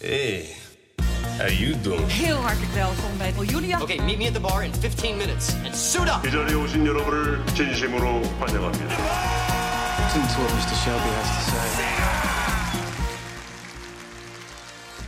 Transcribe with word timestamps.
Hey, 0.00 0.46
how 1.38 1.48
you 1.48 1.80
doing? 1.80 2.06
Heel 2.06 2.36
hartelijk 2.36 2.72
welkom 2.72 3.18
bij 3.18 3.32
Julia. 3.46 3.80
Okay, 3.80 3.98
meet 4.04 4.18
me 4.18 4.26
at 4.26 4.34
the 4.34 4.40
bar 4.40 4.64
in 4.64 4.72
15 4.72 5.16
minutes 5.16 5.54
and 5.64 5.74
suit 5.76 6.08
up. 6.08 6.26
이 6.26 6.30
자리에 6.30 6.54
오신 6.54 6.86
여러분을 6.86 7.44
진심으로 7.54 8.22
환영합니다. 8.38 8.94
Listen 9.98 10.22
to 10.22 10.42
what 10.42 10.52
Mr. 10.52 10.76
Shelby 10.82 11.08
has 11.08 11.28
to 11.28 11.50
say. 11.50 11.64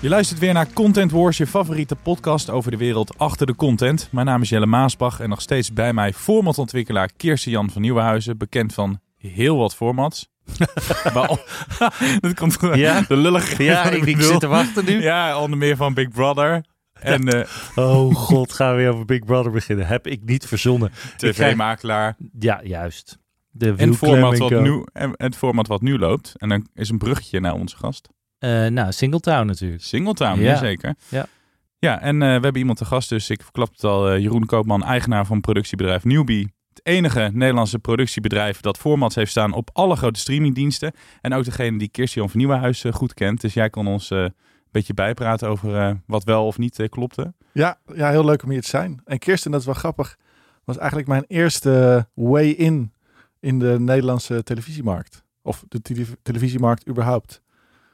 Je 0.01 0.09
luistert 0.09 0.41
weer 0.41 0.53
naar 0.53 0.73
Content 0.73 1.11
Wars, 1.11 1.37
je 1.37 1.47
favoriete 1.47 1.97
podcast 1.97 2.51
over 2.51 2.71
de 2.71 2.77
wereld 2.77 3.19
achter 3.19 3.47
de 3.47 3.55
content. 3.55 4.09
Mijn 4.11 4.27
naam 4.27 4.43
is 4.43 4.49
Jelle 4.49 4.67
Maasbach 4.67 5.21
en 5.21 5.29
nog 5.29 5.41
steeds 5.41 5.73
bij 5.73 5.93
mij 5.93 6.13
formatontwikkelaar 6.13 7.11
Kirsten 7.17 7.51
Jan 7.51 7.71
van 7.71 7.83
Nieuwenhuizen, 7.83 8.39
bekend 8.39 8.75
van 8.75 9.01
heel 9.17 9.57
wat 9.57 9.75
formats. 9.75 10.29
dat 12.20 12.34
komt 12.36 12.58
Ja? 12.74 13.02
de 13.08 13.16
lullige. 13.18 13.64
Ja, 13.64 13.90
ik, 13.90 14.06
ik 14.06 14.22
zit 14.22 14.40
te 14.40 14.48
wachten 14.48 14.86
nu. 14.86 15.02
Ja, 15.02 15.40
onder 15.40 15.58
meer 15.58 15.76
van 15.76 15.94
Big 15.94 16.10
Brother 16.10 16.64
en 16.94 17.28
eh 17.28 17.48
Oh 17.76 18.16
god, 18.26 18.54
gaan 18.54 18.72
we 18.72 18.78
weer 18.78 18.92
over 18.94 19.06
Big 19.06 19.26
Brother 19.26 19.52
beginnen. 19.52 19.88
Heb 19.88 20.08
ik 20.08 20.24
niet 20.26 20.46
verzonnen. 20.46 20.92
Tv-makelaar. 21.18 22.16
Ja, 22.40 22.60
juist. 22.64 23.20
De 23.54 23.74
En 23.78 23.88
het 23.90 23.98
format, 23.98 24.38
wat 24.38 24.50
nu, 24.62 24.86
en 24.94 25.14
het 25.16 25.36
format 25.36 25.68
wat 25.68 25.82
nu 25.82 25.98
loopt. 25.98 26.34
En 26.38 26.50
dan 26.50 26.68
is 26.74 26.90
een 26.90 26.98
bruggetje 26.98 27.40
naar 27.40 27.54
onze 27.54 27.78
gast. 27.78 28.10
Eh, 28.40 28.66
nou, 28.66 28.92
Singletown 28.92 29.46
natuurlijk. 29.46 29.84
Singletown, 29.84 30.40
Ja. 30.42 30.56
zeker. 30.56 30.96
Ja. 31.10 31.26
Ja, 31.80 32.02
en 32.02 32.22
eh, 32.22 32.28
we 32.28 32.32
hebben 32.34 32.58
iemand 32.58 32.78
te 32.78 32.86
gast, 32.86 33.10
dus 33.10 33.30
ik 33.30 33.44
verklap 33.44 33.70
het 33.72 33.84
al. 33.84 34.18
Jeroen 34.18 34.46
Koopman, 34.46 34.84
eigenaar 34.84 35.26
van 35.26 35.42
productiebedrijf 35.42 36.04
Newbie. 36.04 36.54
Enige 36.84 37.30
Nederlandse 37.34 37.80
productiebedrijf 37.80 38.62
dat 38.62 38.78
formats 38.78 39.16
heeft 39.16 39.32
staan 39.32 39.54
op 39.54 39.70
alle 39.74 39.96
grote 39.96 40.20
streamingdiensten. 40.20 40.94
En 41.22 41.34
ook 41.34 41.44
degene 41.44 41.78
die 41.78 41.90
Kirsten 41.90 42.30
van 42.30 42.40
Nieuwenhuis 42.40 42.86
goed 42.92 43.14
kent. 43.14 43.42
Dus 43.42 43.54
jij 43.54 43.70
kon 43.70 43.88
ons 43.88 44.12
eh, 44.12 44.20
een 44.20 44.34
beetje 44.72 44.94
bijpraten 44.94 45.50
over 45.50 45.76
eh, 45.78 45.96
wat 46.06 46.24
wel 46.24 46.46
of 46.46 46.58
niet 46.58 46.80
eh, 46.80 46.90
klopte. 46.90 47.34
Ja, 47.52 47.80
ja, 47.96 48.10
heel 48.10 48.26
leuk 48.26 48.44
om 48.44 48.50
hier 48.50 48.62
te 48.62 48.70
zijn. 48.70 49.02
En 49.06 49.20
Kirsten, 49.20 49.52
dat 49.52 49.60
is 49.60 49.66
wel 49.66 49.76
grappig, 49.76 50.18
was 50.64 50.78
eigenlijk 50.78 51.08
mijn 51.08 51.24
eerste 51.28 52.08
way 52.14 52.50
in 52.50 52.94
in 53.40 53.60
de 53.60 53.80
Nederlandse 53.80 54.44
televisiemarkt. 54.44 55.24
Of 55.42 55.64
de 55.68 55.82
tele- 55.82 56.18
televisiemarkt 56.22 56.88
überhaupt. 56.90 57.42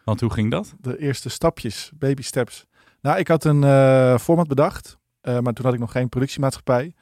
Want 0.04 0.22
hoe 0.22 0.34
ging 0.34 0.52
dat? 0.52 0.76
De 0.80 1.00
eerste 1.00 1.30
stapjes, 1.30 1.92
baby 1.96 2.22
steps. 2.22 2.66
Nou, 3.02 3.20
ik 3.20 3.28
had 3.28 3.44
een 3.44 3.62
format 4.20 4.48
bedacht, 4.48 4.98
maar 5.22 5.54
toen 5.54 5.66
had 5.66 5.74
ik 5.74 5.80
nog 5.80 5.92
geen 5.92 6.10
productiemaatschappij. 6.10 6.94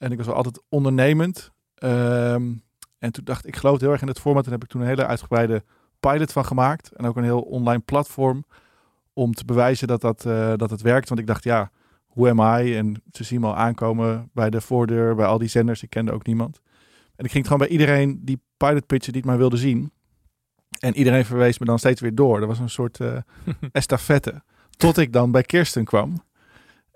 En 0.00 0.10
ik 0.10 0.16
was 0.16 0.26
wel 0.26 0.34
altijd 0.34 0.62
ondernemend. 0.68 1.52
Ehm, 1.74 2.52
en 2.98 3.12
toen 3.12 3.24
dacht 3.24 3.44
ik, 3.44 3.54
ik 3.54 3.56
geloof 3.56 3.80
heel 3.80 3.90
erg 3.90 4.00
in 4.00 4.08
het 4.08 4.20
format. 4.20 4.44
En 4.46 4.52
heb 4.52 4.62
ik 4.62 4.68
toen 4.68 4.80
een 4.80 4.86
hele 4.86 5.06
uitgebreide 5.06 5.64
pilot 6.00 6.32
van 6.32 6.44
gemaakt. 6.44 6.92
En 6.92 7.06
ook 7.06 7.16
een 7.16 7.24
heel 7.24 7.40
online 7.40 7.80
platform 7.80 8.44
om 9.12 9.34
te 9.34 9.44
bewijzen 9.44 9.88
dat, 9.88 10.00
dat, 10.00 10.26
eh, 10.26 10.52
dat 10.56 10.70
het 10.70 10.80
werkt. 10.80 11.08
Want 11.08 11.20
ik 11.20 11.26
dacht, 11.26 11.44
ja, 11.44 11.70
who 12.14 12.28
am 12.28 12.60
I? 12.60 12.76
En 12.76 13.02
ze 13.12 13.24
zien 13.24 13.40
me 13.40 13.46
al 13.46 13.56
aankomen 13.56 14.30
bij 14.32 14.50
de 14.50 14.60
voordeur, 14.60 15.14
bij 15.14 15.26
al 15.26 15.38
die 15.38 15.48
zenders. 15.48 15.82
Ik 15.82 15.90
kende 15.90 16.12
ook 16.12 16.26
niemand. 16.26 16.60
En 17.16 17.24
ik 17.24 17.30
ging 17.30 17.44
het 17.44 17.52
gewoon 17.52 17.68
bij 17.68 17.78
iedereen 17.78 18.20
die 18.24 18.42
pilot 18.56 18.86
pitchen 18.86 19.12
die 19.12 19.20
het 19.20 19.30
maar 19.30 19.38
wilde 19.38 19.56
zien. 19.56 19.92
En 20.78 20.96
iedereen 20.96 21.24
verwees 21.24 21.58
me 21.58 21.66
dan 21.66 21.78
steeds 21.78 22.00
weer 22.00 22.14
door. 22.14 22.38
Dat 22.38 22.48
was 22.48 22.58
een 22.58 22.70
soort 22.70 23.00
eh 23.00 23.16
estafette. 23.72 24.42
Tot 24.76 24.98
ik 24.98 25.12
dan 25.12 25.30
bij 25.30 25.42
Kirsten 25.42 25.84
kwam. 25.84 26.22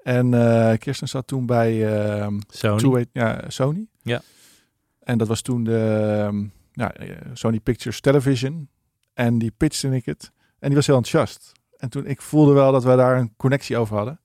En 0.04 0.34
eh, 0.34 0.78
Kirsten 0.78 1.08
zat 1.08 1.26
toen 1.26 1.46
bij 1.46 1.96
ehm, 1.96 2.38
Sony. 2.48 3.06
Ja, 3.12 3.44
Sony. 3.48 3.86
Ja. 4.02 4.22
En 5.00 5.18
dat 5.18 5.28
was 5.28 5.40
toen 5.40 5.64
de 5.64 5.78
ehm, 6.26 6.44
ja, 6.72 6.92
eh, 6.92 7.16
Sony 7.32 7.60
Pictures 7.60 8.00
Television. 8.00 8.68
En 9.14 9.38
die 9.38 9.52
pitchte 9.56 9.88
ik 9.88 10.04
het. 10.04 10.32
En 10.58 10.66
die 10.68 10.76
was 10.76 10.86
heel 10.86 10.96
enthousiast. 10.96 11.52
En 11.76 11.88
toen 11.88 12.06
ik 12.06 12.22
voelde 12.22 12.52
wel 12.52 12.72
dat 12.72 12.84
we 12.84 12.96
daar 12.96 13.18
een 13.18 13.34
connectie 13.36 13.76
over 13.76 13.96
hadden. 13.96 14.20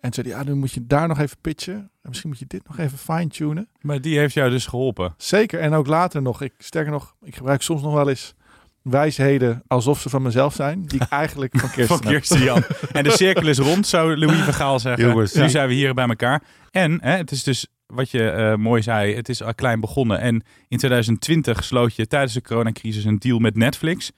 En 0.00 0.12
zei 0.12 0.28
hij, 0.28 0.38
ja, 0.38 0.44
nu 0.44 0.54
moet 0.54 0.72
je 0.72 0.86
daar 0.86 1.08
nog 1.08 1.18
even 1.18 1.36
pitchen. 1.40 1.74
En 1.74 2.08
misschien 2.08 2.28
moet 2.28 2.38
je 2.38 2.46
dit 2.46 2.66
nog 2.66 2.78
even 2.78 2.98
fine-tunen. 2.98 3.68
Maar 3.80 4.00
die 4.00 4.18
heeft 4.18 4.34
jou 4.34 4.50
dus 4.50 4.66
geholpen. 4.66 5.14
Zeker. 5.16 5.60
En 5.60 5.72
ook 5.72 5.86
later 5.86 6.22
nog. 6.22 6.42
Ik, 6.42 6.54
sterker 6.58 6.92
nog, 6.92 7.16
ik 7.22 7.36
gebruik 7.36 7.62
soms 7.62 7.82
nog 7.82 7.94
wel 7.94 8.08
eens 8.08 8.34
wijsheden 8.82 9.62
alsof 9.66 10.00
ze 10.00 10.08
van 10.08 10.22
mezelf 10.22 10.54
zijn. 10.54 10.82
Die 10.82 11.00
ik 11.00 11.08
eigenlijk 11.22 11.58
van 11.58 11.70
Kirsten 11.70 11.98
Van. 11.98 12.06
Kirsten 12.12 12.42
Jan. 12.42 12.62
En 12.92 13.04
de 13.04 13.10
cirkel 13.22 13.46
is 13.46 13.58
rond, 13.58 13.86
zou 13.86 14.16
Louis 14.16 14.38
van 14.38 14.54
Gaal 14.54 14.78
zeggen. 14.78 15.08
Jongens, 15.08 15.34
nu 15.34 15.42
ja. 15.42 15.48
zijn 15.48 15.68
we 15.68 15.74
hier 15.74 15.94
bij 15.94 16.06
elkaar. 16.08 16.42
En 16.70 16.98
hè, 17.02 17.16
het 17.16 17.30
is 17.30 17.42
dus 17.42 17.66
wat 17.86 18.10
je 18.10 18.30
eh, 18.30 18.54
mooi 18.54 18.82
zei, 18.82 19.14
het 19.14 19.28
is 19.28 19.42
al 19.42 19.54
klein 19.54 19.80
begonnen. 19.80 20.20
En 20.20 20.44
in 20.68 20.78
2020 20.78 21.64
sloot 21.64 21.96
je 21.96 22.06
tijdens 22.06 22.32
de 22.32 22.42
coronacrisis 22.42 23.04
een 23.04 23.18
deal 23.18 23.38
met 23.38 23.56
Netflix. 23.56 24.12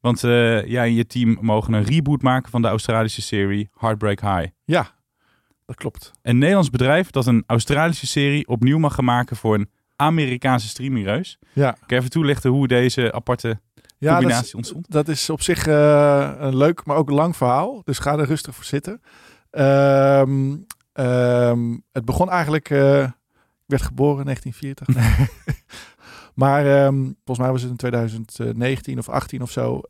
Want 0.00 0.24
eh, 0.24 0.64
jij 0.66 0.86
en 0.86 0.94
je 0.94 1.06
team 1.06 1.38
mogen 1.40 1.72
een 1.72 1.84
reboot 1.84 2.22
maken 2.22 2.50
van 2.50 2.62
de 2.62 2.68
Australische 2.68 3.22
serie 3.22 3.70
Heartbreak 3.78 4.20
High. 4.20 4.46
Ja, 4.64 4.94
dat 5.66 5.76
klopt. 5.76 6.10
Een 6.22 6.38
Nederlands 6.38 6.70
bedrijf 6.70 7.10
dat 7.10 7.26
een 7.26 7.44
Australische 7.46 8.06
serie 8.06 8.48
opnieuw 8.48 8.78
mag 8.78 8.94
gaan 8.94 9.04
maken 9.04 9.36
voor 9.36 9.54
een 9.54 9.70
Amerikaanse 9.96 10.68
streamingreus. 10.68 11.38
Ja, 11.52 11.70
Kan 11.70 11.80
je 11.86 11.96
even 11.96 12.10
toelichten 12.10 12.50
hoe 12.50 12.68
deze 12.68 13.12
aparte 13.12 13.60
ja 14.00 14.20
dat, 14.20 14.44
is, 14.44 14.54
ontstond? 14.54 14.90
dat 14.90 15.08
is 15.08 15.30
op 15.30 15.42
zich 15.42 15.66
eh, 15.66 16.32
een 16.38 16.56
leuk, 16.56 16.84
maar 16.84 16.96
ook 16.96 17.08
een 17.08 17.14
lang 17.14 17.36
verhaal. 17.36 17.82
Dus 17.84 17.98
ga 17.98 18.18
er 18.18 18.26
rustig 18.26 18.54
voor 18.54 18.64
zitten. 18.64 19.00
Ehm, 19.50 20.56
ehm, 20.92 21.76
het 21.92 22.04
begon 22.04 22.30
eigenlijk... 22.30 22.70
eh, 22.70 23.02
ik 23.02 23.76
werd 23.76 23.82
geboren 23.82 24.18
in 24.18 24.24
1940. 24.24 24.86
maar 26.42 26.66
ehm, 26.66 27.02
volgens 27.24 27.38
mij 27.38 27.50
was 27.50 27.62
het 27.62 27.70
in 27.70 27.76
2019 27.76 28.98
of 28.98 29.08
18 29.08 29.42
of 29.42 29.50
zo. 29.50 29.80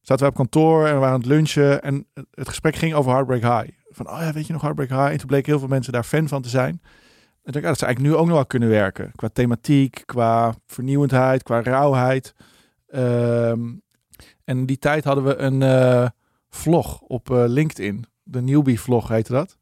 zaten 0.00 0.24
we 0.24 0.26
op 0.26 0.34
kantoor 0.34 0.86
en 0.86 0.92
we 0.92 0.98
waren 0.98 1.14
aan 1.14 1.20
het 1.20 1.28
lunchen. 1.28 1.82
En 1.82 2.06
het 2.30 2.48
gesprek 2.48 2.76
ging 2.76 2.94
over 2.94 3.12
Heartbreak 3.12 3.42
High. 3.42 3.76
Van, 3.90 4.10
oh 4.10 4.20
ja, 4.20 4.32
weet 4.32 4.46
je 4.46 4.52
nog 4.52 4.62
Heartbreak 4.62 4.90
High? 4.90 5.10
En 5.10 5.18
toen 5.18 5.26
bleken 5.26 5.50
heel 5.50 5.58
veel 5.58 5.68
mensen 5.68 5.92
daar 5.92 6.04
fan 6.04 6.28
van 6.28 6.42
te 6.42 6.48
zijn. 6.48 6.80
En 7.42 7.52
dacht 7.52 7.64
ja, 7.64 7.70
dat 7.70 7.78
zou 7.78 7.90
eigenlijk 7.90 8.14
nu 8.14 8.20
ook 8.20 8.26
nog 8.26 8.36
wel 8.36 8.46
kunnen 8.46 8.68
werken. 8.68 9.12
Qua 9.14 9.28
thematiek, 9.28 10.02
qua 10.06 10.54
vernieuwendheid, 10.66 11.42
qua 11.42 11.62
rauwheid. 11.62 12.34
Ehm, 12.92 13.74
en 14.44 14.66
die 14.66 14.78
tijd 14.78 15.04
hadden 15.04 15.24
we 15.24 15.36
een 15.36 15.62
eh, 15.62 16.08
vlog 16.48 17.00
op 17.00 17.30
eh, 17.30 17.44
LinkedIn. 17.46 18.04
De 18.22 18.40
Newbie 18.40 18.80
vlog 18.80 19.08
heette 19.08 19.32
dat. 19.32 19.56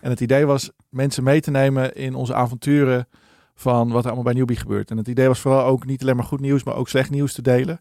En 0.00 0.10
het 0.10 0.20
idee 0.20 0.46
was 0.46 0.70
mensen 0.88 1.24
mee 1.24 1.40
te 1.40 1.50
nemen 1.50 1.94
in 1.94 2.14
onze 2.14 2.34
avonturen 2.34 3.08
van 3.54 3.90
wat 3.90 4.00
er 4.00 4.06
allemaal 4.06 4.24
bij 4.24 4.34
Newbie 4.34 4.56
gebeurt. 4.56 4.90
En 4.90 4.96
het 4.96 5.08
idee 5.08 5.26
was 5.26 5.40
vooral 5.40 5.64
ook 5.64 5.86
niet 5.86 6.02
alleen 6.02 6.16
maar 6.16 6.24
goed 6.24 6.40
nieuws, 6.40 6.64
maar 6.64 6.74
ook 6.74 6.88
slecht 6.88 7.10
nieuws 7.10 7.32
te 7.32 7.42
delen. 7.42 7.80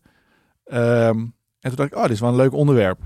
Ehm, 0.63 1.17
en 1.59 1.69
toen 1.69 1.75
dacht 1.75 1.91
ik, 1.91 1.95
oh, 1.95 2.01
dit 2.01 2.11
is 2.11 2.19
wel 2.19 2.29
een 2.29 2.35
leuk 2.35 2.53
onderwerp. 2.53 2.99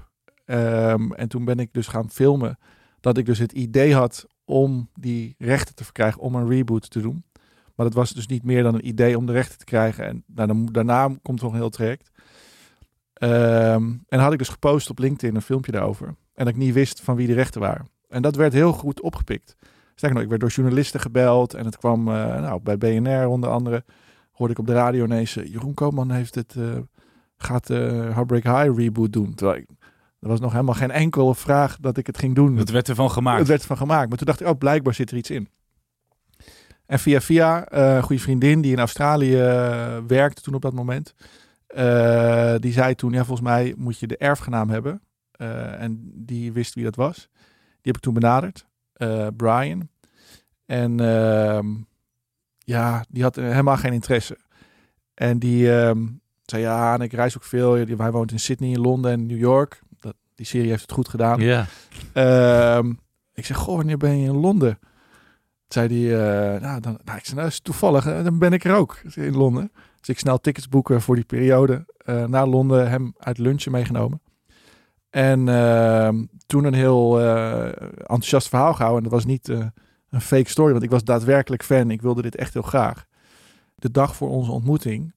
Ehm, 0.45 1.12
en 1.12 1.27
toen 1.27 1.45
ben 1.45 1.59
ik 1.59 1.73
dus 1.73 1.88
gaan 1.88 2.09
filmen 2.09 2.57
dat 3.00 3.17
ik 3.17 3.25
dus 3.25 3.39
het 3.39 3.51
idee 3.51 3.94
had 3.94 4.25
om 4.45 4.89
die 4.94 5.35
rechten 5.38 5.75
te 5.75 5.83
verkrijgen 5.83 6.22
om 6.22 6.35
een 6.35 6.50
reboot 6.50 6.89
te 6.89 7.01
doen. 7.01 7.23
Maar 7.75 7.86
dat 7.86 7.96
was 7.96 8.12
dus 8.12 8.28
niet 8.28 8.44
meer 8.44 8.63
dan 8.63 8.74
een 8.75 8.88
idee 8.88 9.18
om 9.18 9.25
de 9.25 9.31
rechten 9.31 9.58
te 9.58 9.66
krijgen. 9.66 10.06
En 10.06 10.24
nou, 10.28 10.47
dan, 10.47 10.66
daarna 10.66 11.16
komt 11.22 11.41
nog 11.41 11.52
een 11.52 11.58
heel 11.58 11.69
traject. 11.69 12.12
Ehm, 13.13 13.83
en 13.83 14.06
dan 14.07 14.19
had 14.19 14.31
ik 14.31 14.38
dus 14.38 14.50
gepost 14.50 14.89
op 14.89 15.00
LinkedIn 15.00 15.36
een 15.36 15.42
filmpje 15.42 15.72
daarover. 15.72 16.07
En 16.07 16.45
dat 16.45 16.48
ik 16.48 16.56
niet 16.56 16.74
wist 16.74 17.01
van 17.01 17.16
wie 17.16 17.27
de 17.27 17.33
rechten 17.33 17.62
waren. 17.62 17.89
En 18.10 18.22
dat 18.22 18.36
werd 18.36 18.54
heel 18.54 18.72
goed 18.72 19.01
opgepikt. 19.01 19.56
Sterker 19.95 20.13
nog, 20.13 20.24
ik 20.24 20.30
werd 20.30 20.42
door 20.42 20.50
journalisten 20.50 21.00
gebeld. 21.00 21.54
En 21.54 21.66
het 21.66 21.77
kwam 21.77 22.07
eh, 22.07 22.13
nou, 22.42 22.60
bij 22.62 22.77
BNR 22.77 23.27
onder 23.27 23.50
andere. 23.50 23.83
Hoorde 24.31 24.54
ik 24.54 24.60
op 24.60 24.68
de 24.68 24.74
radio 24.74 25.04
ineens... 25.06 25.38
eh, 25.38 25.45
Jeroen 25.45 25.74
Koopman 25.74 26.12
heeft 26.12 26.36
het, 26.36 26.56
eh, 26.57 26.63
gaat 27.38 27.68
de 27.68 28.10
Heartbreak 28.13 28.44
High 28.44 28.80
reboot 28.80 29.13
doen. 29.13 29.33
Terwijl 29.33 29.60
ik, 29.60 29.68
er 30.19 30.28
was 30.28 30.39
nog 30.39 30.51
helemaal 30.51 30.74
geen 30.74 30.92
enkele 30.92 31.36
vraag 31.36 31.78
dat 31.80 31.98
ik 31.98 32.07
het 32.07 32.18
ging 32.18 32.36
doen. 32.36 32.57
Het 32.57 32.69
werd 32.69 32.89
ervan 32.89 33.12
gemaakt. 33.12 33.39
Het 33.39 33.48
werd 33.48 33.66
van 33.66 33.78
gemaakt. 33.78 34.10
Maar 34.10 34.18
toen 34.18 34.28
dacht 34.28 34.42
ik, 34.42 34.48
oh, 34.48 34.57
blijkbaar 34.57 34.94
zit 34.94 35.12
er 35.12 35.18
iets 35.18 35.30
in. 35.30 35.50
En 36.85 36.99
via 36.99 37.21
via, 37.21 37.65
eh, 37.67 37.95
een 37.95 38.03
goede 38.03 38.21
vriendin 38.21 38.61
die 38.61 38.71
in 38.71 38.79
Australië 38.79 39.39
eh, 39.39 39.97
werkte 40.07 40.41
toen 40.41 40.53
op 40.53 40.61
dat 40.61 40.73
moment. 40.73 41.13
eh, 41.67 42.55
die 42.59 42.71
zei 42.71 42.95
toen, 42.95 43.11
ja, 43.11 43.25
volgens 43.25 43.47
mij 43.47 43.73
moet 43.77 43.99
je 43.99 44.07
de 44.07 44.17
erfgenaam 44.17 44.69
hebben. 44.69 45.01
Eh, 45.31 45.81
en 45.81 46.11
die 46.13 46.51
wist 46.53 46.73
wie 46.75 46.83
dat 46.83 46.95
was. 46.95 47.15
Die 47.17 47.91
heb 47.91 47.95
ik 47.95 48.01
toen 48.01 48.13
benaderd. 48.13 48.65
eh, 48.93 49.27
Brian. 49.37 49.89
En 50.65 50.99
ehm, 50.99 51.67
ja, 52.57 53.05
die 53.09 53.23
had 53.23 53.35
helemaal 53.35 53.77
geen 53.77 53.93
interesse. 53.93 54.37
En 55.13 55.39
die, 55.39 55.75
ehm, 55.79 56.05
zei 56.45 56.61
ja, 56.61 56.93
en 56.93 57.01
ik 57.01 57.13
reis 57.13 57.35
ook 57.37 57.43
veel. 57.43 57.73
Hij 57.97 58.11
woont 58.11 58.31
in 58.31 58.39
Sydney, 58.39 58.69
in 58.69 58.79
Londen 58.81 59.11
en 59.11 59.25
New 59.25 59.37
York. 59.37 59.79
Dat, 59.99 60.15
die 60.35 60.45
serie 60.45 60.69
heeft 60.69 60.81
het 60.81 60.91
goed 60.91 61.09
gedaan. 61.09 61.39
Ja. 61.39 61.65
Ehm, 62.13 62.93
ik 63.33 63.45
zeg, 63.45 63.57
goh, 63.57 63.75
wanneer 63.75 63.97
ben 63.97 64.17
je 64.19 64.27
in 64.27 64.35
Londen? 64.39 64.79
Zei 65.75 66.07
hij, 66.07 66.54
eh, 66.56 66.62
nou, 66.62 66.81
dan, 66.81 66.98
nou, 67.04 67.18
ik 67.18 67.25
zei, 67.25 67.36
nou, 67.36 67.48
is 67.48 67.60
toevallig, 67.60 68.07
eh, 68.07 68.24
dan 68.24 68.39
ben 68.39 68.54
ik 68.54 68.63
er 68.63 68.75
ook 68.75 69.01
in 69.13 69.36
Londen. 69.36 69.72
Dus 70.00 70.10
ik 70.10 70.19
snel 70.19 70.38
tickets 70.38 70.69
boeken 70.69 71.01
voor 71.01 71.16
die 71.16 71.25
periode 71.25 71.86
eh, 71.98 72.25
naar 72.25 72.48
Londen, 72.48 72.89
hem 72.89 73.13
uit 73.18 73.38
lunchen 73.38 73.72
meegenomen. 73.72 74.22
En 75.10 75.45
toen 76.45 76.63
een 76.63 76.74
heel 76.74 77.19
enthousiast 77.98 78.50
verhaal 78.50 78.74
gehouden. 78.74 79.04
En 79.04 79.10
dat 79.10 79.19
was 79.19 79.31
niet 79.31 79.48
een 80.10 80.22
fake 80.22 80.50
story, 80.50 80.72
want 80.72 80.83
ik 80.83 80.89
was 80.89 81.04
daadwerkelijk 81.04 81.63
fan. 81.63 81.92
Ik 81.92 82.01
wilde 82.01 82.21
dit 82.21 82.36
echt 82.36 82.54
heel 82.54 82.62
graag. 82.62 83.06
De 83.75 83.92
dag 83.92 84.16
voor 84.16 84.30
onze 84.30 84.51
ontmoeting 84.51 85.13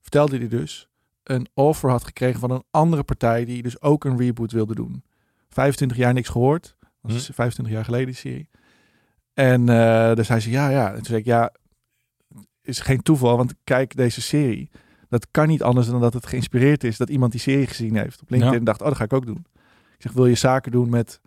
vertelde 0.00 0.38
hij 0.38 0.48
dus 0.48 0.88
een 1.22 1.48
offer 1.54 1.90
had 1.90 2.04
gekregen 2.04 2.40
van 2.40 2.50
een 2.50 2.64
andere 2.70 3.02
partij 3.02 3.44
die 3.44 3.62
dus 3.62 3.80
ook 3.82 4.04
een 4.04 4.18
reboot 4.18 4.52
wilde 4.52 4.74
doen. 4.74 5.04
25 5.48 5.96
jaar 5.96 6.12
niks 6.12 6.28
gehoord. 6.28 6.76
Dat 7.02 7.16
is 7.16 7.30
25 7.32 7.74
jaar 7.74 7.84
geleden 7.84 8.06
die 8.06 8.14
serie. 8.14 8.48
En 9.34 9.68
eh 9.68 10.14
dus 10.14 10.28
hij 10.28 10.40
zei 10.40 10.54
ja, 10.54 10.68
ja. 10.68 10.88
En 10.88 10.94
toen 10.94 11.04
zei 11.04 11.18
ik 11.18 11.24
ja, 11.24 11.52
is 12.62 12.80
geen 12.80 13.02
toeval, 13.02 13.36
want 13.36 13.54
kijk 13.64 13.96
deze 13.96 14.20
serie. 14.20 14.70
Dat 15.08 15.26
kan 15.30 15.48
niet 15.48 15.62
anders 15.62 15.86
dan 15.86 16.00
dat 16.00 16.12
het 16.12 16.26
geïnspireerd 16.26 16.84
is 16.84 16.96
dat 16.96 17.10
iemand 17.10 17.32
die 17.32 17.40
serie 17.40 17.66
gezien 17.66 17.96
heeft 17.96 18.22
op 18.22 18.30
LinkedIn 18.30 18.58
Ja. 18.58 18.64
dacht, 18.64 18.80
oh, 18.80 18.86
dat 18.86 18.96
ga 18.96 19.04
ik 19.04 19.12
ook 19.12 19.26
doen. 19.26 19.46
Ik 19.96 20.02
zeg, 20.02 20.12
wil 20.12 20.26
je 20.26 20.34
zaken 20.34 20.72
doen 20.72 20.90
met 20.90 21.20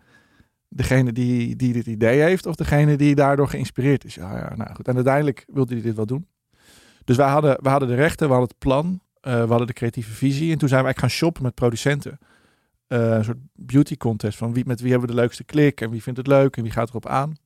degene 0.68 1.12
die, 1.12 1.56
die 1.56 1.72
dit 1.72 1.86
idee 1.86 2.20
heeft 2.20 2.46
of 2.46 2.54
degene 2.54 2.96
die 2.96 3.14
daardoor 3.14 3.48
geïnspireerd 3.48 4.04
is? 4.04 4.14
Ja, 4.14 4.36
ja, 4.36 4.56
nou 4.56 4.74
goed. 4.74 4.88
En 4.88 4.94
uiteindelijk 4.94 5.44
wilde 5.52 5.74
hij 5.74 5.82
dit 5.82 5.94
wel 5.94 6.06
doen. 6.06 6.26
Dus 7.04 7.16
wij 7.16 7.28
hadden, 7.28 7.58
we 7.62 7.68
hadden 7.68 7.88
de 7.88 7.94
rechten, 7.94 8.26
we 8.26 8.32
hadden 8.32 8.48
het 8.48 8.58
plan, 8.58 9.00
eh, 9.20 9.32
we 9.42 9.48
hadden 9.48 9.66
de 9.66 9.72
creatieve 9.72 10.12
visie. 10.12 10.52
En 10.52 10.58
toen 10.58 10.68
zijn 10.68 10.80
we 10.80 10.86
eigenlijk 10.86 10.98
gaan 10.98 11.10
shoppen 11.10 11.42
met 11.42 11.54
producenten. 11.54 12.18
Eh, 12.86 13.10
een 13.10 13.24
soort 13.24 13.38
beauty 13.54 13.96
contest 13.96 14.38
van 14.38 14.52
wie, 14.52 14.66
met 14.66 14.80
wie 14.80 14.90
hebben 14.90 15.08
we 15.08 15.14
de 15.14 15.20
leukste 15.20 15.44
klik 15.44 15.80
en 15.80 15.90
wie 15.90 16.02
vindt 16.02 16.18
het 16.18 16.28
leuk 16.28 16.56
en 16.56 16.62
wie 16.62 16.72
gaat 16.72 16.88
erop 16.88 17.06
aan. 17.06 17.36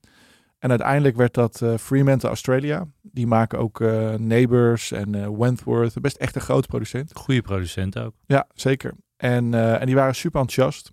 En 0.61 0.71
uiteindelijk 0.71 1.17
werd 1.17 1.35
dat 1.35 1.62
eh 1.62 1.77
Fremantle 1.77 2.29
Australia. 2.29 2.87
Die 3.03 3.27
maken 3.27 3.59
ook 3.59 3.81
eh, 3.81 4.15
Neighbours 4.15 4.93
en 4.93 5.15
eh, 5.15 5.29
Wentworth. 5.39 6.01
Best 6.01 6.17
echt 6.17 6.35
een 6.35 6.41
grote 6.41 6.69
producent. 6.69 7.17
Goede 7.17 7.43
producent 7.43 7.99
ook. 7.99 8.15
Ja, 8.27 8.47
zeker. 8.55 8.95
En, 9.17 9.55
en 9.55 9.87
die 9.87 9.95
waren 9.95 10.15
super 10.15 10.41
enthousiast. 10.41 10.91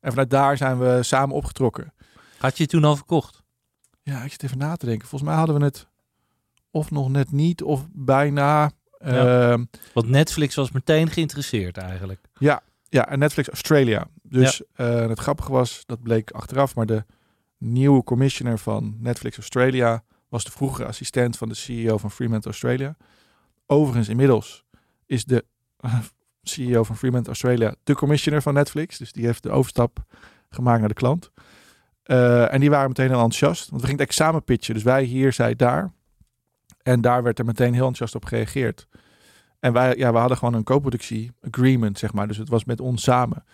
En 0.00 0.10
vanuit 0.10 0.30
daar 0.30 0.56
zijn 0.56 0.78
we 0.78 1.02
samen 1.02 1.36
opgetrokken. 1.36 1.92
Had 2.38 2.56
je 2.56 2.62
het 2.62 2.72
toen 2.72 2.84
al 2.84 2.96
verkocht? 2.96 3.42
Ja, 4.02 4.22
ik 4.22 4.30
zit 4.30 4.42
even 4.42 4.58
na 4.58 4.76
te 4.76 4.86
denken. 4.86 5.08
Volgens 5.08 5.30
mij 5.30 5.38
hadden 5.38 5.58
we 5.58 5.64
het 5.64 5.86
of 6.70 6.90
nog 6.90 7.08
net 7.08 7.32
niet 7.32 7.62
of 7.62 7.86
bijna. 7.92 8.70
Ja. 8.98 9.50
Ehm, 9.50 9.64
Want 9.92 10.08
Netflix 10.08 10.54
was 10.54 10.70
meteen 10.70 11.10
geïnteresseerd 11.10 11.76
eigenlijk. 11.76 12.20
Ja, 12.38 12.62
ja, 12.88 13.08
en 13.08 13.18
Netflix 13.18 13.48
Australia. 13.48 14.06
Dus 14.22 14.62
het 14.74 15.18
grappige 15.18 15.52
was, 15.52 15.82
dat 15.86 16.02
bleek 16.02 16.30
achteraf, 16.30 16.74
maar 16.74 16.86
de 16.86 17.04
nieuwe 17.58 18.04
commissioner 18.04 18.58
van 18.58 18.96
Netflix 18.98 19.36
Australia 19.36 20.04
was 20.28 20.44
de 20.44 20.50
vroegere 20.50 20.88
assistent 20.88 21.36
van 21.36 21.48
de 21.48 21.54
CEO 21.54 21.98
van 21.98 22.10
Fremantle 22.10 22.50
Australia. 22.50 22.96
Overigens, 23.66 24.08
inmiddels 24.08 24.64
is 25.06 25.24
de 25.24 25.44
eh, 25.76 25.98
CEO 26.42 26.82
van 26.82 26.96
Fremantle 26.96 27.28
Australia 27.28 27.74
de 27.84 27.94
commissioner 27.94 28.42
van 28.42 28.54
Netflix. 28.54 28.98
Dus 28.98 29.12
die 29.12 29.24
heeft 29.24 29.42
de 29.42 29.50
overstap 29.50 30.04
gemaakt 30.50 30.78
naar 30.78 30.88
de 30.88 30.94
klant. 30.94 31.30
Eh, 32.02 32.52
en 32.52 32.60
die 32.60 32.70
waren 32.70 32.88
meteen 32.88 33.08
heel 33.08 33.22
enthousiast. 33.22 33.70
Want 33.70 33.80
we 33.80 33.86
gingen 33.86 34.00
het 34.00 34.08
echt 34.08 34.18
samen 34.18 34.44
pitchen. 34.44 34.74
Dus 34.74 34.82
wij 34.82 35.02
hier, 35.02 35.32
zij 35.32 35.56
daar. 35.56 35.92
En 36.82 37.00
daar 37.00 37.22
werd 37.22 37.38
er 37.38 37.44
meteen 37.44 37.72
heel 37.72 37.86
enthousiast 37.86 38.14
op 38.14 38.24
gereageerd. 38.24 38.88
En 39.60 39.72
wij, 39.72 39.96
ja, 39.96 40.12
we 40.12 40.18
hadden 40.18 40.36
gewoon 40.36 40.54
een 40.54 40.64
co-productie 40.64 41.32
agreement, 41.40 41.98
zeg 41.98 42.12
maar. 42.12 42.28
Dus 42.28 42.36
het 42.36 42.48
was 42.48 42.64
met 42.64 42.80
ons 42.80 43.02
samen. 43.02 43.44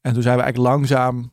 En 0.00 0.12
toen 0.12 0.22
zijn 0.22 0.36
we 0.36 0.42
eigenlijk 0.42 0.74
langzaam... 0.74 1.32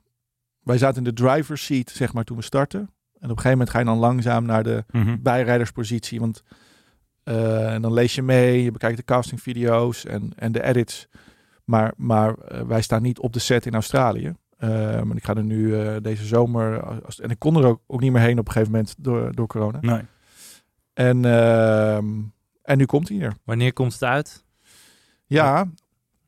Wij 0.67 0.77
zaten 0.77 0.97
in 0.97 1.03
de 1.03 1.23
driver's 1.23 1.65
seat, 1.65 1.89
zeg 1.89 2.13
maar, 2.13 2.23
toen 2.23 2.37
we 2.37 2.43
startten. 2.43 2.79
En 2.79 2.89
op 3.15 3.21
een 3.21 3.29
gegeven 3.29 3.49
moment 3.51 3.69
ga 3.69 3.79
je 3.79 3.85
dan 3.85 3.97
langzaam 3.97 4.45
naar 4.45 4.63
de 4.63 4.83
Mhm. 4.91 5.17
bijrijderspositie. 5.21 6.19
Want 6.19 6.43
eh, 7.23 7.73
en 7.73 7.81
dan 7.81 7.93
lees 7.93 8.15
je 8.15 8.21
mee, 8.21 8.63
je 8.63 8.71
bekijkt 8.71 8.97
de 8.97 9.03
castingvideo's 9.03 10.05
en, 10.05 10.31
en 10.35 10.51
de 10.51 10.63
edits. 10.63 11.07
Maar, 11.63 11.93
maar 11.97 12.33
eh, 12.33 12.61
wij 12.61 12.81
staan 12.81 13.01
niet 13.01 13.19
op 13.19 13.33
de 13.33 13.39
set 13.39 13.65
in 13.65 13.73
Australië. 13.73 14.33
Eh, 14.57 15.01
maar 15.01 15.15
ik 15.15 15.23
ga 15.25 15.35
er 15.35 15.43
nu 15.43 15.79
eh, 15.79 15.95
deze 16.01 16.25
zomer... 16.25 16.83
Als, 17.05 17.19
en 17.19 17.29
ik 17.29 17.39
kon 17.39 17.55
er 17.55 17.65
ook, 17.65 17.81
ook 17.87 18.01
niet 18.01 18.11
meer 18.11 18.21
heen 18.21 18.39
op 18.39 18.45
een 18.47 18.51
gegeven 18.51 18.71
moment 18.73 18.95
door, 18.97 19.35
door 19.35 19.47
corona. 19.47 19.77
Nee. 19.81 20.01
En, 20.93 21.25
ehm, 21.25 22.05
en 22.61 22.77
nu 22.77 22.85
komt 22.85 23.07
hij 23.07 23.17
hier. 23.17 23.33
Wanneer 23.43 23.73
komt 23.73 23.93
het 23.93 24.03
uit? 24.03 24.45
Ja, 25.25 25.67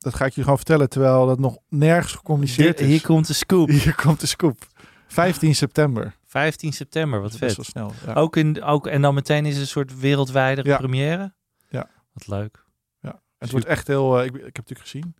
dat 0.00 0.14
ga 0.14 0.24
ik 0.24 0.32
je 0.32 0.42
gewoon 0.42 0.56
vertellen, 0.56 0.88
terwijl 0.88 1.26
dat 1.26 1.38
nog 1.38 1.56
nergens 1.68 2.12
gecommuniceerd 2.12 2.78
Dit- 2.78 2.80
is. 2.80 2.86
hier 2.92 3.02
komt 3.02 3.26
de 3.26 3.32
scoop. 3.32 3.68
Hier 3.68 3.94
komt 3.94 4.20
de 4.20 4.26
scoop. 4.26 4.66
15 5.06 5.54
september. 5.54 6.16
15 6.26 6.72
september, 6.72 7.20
wat 7.20 7.36
vet. 7.36 7.56
wel 7.56 7.64
snel. 7.64 7.92
Ja. 8.06 8.12
Ook 8.12 8.36
in, 8.36 8.62
ook, 8.62 8.86
en 8.86 9.02
dan 9.02 9.14
meteen 9.14 9.46
is 9.46 9.52
het 9.52 9.62
een 9.62 9.68
soort 9.68 9.98
wereldwijde 9.98 10.62
Ja. 10.64 10.76
première? 10.76 11.34
Ja. 11.68 11.88
Wat 12.12 12.26
leuk. 12.26 12.64
het 13.38 13.50
wordt 13.50 13.66
echt 13.66 13.86
heel... 13.86 14.18
eh, 14.18 14.24
ik, 14.24 14.34
ik 14.34 14.34
heb 14.34 14.44
het 14.44 14.54
natuurlijk 14.56 14.88
gezien. 14.88 15.14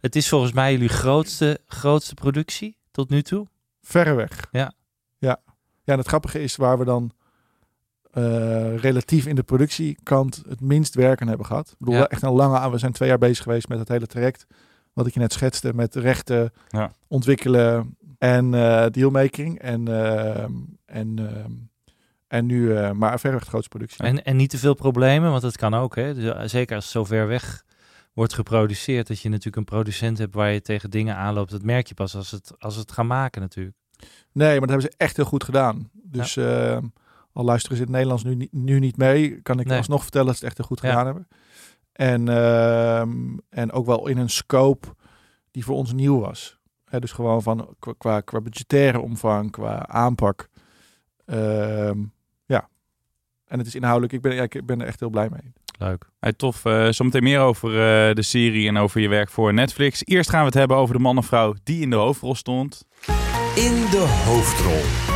Het 0.00 0.16
is 0.16 0.28
volgens 0.28 0.52
mij 0.52 0.72
jullie 0.72 0.88
grootste, 0.88 1.60
grootste 1.66 2.14
productie 2.14 2.78
tot 2.90 3.08
nu 3.10 3.22
toe. 3.22 3.46
Verreweg. 3.82 4.46
Ja. 4.50 4.72
Ja. 5.18 5.40
Ja, 5.84 5.92
en 5.92 5.98
het 5.98 6.08
grappige 6.08 6.42
is 6.42 6.56
waar 6.56 6.78
we 6.78 6.84
dan 6.84 7.12
eh, 8.14 8.76
relatief 8.76 9.26
in 9.26 9.34
de 9.34 9.42
productiekant 9.42 10.42
het 10.48 10.60
minst 10.60 10.94
werken 10.94 11.28
hebben 11.28 11.46
gehad. 11.46 11.68
Ik 11.68 11.78
bedoel, 11.78 11.94
Ja. 11.94 12.06
echt 12.08 12.22
een 12.22 12.30
lange 12.32 12.58
aan. 12.58 12.70
We 12.70 12.78
zijn 12.78 12.92
twee 12.92 13.08
jaar 13.08 13.18
bezig 13.18 13.42
geweest 13.42 13.68
met 13.68 13.78
het 13.78 13.88
hele 13.88 14.06
traject. 14.06 14.46
Wat 14.92 15.06
ik 15.06 15.14
je 15.14 15.20
net 15.20 15.32
schetste 15.32 15.72
met 15.74 15.94
rechten 15.94 16.52
Ja. 16.68 16.90
ontwikkelen 17.08 17.96
en 18.18 18.54
eh, 18.54 18.86
dealmaking. 18.90 19.58
En, 19.58 19.88
ehm, 19.88 20.52
en, 20.86 21.18
ehm, 21.18 21.50
en 22.28 22.46
nu 22.46 22.76
eh, 22.76 22.90
maar 22.90 23.20
verreweg 23.20 23.44
grootste 23.48 23.68
productie. 23.68 24.04
En, 24.04 24.24
en 24.24 24.36
niet 24.36 24.50
te 24.50 24.58
veel 24.58 24.74
problemen, 24.74 25.30
want 25.30 25.42
dat 25.42 25.56
kan 25.56 25.74
ook. 25.74 25.96
Hè? 25.96 26.14
Dus, 26.14 26.24
eh, 26.34 26.42
zeker 26.44 26.74
als 26.74 26.84
het 26.84 26.92
zo 26.92 27.04
ver 27.04 27.26
weg 27.26 27.64
wordt 28.12 28.34
geproduceerd, 28.34 29.06
dat 29.06 29.20
je 29.20 29.28
natuurlijk 29.28 29.56
een 29.56 29.64
producent 29.64 30.18
hebt 30.18 30.34
waar 30.34 30.52
je 30.52 30.60
tegen 30.60 30.90
dingen 30.90 31.16
aanloopt. 31.16 31.50
Dat 31.50 31.62
merk 31.62 31.86
je 31.86 31.94
pas 31.94 32.14
als 32.16 32.30
het, 32.30 32.52
als 32.58 32.76
het 32.76 32.92
gaan 32.92 33.06
maken 33.06 33.40
natuurlijk. 33.40 33.76
Nee, 34.32 34.50
maar 34.50 34.60
dat 34.60 34.68
hebben 34.70 34.90
ze 34.90 34.94
echt 34.96 35.16
heel 35.16 35.24
goed 35.24 35.44
gedaan. 35.44 35.90
Dus 35.92 36.36
eh, 36.36 36.78
al 37.34 37.44
luisteren 37.44 37.76
ze 37.76 37.82
in 37.82 37.88
het 37.88 37.96
Nederlands 37.96 38.24
nu, 38.24 38.34
niet- 38.34 38.52
nu 38.52 38.78
niet 38.78 38.96
mee, 38.96 39.40
kan 39.42 39.60
ik 39.60 39.66
Nee. 39.66 39.76
alsnog 39.78 40.02
vertellen 40.02 40.26
dat 40.26 40.36
ze 40.36 40.44
het 40.44 40.48
echt 40.48 40.58
heel 40.68 40.76
goed 40.76 40.80
Ja. 40.84 40.88
gedaan 40.88 41.04
hebben. 41.06 41.28
En, 41.92 42.28
ehm, 42.28 43.36
en 43.50 43.72
ook 43.72 43.86
wel 43.86 44.06
in 44.08 44.18
een 44.18 44.30
scope 44.30 44.86
die 45.50 45.64
voor 45.64 45.76
ons 45.76 45.92
nieuw 45.92 46.20
was. 46.20 46.58
Hè, 46.84 46.98
dus 47.00 47.12
gewoon 47.12 47.42
van 47.42 47.74
qua, 47.78 47.92
qua, 47.98 48.20
qua 48.20 48.40
budgettaire 48.40 49.00
omvang, 49.00 49.50
qua 49.50 49.86
aanpak. 49.86 50.48
Ehm, 51.26 51.98
ja. 52.46 52.68
En 53.46 53.58
het 53.58 53.66
is 53.66 53.74
inhoudelijk, 53.74 54.12
ik 54.12 54.20
ben, 54.20 54.34
ja, 54.34 54.42
ik 54.42 54.66
ben 54.66 54.80
er 54.80 54.86
echt 54.86 55.00
heel 55.00 55.10
blij 55.10 55.28
mee. 55.30 55.52
Leuk. 55.78 56.08
Hey, 56.20 56.32
tof. 56.32 56.64
Eh, 56.64 56.88
zometeen 56.88 57.22
meer 57.22 57.40
over 57.40 57.68
eh, 57.70 58.14
de 58.14 58.22
serie 58.22 58.68
en 58.68 58.76
over 58.76 59.00
je 59.00 59.08
werk 59.08 59.30
voor 59.30 59.54
Netflix. 59.54 60.04
Eerst 60.04 60.30
gaan 60.30 60.40
we 60.40 60.46
het 60.46 60.54
hebben 60.54 60.76
over 60.76 60.94
de 60.94 61.00
man 61.00 61.18
of 61.18 61.26
vrouw 61.26 61.54
die 61.64 61.80
in 61.82 61.90
de 61.90 61.96
hoofdrol 61.96 62.34
stond. 62.34 62.84
In 63.54 63.74
de 63.90 64.22
hoofdrol. 64.26 65.13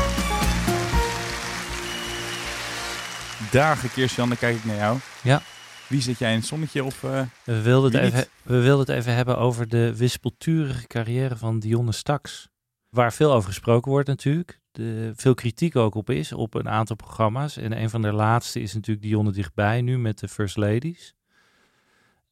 Dagen, 3.50 3.90
Kirsten, 3.90 4.28
dan 4.28 4.38
kijk 4.38 4.56
ik 4.56 4.64
naar 4.64 4.76
jou. 4.76 4.98
Ja. 5.22 5.42
Wie 5.88 6.00
zit 6.02 6.18
jij 6.18 6.30
in 6.32 6.38
het 6.38 6.46
zonnetje 6.46 6.84
of... 6.84 7.04
eh, 7.04 7.20
We 7.44 7.62
wilden, 7.62 7.92
het 7.92 8.02
even, 8.12 8.26
we 8.42 8.60
wilden 8.60 8.86
het 8.86 8.96
even 8.96 9.14
hebben 9.14 9.38
over 9.38 9.68
de 9.68 9.96
wispelturige 9.96 10.86
carrière 10.86 11.36
van 11.36 11.58
Dionne 11.58 11.92
Staks. 11.92 12.48
Waar 12.88 13.12
veel 13.12 13.32
over 13.32 13.48
gesproken 13.48 13.90
wordt 13.90 14.08
natuurlijk. 14.08 14.60
De, 14.72 15.12
veel 15.16 15.34
kritiek 15.34 15.76
ook 15.76 15.94
op 15.94 16.10
is, 16.10 16.32
op 16.32 16.54
een 16.54 16.68
aantal 16.68 16.96
programma's. 16.96 17.56
En 17.56 17.80
een 17.80 17.90
van 17.90 18.02
de 18.02 18.12
laatste 18.12 18.60
is 18.60 18.74
natuurlijk 18.74 19.06
Dionne 19.06 19.32
Dichtbij 19.32 19.80
nu 19.82 19.98
met 19.98 20.18
de 20.18 20.28
First 20.28 20.56
Ladies. 20.56 21.14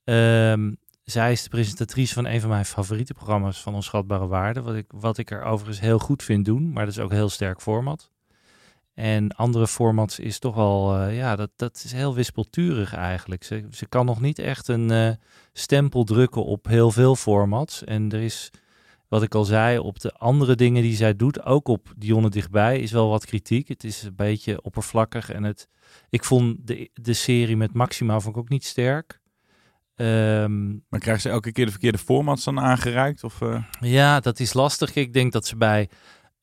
Ehm, 0.04 0.73
zij 1.04 1.32
is 1.32 1.42
de 1.42 1.49
presentatrice 1.49 2.14
van 2.14 2.26
een 2.26 2.40
van 2.40 2.50
mijn 2.50 2.64
favoriete 2.64 3.14
programma's 3.14 3.62
van 3.62 3.75
Onschatbare 3.75 4.26
Waarde. 4.26 4.62
Wat 4.62 4.75
ik, 4.75 4.87
wat 4.94 5.18
ik 5.18 5.30
er 5.30 5.42
overigens 5.42 5.80
heel 5.80 5.99
goed 5.99 6.23
vind 6.23 6.44
doen, 6.44 6.73
maar 6.73 6.85
dat 6.85 6.94
is 6.94 7.00
ook 7.00 7.11
een 7.11 7.16
heel 7.16 7.28
sterk 7.28 7.61
format. 7.61 8.11
En 8.96 9.32
andere 9.32 9.66
formats 9.66 10.18
is 10.18 10.38
toch 10.38 10.54
wel, 10.54 10.98
eh, 10.98 11.16
ja, 11.16 11.36
dat, 11.36 11.50
dat 11.56 11.82
is 11.84 11.92
heel 11.92 12.14
wispelturig 12.14 12.94
eigenlijk. 12.94 13.44
Ze, 13.44 13.66
ze 13.70 13.86
kan 13.86 14.06
nog 14.06 14.20
niet 14.20 14.38
echt 14.38 14.68
een 14.68 14.90
eh, 14.90 15.10
stempel 15.52 16.04
drukken 16.04 16.44
op 16.44 16.66
heel 16.66 16.90
veel 16.90 17.16
formats. 17.16 17.84
En 17.84 18.12
er 18.12 18.20
is, 18.20 18.50
wat 19.08 19.22
ik 19.22 19.34
al 19.34 19.44
zei, 19.44 19.78
op 19.78 20.00
de 20.00 20.12
andere 20.12 20.54
dingen 20.54 20.82
die 20.82 20.96
zij 20.96 21.16
doet, 21.16 21.44
ook 21.44 21.68
op 21.68 21.92
Dionne 21.96 22.28
Dichtbij, 22.28 22.80
is 22.80 22.92
wel 22.92 23.08
wat 23.08 23.26
kritiek. 23.26 23.68
Het 23.68 23.84
is 23.84 24.02
een 24.02 24.14
beetje 24.14 24.62
oppervlakkig. 24.62 25.30
En 25.30 25.42
het, 25.42 25.68
ik 26.10 26.24
vond 26.24 26.66
de, 26.66 26.90
de 26.92 27.14
serie 27.14 27.56
met 27.56 27.74
Maxima 27.74 28.20
vond 28.20 28.36
ik 28.36 28.42
ook 28.42 28.48
niet 28.48 28.64
sterk. 28.64 29.20
Ehm, 29.94 30.68
maar 30.88 31.00
krijgen 31.00 31.22
ze 31.22 31.28
elke 31.28 31.52
keer 31.52 31.64
de 31.64 31.70
verkeerde 31.70 31.98
formats 31.98 32.44
dan 32.44 32.60
aangereikt? 32.60 33.24
Of, 33.24 33.40
eh? 33.40 33.62
ja, 33.80 34.20
dat 34.20 34.40
is 34.40 34.52
lastig. 34.52 34.94
Ik 34.94 35.12
denk 35.12 35.32
dat 35.32 35.46
ze 35.46 35.56
bij 35.56 35.88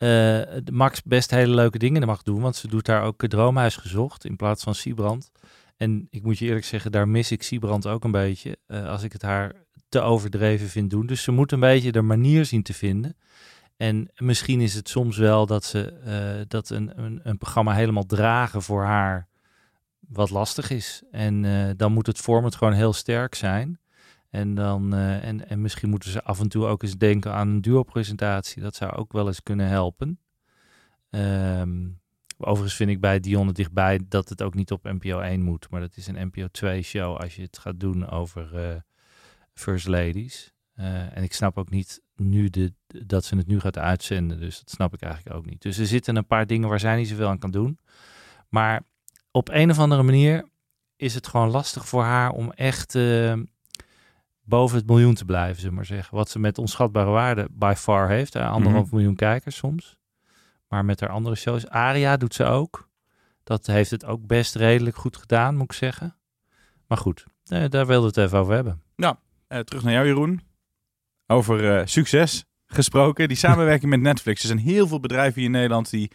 de 0.03 0.71
Max 0.71 1.03
best 1.03 1.31
hele 1.31 1.53
leuke 1.53 1.77
dingen 1.77 2.07
mag 2.07 2.23
doen. 2.23 2.41
Want 2.41 2.55
ze 2.55 2.67
doet 2.67 2.85
daar 2.85 3.03
ook 3.03 3.27
Droomhuis 3.27 3.75
gezocht 3.75 4.25
in 4.25 4.35
plaats 4.35 4.63
van 4.63 4.75
Siebrand. 4.75 5.31
en 5.77 6.07
ik 6.09 6.23
moet 6.23 6.37
je 6.37 6.45
eerlijk 6.45 6.65
zeggen, 6.65 6.91
daar 6.91 7.07
mis 7.07 7.31
ik 7.31 7.43
Siebrand 7.43 7.87
ook 7.87 8.03
een 8.03 8.11
beetje. 8.11 8.57
eh, 8.67 8.87
als 8.89 9.03
ik 9.03 9.11
het 9.13 9.21
haar 9.21 9.53
te 9.89 9.99
overdreven 9.99 10.67
vind 10.67 10.89
doen. 10.89 11.05
Dus 11.05 11.23
ze 11.23 11.31
moet 11.31 11.51
een 11.51 11.59
beetje 11.59 11.91
de 11.91 12.01
manier 12.01 12.45
zien 12.45 12.63
te 12.63 12.73
vinden. 12.73 13.17
En 13.77 14.09
misschien 14.15 14.61
is 14.61 14.73
het 14.73 14.89
soms 14.89 15.17
wel 15.17 15.45
dat 15.45 15.63
ze 15.65 15.85
eh, 15.87 16.45
dat 16.47 16.69
een, 16.69 17.03
een, 17.03 17.19
een 17.23 17.37
programma 17.37 17.73
helemaal 17.73 18.05
dragen 18.05 18.61
voor 18.61 18.83
haar 18.83 19.27
wat 19.99 20.29
lastig 20.29 20.69
is. 20.69 21.03
En 21.11 21.43
dan 21.77 21.93
moet 21.93 22.07
het 22.07 22.17
format 22.17 22.55
gewoon 22.55 22.73
heel 22.73 22.93
sterk 22.93 23.35
zijn. 23.35 23.79
En, 24.33 24.55
dan, 24.55 24.93
eh, 24.93 25.23
en, 25.23 25.49
en 25.49 25.61
misschien 25.61 25.89
moeten 25.89 26.11
ze 26.11 26.23
af 26.23 26.39
en 26.39 26.47
toe 26.49 26.65
ook 26.65 26.83
eens 26.83 26.97
denken 26.97 27.33
aan 27.33 27.49
een 27.49 27.61
duo-presentatie. 27.61 28.61
Dat 28.61 28.75
zou 28.75 28.91
ook 28.91 29.11
wel 29.11 29.27
eens 29.27 29.43
kunnen 29.43 29.67
helpen. 29.67 30.19
Ehm, 31.09 31.89
overigens 32.37 32.75
vind 32.75 32.89
ik 32.89 32.99
bij 32.99 33.19
Dionne 33.19 33.51
dichtbij 33.51 33.99
dat 34.07 34.29
het 34.29 34.41
ook 34.41 34.53
niet 34.53 34.71
op 34.71 34.83
NPO 34.83 35.19
1 35.19 35.41
moet. 35.41 35.69
Maar 35.69 35.81
dat 35.81 35.97
is 35.97 36.07
een 36.07 36.27
NPO 36.27 36.47
2 36.47 36.81
show 36.81 37.17
als 37.17 37.35
je 37.35 37.41
het 37.41 37.57
gaat 37.57 37.79
doen 37.79 38.09
over 38.09 38.55
eh, 38.55 38.75
First 39.53 39.87
Ladies. 39.87 40.53
Eh, 40.73 41.17
en 41.17 41.23
ik 41.23 41.33
snap 41.33 41.57
ook 41.57 41.69
niet 41.69 42.01
nu 42.15 42.49
de, 42.49 42.73
dat 42.87 43.25
ze 43.25 43.35
het 43.35 43.47
nu 43.47 43.59
gaat 43.59 43.77
uitzenden. 43.77 44.39
Dus 44.39 44.59
dat 44.59 44.69
snap 44.69 44.93
ik 44.93 45.01
eigenlijk 45.01 45.35
ook 45.35 45.45
niet. 45.45 45.61
Dus 45.61 45.77
er 45.77 45.87
zitten 45.87 46.15
een 46.15 46.27
paar 46.27 46.47
dingen 46.47 46.69
waar 46.69 46.79
zij 46.79 46.95
niet 46.95 47.07
zoveel 47.07 47.27
aan 47.27 47.39
kan 47.39 47.51
doen. 47.51 47.79
Maar 48.49 48.81
op 49.31 49.49
een 49.49 49.69
of 49.69 49.79
andere 49.79 50.03
manier 50.03 50.49
is 50.95 51.15
het 51.15 51.27
gewoon 51.27 51.49
lastig 51.49 51.87
voor 51.87 52.03
haar 52.03 52.31
om 52.31 52.51
echt 52.51 52.95
eh, 52.95 53.33
boven 54.43 54.77
het 54.77 54.87
miljoen 54.87 55.13
te 55.13 55.25
blijven, 55.25 55.59
zullen 55.59 55.75
maar 55.75 55.85
zeggen. 55.85 56.15
Wat 56.15 56.29
ze 56.29 56.39
met 56.39 56.57
onschatbare 56.57 57.09
waarde 57.09 57.47
by 57.51 57.73
far 57.77 58.09
heeft. 58.09 58.33
Hè? 58.33 58.45
Anderhalf 58.45 58.85
Mhm. 58.85 58.95
miljoen 58.95 59.15
kijkers 59.15 59.55
soms. 59.55 59.97
Maar 60.67 60.85
met 60.85 60.99
haar 60.99 61.09
andere 61.09 61.35
shows. 61.35 61.67
Aria 61.67 62.17
doet 62.17 62.33
ze 62.33 62.43
ook. 62.43 62.89
Dat 63.43 63.65
heeft 63.65 63.91
het 63.91 64.05
ook 64.05 64.27
best 64.27 64.55
redelijk 64.55 64.95
goed 64.95 65.17
gedaan, 65.17 65.55
moet 65.55 65.63
ik 65.71 65.73
zeggen. 65.73 66.15
Maar 66.87 66.97
goed, 66.97 67.25
eh, 67.45 67.69
daar 67.69 67.85
wilden 67.87 68.13
we 68.13 68.19
het 68.21 68.27
even 68.27 68.39
over 68.39 68.53
hebben. 68.53 68.81
Eh, 69.47 69.59
terug 69.59 69.83
naar 69.83 69.93
jou, 69.93 70.05
Jeroen. 70.05 70.41
Over 71.27 71.77
eh, 71.77 71.85
succes 71.85 72.45
gesproken. 72.65 73.27
Die 73.27 73.37
samenwerking 73.37 73.89
met 73.91 73.99
Netflix. 74.01 74.41
Er 74.41 74.47
zijn 74.47 74.59
heel 74.59 74.87
veel 74.87 74.99
bedrijven 74.99 75.35
hier 75.35 75.45
in 75.45 75.51
Nederland 75.51 75.89
die, 75.89 76.11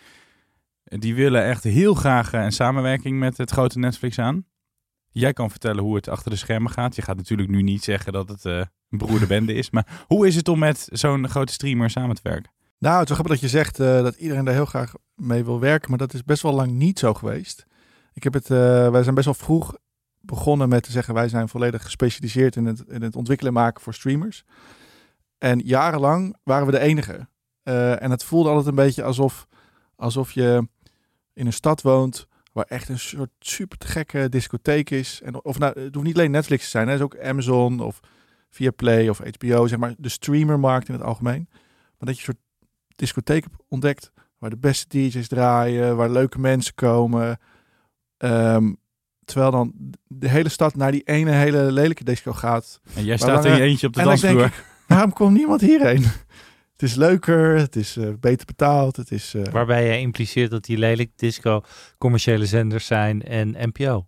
die 0.85 1.15
willen 1.15 1.45
echt 1.45 1.65
heel 1.65 1.95
graag 1.95 2.33
een 2.33 2.53
samenwerking 2.53 3.19
met 3.19 3.37
het 3.37 3.51
grote 3.51 3.79
Netflix 3.79 4.19
aan. 4.19 4.45
Jij 5.11 5.33
kan 5.33 5.51
vertellen 5.51 5.83
hoe 5.83 5.97
het 5.97 6.09
achter 6.09 6.31
de 6.31 6.37
schermen 6.37 6.71
gaat. 6.71 6.97
Je 6.97 7.03
gaat 7.03 7.17
natuurlijk 7.17 7.49
nu 7.49 7.63
niet 7.63 7.85
zeggen 7.85 8.13
dat 8.13 8.29
het 8.29 8.45
eh, 8.45 8.57
een 8.91 8.99
broerde 8.99 9.27
bende 9.27 9.55
is. 9.55 9.71
Maar 9.71 10.05
hoe 10.07 10.27
is 10.27 10.37
het 10.37 10.49
om 10.49 10.59
met 10.59 10.89
zo'n 10.93 11.29
grote 11.29 11.53
streamer 11.53 11.91
samen 11.91 12.17
te 12.17 12.23
werken? 12.23 12.53
Nou, 12.79 12.99
het 12.99 13.09
is 13.09 13.15
grappig 13.15 13.33
dat 13.33 13.51
je 13.51 13.57
zegt 13.57 13.81
eh, 13.81 14.03
dat 14.03 14.17
iedereen 14.17 14.45
daar 14.45 14.55
heel 14.55 14.65
graag 14.65 14.95
mee 15.15 15.45
wil 15.45 15.61
werken, 15.61 15.91
maar 15.91 15.99
dat 15.99 16.15
is 16.15 16.25
best 16.25 16.43
wel 16.43 16.53
lang 16.53 16.73
niet 16.73 16.99
zo 16.99 17.15
geweest. 17.15 17.67
Ik 18.13 18.23
heb 18.23 18.33
het, 18.33 18.51
eh, 18.51 18.91
wij 18.91 19.03
zijn 19.03 19.15
best 19.15 19.27
wel 19.27 19.35
vroeg 19.35 19.77
begonnen 20.21 20.69
met 20.69 20.83
te 20.83 20.91
zeggen 20.91 21.15
wij 21.15 21.29
zijn 21.29 21.49
volledig 21.49 21.83
gespecialiseerd 21.83 22.57
in 22.57 22.67
het, 22.67 22.85
in 22.89 23.03
het 23.03 23.17
ontwikkelen 23.17 23.55
en 23.55 23.61
maken 23.61 23.83
voor 23.83 23.95
streamers. 23.95 24.45
En 25.39 25.59
jarenlang 25.59 26.37
waren 26.43 26.67
we 26.67 26.73
de 26.73 26.79
enige. 26.79 27.29
En 27.63 28.11
het 28.11 28.25
voelde 28.25 28.49
altijd 28.49 28.67
een 28.67 28.75
beetje 28.75 29.03
alsof, 29.03 29.47
alsof 29.97 30.33
je 30.33 30.69
in 31.33 31.47
een 31.47 31.53
stad 31.53 31.83
woont 31.83 32.28
waar 32.59 32.67
echt 32.79 32.89
een 32.89 32.99
soort 32.99 33.31
super 33.39 33.79
gekke 33.87 34.29
discotheek 34.29 34.91
is. 34.91 35.21
En 35.25 35.45
of 35.45 35.59
nou, 35.59 35.81
het 35.81 35.95
hoeft 35.95 36.07
niet 36.07 36.17
alleen 36.17 36.31
Netflix 36.31 36.65
te 36.65 36.71
zijn, 36.71 36.87
hè. 36.87 36.93
het 36.93 37.01
is 37.01 37.05
ook 37.07 37.19
Amazon 37.19 37.81
of 37.81 38.01
Viaplay 38.51 39.09
of 39.09 39.21
HBO, 39.39 39.67
zeg 39.67 39.79
maar 39.79 39.95
de 39.99 40.09
streamermarkt 40.09 40.89
in 40.89 40.95
het 40.95 41.03
algemeen. 41.03 41.47
Maar 41.51 42.09
dat 42.09 42.19
je 42.19 42.27
een 42.27 42.35
soort 42.35 42.67
discotheek 42.97 43.45
ontdekt 43.69 44.13
waar 44.39 44.51
de 44.51 44.57
beste 44.57 44.87
DJ's 44.89 45.29
draaien, 45.29 45.97
waar 45.97 46.11
leuke 46.11 46.39
mensen 46.39 46.75
komen. 46.75 47.39
Ehm, 48.17 48.73
terwijl 49.25 49.51
dan 49.51 49.73
de 50.07 50.29
hele 50.29 50.49
stad 50.49 50.77
naar 50.77 50.93
die 50.93 51.03
ene 51.03 51.31
hele 51.31 51.73
lelijke 51.73 52.05
disco 52.05 52.33
gaat. 52.33 52.81
En 52.95 53.05
jij 53.05 53.17
staat 53.17 53.45
in 53.45 53.55
je 53.55 53.63
eentje 53.63 53.87
op 53.87 53.93
de 53.93 54.03
dansvloer. 54.03 54.53
waarom 54.87 55.13
komt 55.13 55.37
niemand 55.37 55.61
hierheen? 55.61 56.05
Het 56.79 56.89
is 56.89 56.95
leuker, 56.95 57.57
het 57.57 57.77
is 57.77 57.97
eh, 57.97 58.09
beter 58.21 58.47
betaald, 58.47 58.97
het 58.97 59.11
is... 59.11 59.35
eh, 59.35 59.43
Waarbij 59.53 59.87
jij 59.87 60.01
impliceert 60.01 60.51
dat 60.51 60.65
die 60.65 60.79
lelijk 60.79 61.11
disco 61.17 61.61
commerciële 61.99 62.47
zenders 62.47 62.87
zijn 62.87 63.23
en 63.23 63.55
NPO. 63.59 64.07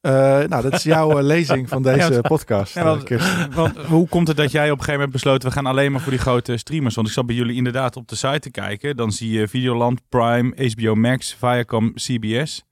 eh, 0.00 0.12
nou, 0.48 0.62
dat 0.62 0.72
is 0.72 0.82
jouw 0.82 1.20
lezing 1.20 1.68
van 1.68 1.82
deze 1.92 2.12
Ja, 2.12 2.20
podcast. 2.20 2.74
Ja, 2.74 2.84
want, 3.54 3.76
hoe 3.78 4.08
komt 4.08 4.28
het 4.28 4.36
dat 4.36 4.50
jij 4.50 4.64
op 4.64 4.70
een 4.70 4.84
gegeven 4.84 4.92
moment 4.94 5.12
besloten... 5.12 5.48
we 5.48 5.54
gaan 5.54 5.66
alleen 5.66 5.92
maar 5.92 6.00
voor 6.00 6.10
die 6.12 6.20
grote 6.20 6.56
streamers? 6.56 6.94
Want 6.94 7.06
ik 7.06 7.12
zat 7.12 7.26
bij 7.26 7.34
jullie 7.34 7.56
inderdaad 7.56 7.96
op 7.96 8.08
de 8.08 8.16
site 8.16 8.38
te 8.38 8.50
kijken. 8.50 8.96
Dan 8.96 9.12
zie 9.12 9.30
je 9.32 9.48
Videoland, 9.48 10.00
Prime, 10.08 10.70
HBO 10.74 10.94
Max, 10.94 11.34
Viacom, 11.34 11.94
CBS. 11.94 12.64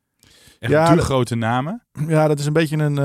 Echt 0.59 0.73
Ja, 0.73 0.95
dat- 0.95 1.05
grote 1.05 1.35
namen. 1.35 1.83
Ja, 2.09 2.29
dat 2.29 2.39
is 2.39 2.47
een 2.47 2.53
beetje 2.53 2.77
een. 2.77 2.99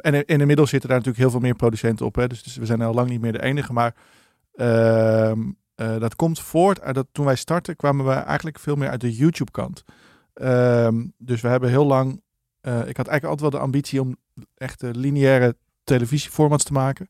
en, 0.00 0.24
en 0.26 0.38
inmiddels 0.40 0.70
zitten 0.70 0.88
daar 0.88 0.98
natuurlijk 0.98 1.24
heel 1.24 1.32
veel 1.32 1.40
meer 1.46 1.54
producenten 1.56 2.06
op. 2.06 2.14
Hè? 2.14 2.26
Dus, 2.26 2.42
dus 2.42 2.56
we 2.56 2.66
zijn 2.66 2.82
al 2.82 2.94
lang 2.94 3.08
niet 3.08 3.20
meer 3.20 3.32
de 3.32 3.42
enige. 3.42 3.72
Maar 3.72 3.94
dat 5.98 6.16
komt 6.16 6.40
voort 6.40 6.80
uit 6.80 6.94
dat 6.94 7.06
toen 7.12 7.24
wij 7.24 7.36
startten, 7.36 7.76
kwamen 7.76 8.06
we 8.06 8.12
eigenlijk 8.12 8.58
veel 8.58 8.76
meer 8.76 8.88
uit 8.88 9.00
de 9.00 9.14
YouTube-kant. 9.14 9.84
Ehm, 10.34 11.06
dus 11.18 11.40
we 11.40 11.48
hebben 11.48 11.68
heel 11.68 11.86
lang. 11.86 12.22
eh, 12.60 12.72
ik 12.88 12.96
had 12.96 13.06
eigenlijk 13.06 13.24
altijd 13.24 13.40
wel 13.40 13.50
de 13.50 13.58
ambitie 13.58 14.00
om 14.00 14.16
echt 14.56 14.82
eh, 14.82 14.90
lineaire 14.92 15.56
televisieformats 15.84 16.64
te 16.64 16.72
maken. 16.72 17.08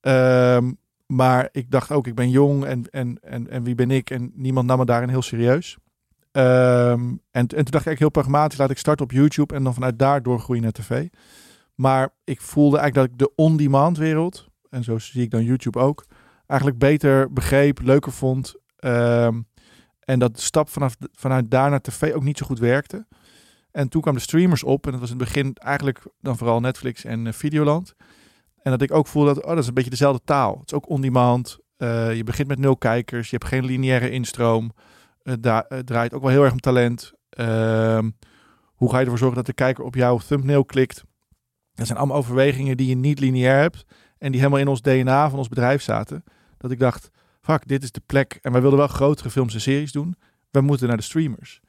Ehm, 0.00 0.72
maar 1.06 1.48
ik 1.52 1.70
dacht 1.70 1.90
ook, 1.92 2.06
ik 2.06 2.14
ben 2.14 2.30
jong 2.30 2.64
en, 2.64 2.90
en, 2.90 3.18
en, 3.22 3.50
en 3.50 3.62
wie 3.62 3.74
ben 3.74 3.90
ik? 3.90 4.10
En 4.10 4.32
niemand 4.34 4.66
nam 4.66 4.78
me 4.78 4.84
daarin 4.84 5.08
heel 5.08 5.22
serieus. 5.22 5.76
Ehm, 6.32 7.00
en, 7.00 7.18
en 7.30 7.46
toen 7.46 7.48
dacht 7.48 7.66
ik 7.66 7.72
eigenlijk 7.72 7.98
heel 7.98 8.10
pragmatisch, 8.10 8.58
laat 8.58 8.70
ik 8.70 8.78
starten 8.78 9.04
op 9.04 9.12
YouTube 9.12 9.54
en 9.54 9.64
dan 9.64 9.74
vanuit 9.74 9.98
daar 9.98 10.22
doorgroeien 10.22 10.62
naar 10.62 10.72
tv. 10.72 11.08
Maar 11.74 12.08
ik 12.24 12.40
voelde 12.40 12.78
eigenlijk 12.78 13.18
dat 13.18 13.18
ik 13.20 13.26
de 13.26 13.42
on-demand 13.42 13.98
wereld, 13.98 14.48
en 14.70 14.84
zo 14.84 14.98
zie 14.98 15.22
ik 15.22 15.30
dan 15.30 15.44
YouTube 15.44 15.78
ook, 15.78 16.06
eigenlijk 16.46 16.80
beter 16.80 17.32
begreep, 17.32 17.80
leuker 17.82 18.12
vond. 18.12 18.54
Ehm, 18.76 19.40
en 20.00 20.18
dat 20.18 20.34
de 20.36 20.42
stap 20.42 20.68
vanaf, 20.68 20.96
vanuit 21.12 21.50
daar 21.50 21.70
naar 21.70 21.80
tv 21.80 22.12
ook 22.14 22.22
niet 22.22 22.38
zo 22.38 22.46
goed 22.46 22.58
werkte. 22.58 23.06
En 23.70 23.88
toen 23.88 24.00
kwamen 24.00 24.20
de 24.20 24.26
streamers 24.26 24.62
op 24.64 24.84
en 24.86 24.90
dat 24.90 25.00
was 25.00 25.10
in 25.10 25.18
het 25.18 25.24
begin 25.24 25.54
eigenlijk 25.54 26.02
dan 26.20 26.36
vooral 26.36 26.60
Netflix 26.60 27.04
en 27.04 27.26
eh, 27.26 27.32
Videoland. 27.32 27.94
En 28.62 28.70
dat 28.70 28.82
ik 28.82 28.92
ook 28.92 29.06
voelde 29.06 29.34
dat, 29.34 29.44
oh, 29.44 29.50
dat 29.50 29.58
is 29.58 29.66
een 29.66 29.74
beetje 29.74 29.90
dezelfde 29.90 30.22
taal. 30.24 30.58
Het 30.58 30.70
is 30.70 30.76
ook 30.76 30.88
on-demand. 30.88 31.58
Eh, 31.76 32.16
je 32.16 32.24
begint 32.24 32.48
met 32.48 32.58
nul 32.58 32.76
kijkers, 32.76 33.30
je 33.30 33.36
hebt 33.36 33.48
geen 33.50 33.64
lineaire 33.64 34.10
instroom. 34.10 34.72
Het 35.22 35.42
da- 35.42 35.64
het 35.68 35.86
draait 35.86 36.14
ook 36.14 36.22
wel 36.22 36.30
heel 36.30 36.42
erg 36.42 36.52
om 36.52 36.60
talent. 36.60 37.12
Ehm, 37.30 38.10
hoe 38.74 38.90
ga 38.90 38.96
je 38.98 39.02
ervoor 39.02 39.18
zorgen 39.18 39.36
dat 39.36 39.46
de 39.46 39.52
kijker 39.52 39.84
op 39.84 39.94
jouw 39.94 40.18
thumbnail 40.18 40.64
klikt? 40.64 41.04
Dat 41.74 41.86
zijn 41.86 41.98
allemaal 41.98 42.16
overwegingen 42.16 42.76
die 42.76 42.88
je 42.88 42.96
niet 42.96 43.20
lineair 43.20 43.60
hebt. 43.60 43.84
En 44.18 44.30
die 44.30 44.40
helemaal 44.40 44.60
in 44.60 44.68
ons 44.68 44.80
DNA 44.80 45.30
van 45.30 45.38
ons 45.38 45.48
bedrijf 45.48 45.82
zaten. 45.82 46.24
Dat 46.58 46.70
ik 46.70 46.78
dacht, 46.78 47.10
fuck, 47.40 47.68
dit 47.68 47.82
is 47.82 47.92
de 47.92 48.02
plek. 48.06 48.38
En 48.42 48.52
wij 48.52 48.60
wilden 48.60 48.78
wel 48.78 48.88
grotere 48.88 49.30
films 49.30 49.54
en 49.54 49.60
series 49.60 49.92
doen. 49.92 50.16
We 50.50 50.60
moeten 50.60 50.88
naar 50.88 50.96
de 50.96 51.02
streamers. 51.02 51.60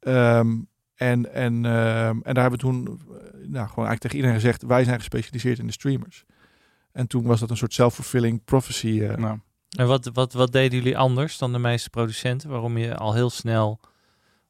Ehm, 0.00 0.58
en, 0.94 1.32
en, 1.34 1.64
ehm, 1.64 2.18
en 2.22 2.34
daar 2.34 2.42
hebben 2.42 2.50
we 2.50 2.56
toen 2.56 2.86
eh, 2.86 2.92
nou, 3.32 3.68
gewoon 3.68 3.86
eigenlijk 3.86 4.00
tegen 4.00 4.16
iedereen 4.16 4.40
gezegd... 4.40 4.62
wij 4.62 4.84
zijn 4.84 4.98
gespecialiseerd 4.98 5.58
in 5.58 5.66
de 5.66 5.72
streamers. 5.72 6.24
En 6.92 7.06
toen 7.06 7.22
was 7.24 7.40
dat 7.40 7.50
een 7.50 7.56
soort 7.56 7.72
self-fulfilling 7.72 8.44
prophecy. 8.44 9.00
eh, 9.02 9.16
Nou, 9.16 9.38
En 9.78 9.86
wat, 9.86 10.10
wat, 10.12 10.32
wat 10.32 10.52
deden 10.52 10.78
jullie 10.78 10.98
anders 10.98 11.38
dan 11.38 11.52
de 11.52 11.58
meeste 11.58 11.90
producenten? 11.90 12.50
Waarom 12.50 12.78
je 12.78 12.96
al 12.96 13.14
heel 13.14 13.30
snel... 13.30 13.80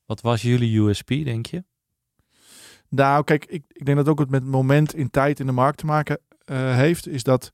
Wat 0.07 0.21
was 0.21 0.43
jullie 0.43 0.81
USP, 0.81 1.07
denk 1.09 1.47
je? 1.47 1.65
Nou, 2.89 3.25
kijk, 3.25 3.45
ik, 3.45 3.65
ik 3.69 3.85
denk 3.85 3.97
dat 3.97 4.09
ook 4.09 4.19
het 4.19 4.31
met 4.31 4.43
het 4.43 4.51
moment 4.51 4.95
in 4.95 5.11
tijd 5.11 5.41
in 5.41 5.47
de 5.47 5.53
markt 5.53 5.79
te 5.79 5.87
maken 5.87 6.21
eh, 6.45 6.75
heeft. 6.75 7.07
Is 7.09 7.23
dat 7.23 7.53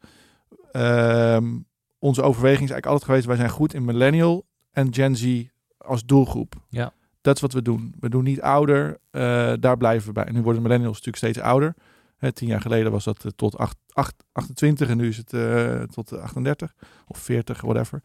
ehm, 0.73 1.59
onze 2.07 2.23
overweging 2.23 2.65
is 2.65 2.71
eigenlijk 2.71 2.87
altijd 2.87 3.05
geweest: 3.05 3.27
wij 3.27 3.37
zijn 3.37 3.51
goed 3.51 3.75
in 3.75 3.85
millennial 3.85 4.47
en 4.71 4.95
Gen 4.95 5.17
Z 5.17 5.45
als 5.79 6.05
doelgroep. 6.05 6.55
Ja. 6.69 6.93
Dat 7.21 7.35
is 7.35 7.41
wat 7.41 7.53
we 7.53 7.63
doen. 7.63 7.95
We 8.01 8.09
doen 8.09 8.25
niet 8.25 8.41
ouder, 8.41 8.99
eh, 9.11 9.53
daar 9.61 9.77
blijven 9.77 10.07
we 10.07 10.13
bij. 10.13 10.25
En 10.25 10.35
nu 10.35 10.43
worden 10.43 10.63
millennials 10.63 10.97
natuurlijk 10.97 11.25
steeds 11.25 11.41
ouder. 11.47 11.75
Hè, 12.17 12.33
tien 12.33 12.49
jaar 12.49 12.61
geleden 12.61 12.93
was 12.93 13.05
dat 13.05 13.25
eh, 13.25 13.31
tot 13.37 13.59
acht- 13.59 13.79
acht- 13.93 14.25
28 14.33 14.89
en 14.89 14.97
nu 14.97 15.09
is 15.09 15.17
het 15.17 15.33
eh, 15.33 15.83
tot 15.83 16.13
eh, 16.13 16.23
38 16.23 16.75
of 17.07 17.19
40, 17.19 17.61
whatever. 17.61 18.01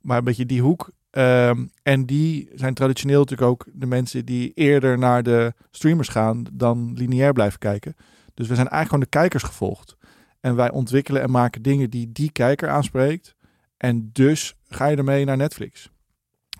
Maar 0.00 0.18
een 0.18 0.24
beetje 0.24 0.46
die 0.46 0.62
hoek. 0.62 0.90
Ehm, 1.10 1.66
en 1.82 2.06
die 2.06 2.50
zijn 2.54 2.74
traditioneel 2.74 3.18
natuurlijk 3.18 3.50
ook 3.50 3.66
de 3.72 3.86
mensen 3.86 4.24
die 4.24 4.52
eerder 4.54 4.98
naar 4.98 5.22
de 5.22 5.52
streamers 5.70 6.08
gaan 6.08 6.44
dan 6.52 6.92
lineair 6.94 7.32
blijven 7.32 7.58
kijken. 7.58 7.94
Dus 8.34 8.48
we 8.48 8.54
zijn 8.54 8.68
eigenlijk 8.68 8.88
gewoon 8.88 9.00
de 9.00 9.18
kijkers 9.18 9.42
gevolgd. 9.42 9.96
En 10.40 10.56
wij 10.56 10.70
ontwikkelen 10.70 11.22
en 11.22 11.30
maken 11.30 11.62
dingen 11.62 11.90
die 11.90 12.12
die 12.12 12.32
kijker 12.32 12.68
aanspreekt. 12.68 13.36
En 13.78 14.10
dus 14.12 14.56
ga 14.68 14.86
je 14.86 14.96
ermee 14.96 15.24
naar 15.24 15.36
Netflix. 15.36 15.90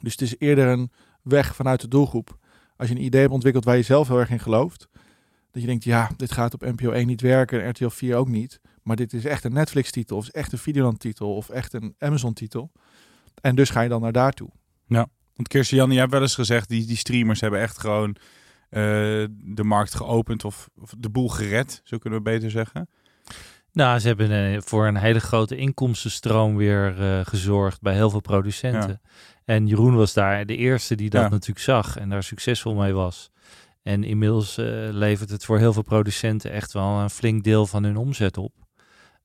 Dus 0.00 0.12
het 0.12 0.20
is 0.20 0.34
eerder 0.38 0.66
een 0.66 0.92
weg 1.22 1.54
vanuit 1.54 1.80
de 1.80 1.88
doelgroep. 1.88 2.38
Als 2.76 2.88
je 2.88 2.94
een 2.94 3.04
idee 3.04 3.20
hebt 3.20 3.32
ontwikkeld 3.32 3.64
waar 3.64 3.76
je 3.76 3.82
zelf 3.82 4.08
heel 4.08 4.18
erg 4.18 4.30
in 4.30 4.40
gelooft. 4.40 4.88
Dat 5.50 5.62
je 5.62 5.68
denkt, 5.68 5.84
ja, 5.84 6.10
dit 6.16 6.32
gaat 6.32 6.54
op 6.54 6.60
NPO 6.60 6.90
1 6.90 7.06
niet 7.06 7.20
werken 7.20 7.62
en 7.62 7.70
RTL 7.70 7.88
4 7.88 8.16
ook 8.16 8.28
niet. 8.28 8.60
Maar 8.82 8.96
dit 8.96 9.12
is 9.12 9.24
echt 9.24 9.44
een 9.44 9.52
Netflix-titel, 9.52 10.16
of 10.16 10.24
is 10.24 10.30
echt 10.30 10.52
een 10.52 10.58
Videoland-titel, 10.58 11.34
of 11.34 11.48
echt 11.48 11.72
een 11.72 11.94
Amazon-titel. 11.98 12.72
En 13.40 13.54
dus 13.54 13.70
ga 13.70 13.80
je 13.80 13.88
dan 13.88 14.00
naar 14.00 14.12
daartoe. 14.12 14.50
Want 15.34 15.48
Kirsten 15.48 15.90
jij 15.90 15.98
hebt 15.98 16.12
wel 16.12 16.20
eens 16.20 16.34
gezegd, 16.34 16.68
die, 16.68 16.86
die 16.86 16.96
streamers 16.96 17.40
hebben 17.40 17.60
echt 17.60 17.78
gewoon 17.78 18.16
eh, 18.68 18.80
de 19.30 19.64
markt 19.64 19.94
geopend 19.94 20.44
of, 20.44 20.68
of 20.76 20.94
de 20.98 21.10
boel 21.10 21.28
gered, 21.28 21.80
zo 21.84 21.98
kunnen 21.98 22.18
we 22.18 22.30
beter 22.30 22.50
zeggen. 22.50 22.88
Nou, 23.78 23.98
ze 23.98 24.06
hebben 24.06 24.30
eh, 24.30 24.60
voor 24.60 24.86
een 24.86 24.96
hele 24.96 25.20
grote 25.20 25.56
inkomstenstroom 25.56 26.56
weer 26.56 27.00
eh, 27.00 27.20
gezorgd 27.26 27.80
bij 27.80 27.94
heel 27.94 28.10
veel 28.10 28.20
producenten. 28.20 29.00
En 29.44 29.66
Jeroen 29.66 29.96
was 29.96 30.12
daar 30.12 30.46
de 30.46 30.56
eerste 30.56 30.94
die 30.94 31.10
dat 31.10 31.22
Ja. 31.22 31.28
natuurlijk 31.28 31.58
zag 31.58 31.96
en 31.96 32.08
daar 32.08 32.22
succesvol 32.22 32.74
mee 32.74 32.92
was. 32.92 33.30
En 33.82 34.04
inmiddels 34.04 34.58
eh, 34.58 34.66
levert 34.90 35.30
het 35.30 35.44
voor 35.44 35.58
heel 35.58 35.72
veel 35.72 35.82
producenten 35.82 36.50
echt 36.50 36.72
wel 36.72 36.98
een 36.98 37.10
flink 37.10 37.44
deel 37.44 37.66
van 37.66 37.84
hun 37.84 37.96
omzet 37.96 38.36
op. 38.36 38.52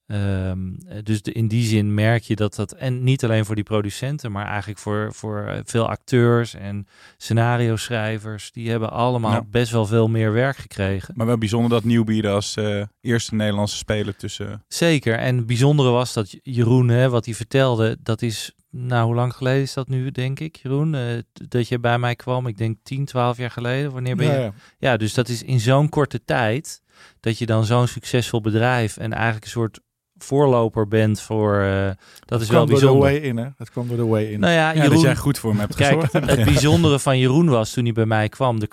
Ehm, 0.08 0.74
eh, 0.88 0.98
dus 1.04 1.22
de, 1.22 1.32
in 1.32 1.48
die 1.48 1.64
zin 1.64 1.94
merk 1.94 2.24
je 2.24 2.36
dat 2.36 2.56
dat, 2.56 2.72
en 2.72 3.04
niet 3.04 3.24
alleen 3.24 3.46
voor 3.46 3.56
die 3.56 3.64
producenten, 3.64 4.32
maar 4.32 4.46
eigenlijk 4.48 4.80
voor, 4.80 5.14
voor 5.14 5.46
eh, 5.46 5.60
veel 5.64 5.90
acteurs 5.90 6.54
en 6.54 6.88
scenario 7.18 7.76
schrijvers, 7.76 8.52
die 8.52 8.70
hebben 8.70 8.92
allemaal 8.92 9.46
best 9.52 9.72
wel 9.72 9.86
veel 9.86 10.08
meer 10.08 10.34
werk 10.34 10.58
gekregen. 10.58 11.14
Maar 11.18 11.26
wel 11.26 11.38
bijzonder 11.38 11.70
dat 11.70 11.84
Newbie 11.84 12.24
er 12.24 12.32
als 12.32 12.56
eh, 12.56 12.84
eerste 13.02 13.36
Nederlandse 13.36 13.78
speler 13.78 14.16
tussen... 14.16 14.64
Zeker. 14.68 15.18
En 15.18 15.38
het 15.38 15.46
bijzondere 15.46 15.90
was 15.90 16.14
dat 16.14 16.38
Jeroen, 16.42 16.88
hè, 16.88 17.10
wat 17.10 17.26
hij 17.26 17.34
vertelde, 17.34 17.98
dat 18.04 18.22
is, 18.22 18.54
nou, 18.70 19.06
hoe 19.06 19.16
lang 19.16 19.34
geleden 19.34 19.62
is 19.62 19.74
dat 19.74 19.88
nu, 19.88 20.12
denk 20.12 20.40
ik, 20.40 20.56
Jeroen? 20.56 20.96
Eh, 20.96 21.02
dat 21.34 21.68
je 21.68 21.80
bij 21.80 22.00
mij 22.00 22.16
kwam, 22.16 22.48
ik 22.48 22.58
denk 22.58 22.78
10, 22.84 23.06
12 23.06 23.38
jaar 23.38 23.52
geleden. 23.52 23.92
Wanneer 23.92 24.16
ben 24.16 24.42
je? 24.42 24.52
Ja, 24.78 24.98
dus 24.98 25.14
dat 25.14 25.30
is 25.30 25.44
in 25.44 25.60
zo'n 25.60 25.90
korte 25.90 26.24
tijd 26.26 26.82
dat 27.20 27.38
je 27.38 27.46
dan 27.46 27.66
zo'n 27.66 27.88
succesvol 27.88 28.42
bedrijf 28.42 28.98
en 28.98 29.14
eigenlijk 29.14 29.44
een 29.44 29.52
soort 29.52 29.80
voorloper 30.24 30.88
bent 30.88 31.22
voor. 31.22 31.62
eh, 31.62 31.90
dat 32.26 32.42
is 32.42 32.50
wel 32.50 32.58
door 32.66 32.68
de 32.68 32.72
bijzonder. 32.82 33.02
way 33.12 33.16
in, 33.20 33.38
hè? 33.38 33.48
Dat 33.58 33.70
kwam 33.70 33.88
door 33.88 33.98
de 33.98 34.06
way 34.06 34.24
in. 34.26 34.40
Nou 34.40 34.54
ja, 34.54 34.60
Ja, 34.72 34.74
dat 34.74 34.84
Jeroen, 34.84 35.00
jij 35.04 35.16
goed 35.16 35.40
voor 35.40 35.50
hem 35.50 35.60
hebt 35.60 35.76
Kijk, 35.76 35.94
gezorgd. 35.94 36.14
in 36.14 36.38
het 36.38 36.44
bijzondere 36.46 37.00
van 37.00 37.20
Jeroen 37.20 37.50
was 37.50 37.72
toen 37.74 37.84
hij 37.84 37.94
bij 37.94 38.06
mij 38.06 38.30
kwam. 38.30 38.60
De, 38.60 38.70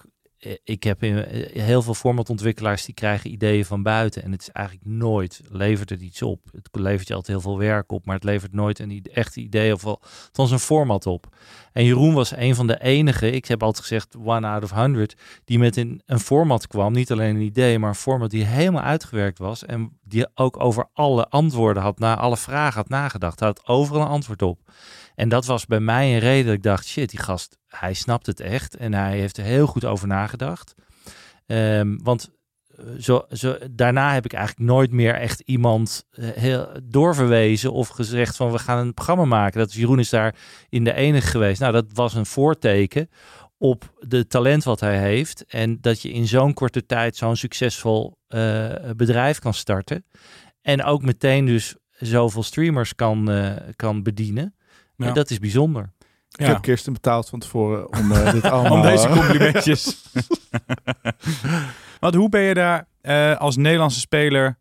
ik 0.64 0.82
heb 0.82 1.02
eh, 1.02 1.62
heel 1.62 1.82
veel 1.82 1.94
formatontwikkelaars 1.94 2.84
die 2.84 2.94
krijgen 2.94 3.30
ideeën 3.30 3.64
van 3.64 3.82
buiten. 3.82 4.22
En 4.22 4.32
het 4.32 4.40
is 4.40 4.50
eigenlijk 4.50 4.86
nooit, 4.86 5.40
levert 5.50 5.90
het 5.90 6.00
iets 6.00 6.22
op. 6.22 6.44
Het 6.52 6.68
levert 6.72 7.08
je 7.08 7.14
altijd 7.14 7.36
heel 7.38 7.50
veel 7.50 7.58
werk 7.58 7.92
op, 7.92 8.06
maar 8.06 8.14
het 8.14 8.24
levert 8.24 8.52
nooit 8.52 8.78
een 8.78 9.02
echt 9.12 9.36
idee 9.36 9.72
of 9.72 9.86
althans 9.86 10.50
een 10.50 10.58
format 10.58 11.06
op. 11.06 11.36
En 11.72 11.84
Jeroen 11.84 12.14
was 12.14 12.36
een 12.36 12.54
van 12.54 12.66
de 12.66 12.80
enige, 12.80 13.30
ik 13.30 13.46
heb 13.46 13.62
altijd 13.62 13.86
gezegd 13.86 14.16
one 14.16 14.46
out 14.46 14.62
of 14.62 14.70
hundred, 14.70 15.16
die 15.44 15.58
met 15.58 15.76
een, 15.76 16.02
een 16.06 16.20
format 16.20 16.66
kwam. 16.66 16.92
Niet 16.92 17.12
alleen 17.12 17.36
een 17.36 17.42
idee, 17.42 17.78
maar 17.78 17.88
een 17.88 17.94
format 17.94 18.30
die 18.30 18.44
helemaal 18.44 18.82
uitgewerkt 18.82 19.38
was. 19.38 19.64
En 19.64 19.98
die 20.02 20.26
ook 20.34 20.60
over 20.60 20.88
alle 20.92 21.28
antwoorden 21.28 21.82
had, 21.82 21.98
na 21.98 22.16
alle 22.16 22.36
vragen 22.36 22.80
had 22.80 22.88
nagedacht. 22.88 23.40
Had 23.40 23.66
overal 23.66 24.02
een 24.02 24.08
antwoord 24.08 24.42
op. 24.42 24.58
En 25.14 25.28
dat 25.28 25.46
was 25.46 25.66
bij 25.66 25.80
mij 25.80 26.12
een 26.12 26.18
reden 26.18 26.46
dat 26.46 26.54
ik 26.54 26.62
dacht, 26.62 26.86
shit, 26.86 27.10
die 27.10 27.20
gast, 27.20 27.58
hij 27.66 27.94
snapt 27.94 28.26
het 28.26 28.40
echt. 28.40 28.76
En 28.76 28.94
hij 28.94 29.18
heeft 29.18 29.36
er 29.36 29.44
heel 29.44 29.66
goed 29.66 29.84
over 29.84 30.08
nagedacht. 30.08 30.74
Ehm, 31.46 31.96
want 32.02 32.30
eh, 32.76 32.84
zo, 32.98 33.24
zo, 33.32 33.56
daarna 33.70 34.12
heb 34.12 34.24
ik 34.24 34.32
eigenlijk 34.32 34.70
nooit 34.70 34.90
meer 34.90 35.14
echt 35.14 35.40
iemand 35.40 36.06
eh, 36.10 36.28
heel 36.28 36.68
doorverwezen 36.82 37.72
of 37.72 37.88
gezegd 37.88 38.36
van 38.36 38.52
we 38.52 38.58
gaan 38.58 38.78
een 38.78 38.94
programma 38.94 39.24
maken. 39.24 39.58
Dat 39.58 39.68
is, 39.68 39.76
Jeroen 39.76 39.98
is 39.98 40.10
daar 40.10 40.34
in 40.68 40.84
de 40.84 40.92
enige 40.92 41.26
geweest. 41.26 41.60
Nou, 41.60 41.72
dat 41.72 41.86
was 41.92 42.14
een 42.14 42.26
voorteken 42.26 43.10
op 43.58 43.94
de 43.98 44.26
talent 44.26 44.64
wat 44.64 44.80
hij 44.80 44.98
heeft. 44.98 45.44
En 45.44 45.78
dat 45.80 46.02
je 46.02 46.12
in 46.12 46.26
zo'n 46.26 46.54
korte 46.54 46.86
tijd 46.86 47.16
zo'n 47.16 47.36
succesvol 47.36 48.18
eh, 48.26 48.74
bedrijf 48.96 49.38
kan 49.38 49.54
starten. 49.54 50.04
En 50.62 50.84
ook 50.84 51.02
meteen 51.02 51.46
dus 51.46 51.76
zoveel 51.90 52.42
streamers 52.42 52.94
kan, 52.94 53.30
kan 53.76 54.02
bedienen. 54.02 54.54
Ja. 55.00 55.06
En 55.06 55.14
dat 55.14 55.30
is 55.30 55.38
bijzonder. 55.38 55.92
Ik 56.36 56.46
heb 56.46 56.62
Kirsten 56.62 56.92
betaald 56.92 57.28
van 57.28 57.38
tevoren 57.38 57.92
om 57.98 58.12
eh, 58.12 58.32
dit 58.32 58.44
allemaal... 58.50 58.72
Om 58.72 58.82
deze 58.82 59.08
eh, 59.08 59.12
complimentjes. 59.12 60.02
Want 62.00 62.14
hoe 62.14 62.28
ben 62.28 62.40
je 62.40 62.54
daar 62.54 62.88
eh, 63.00 63.36
als 63.36 63.56
Nederlandse 63.56 64.00
speler 64.00 64.58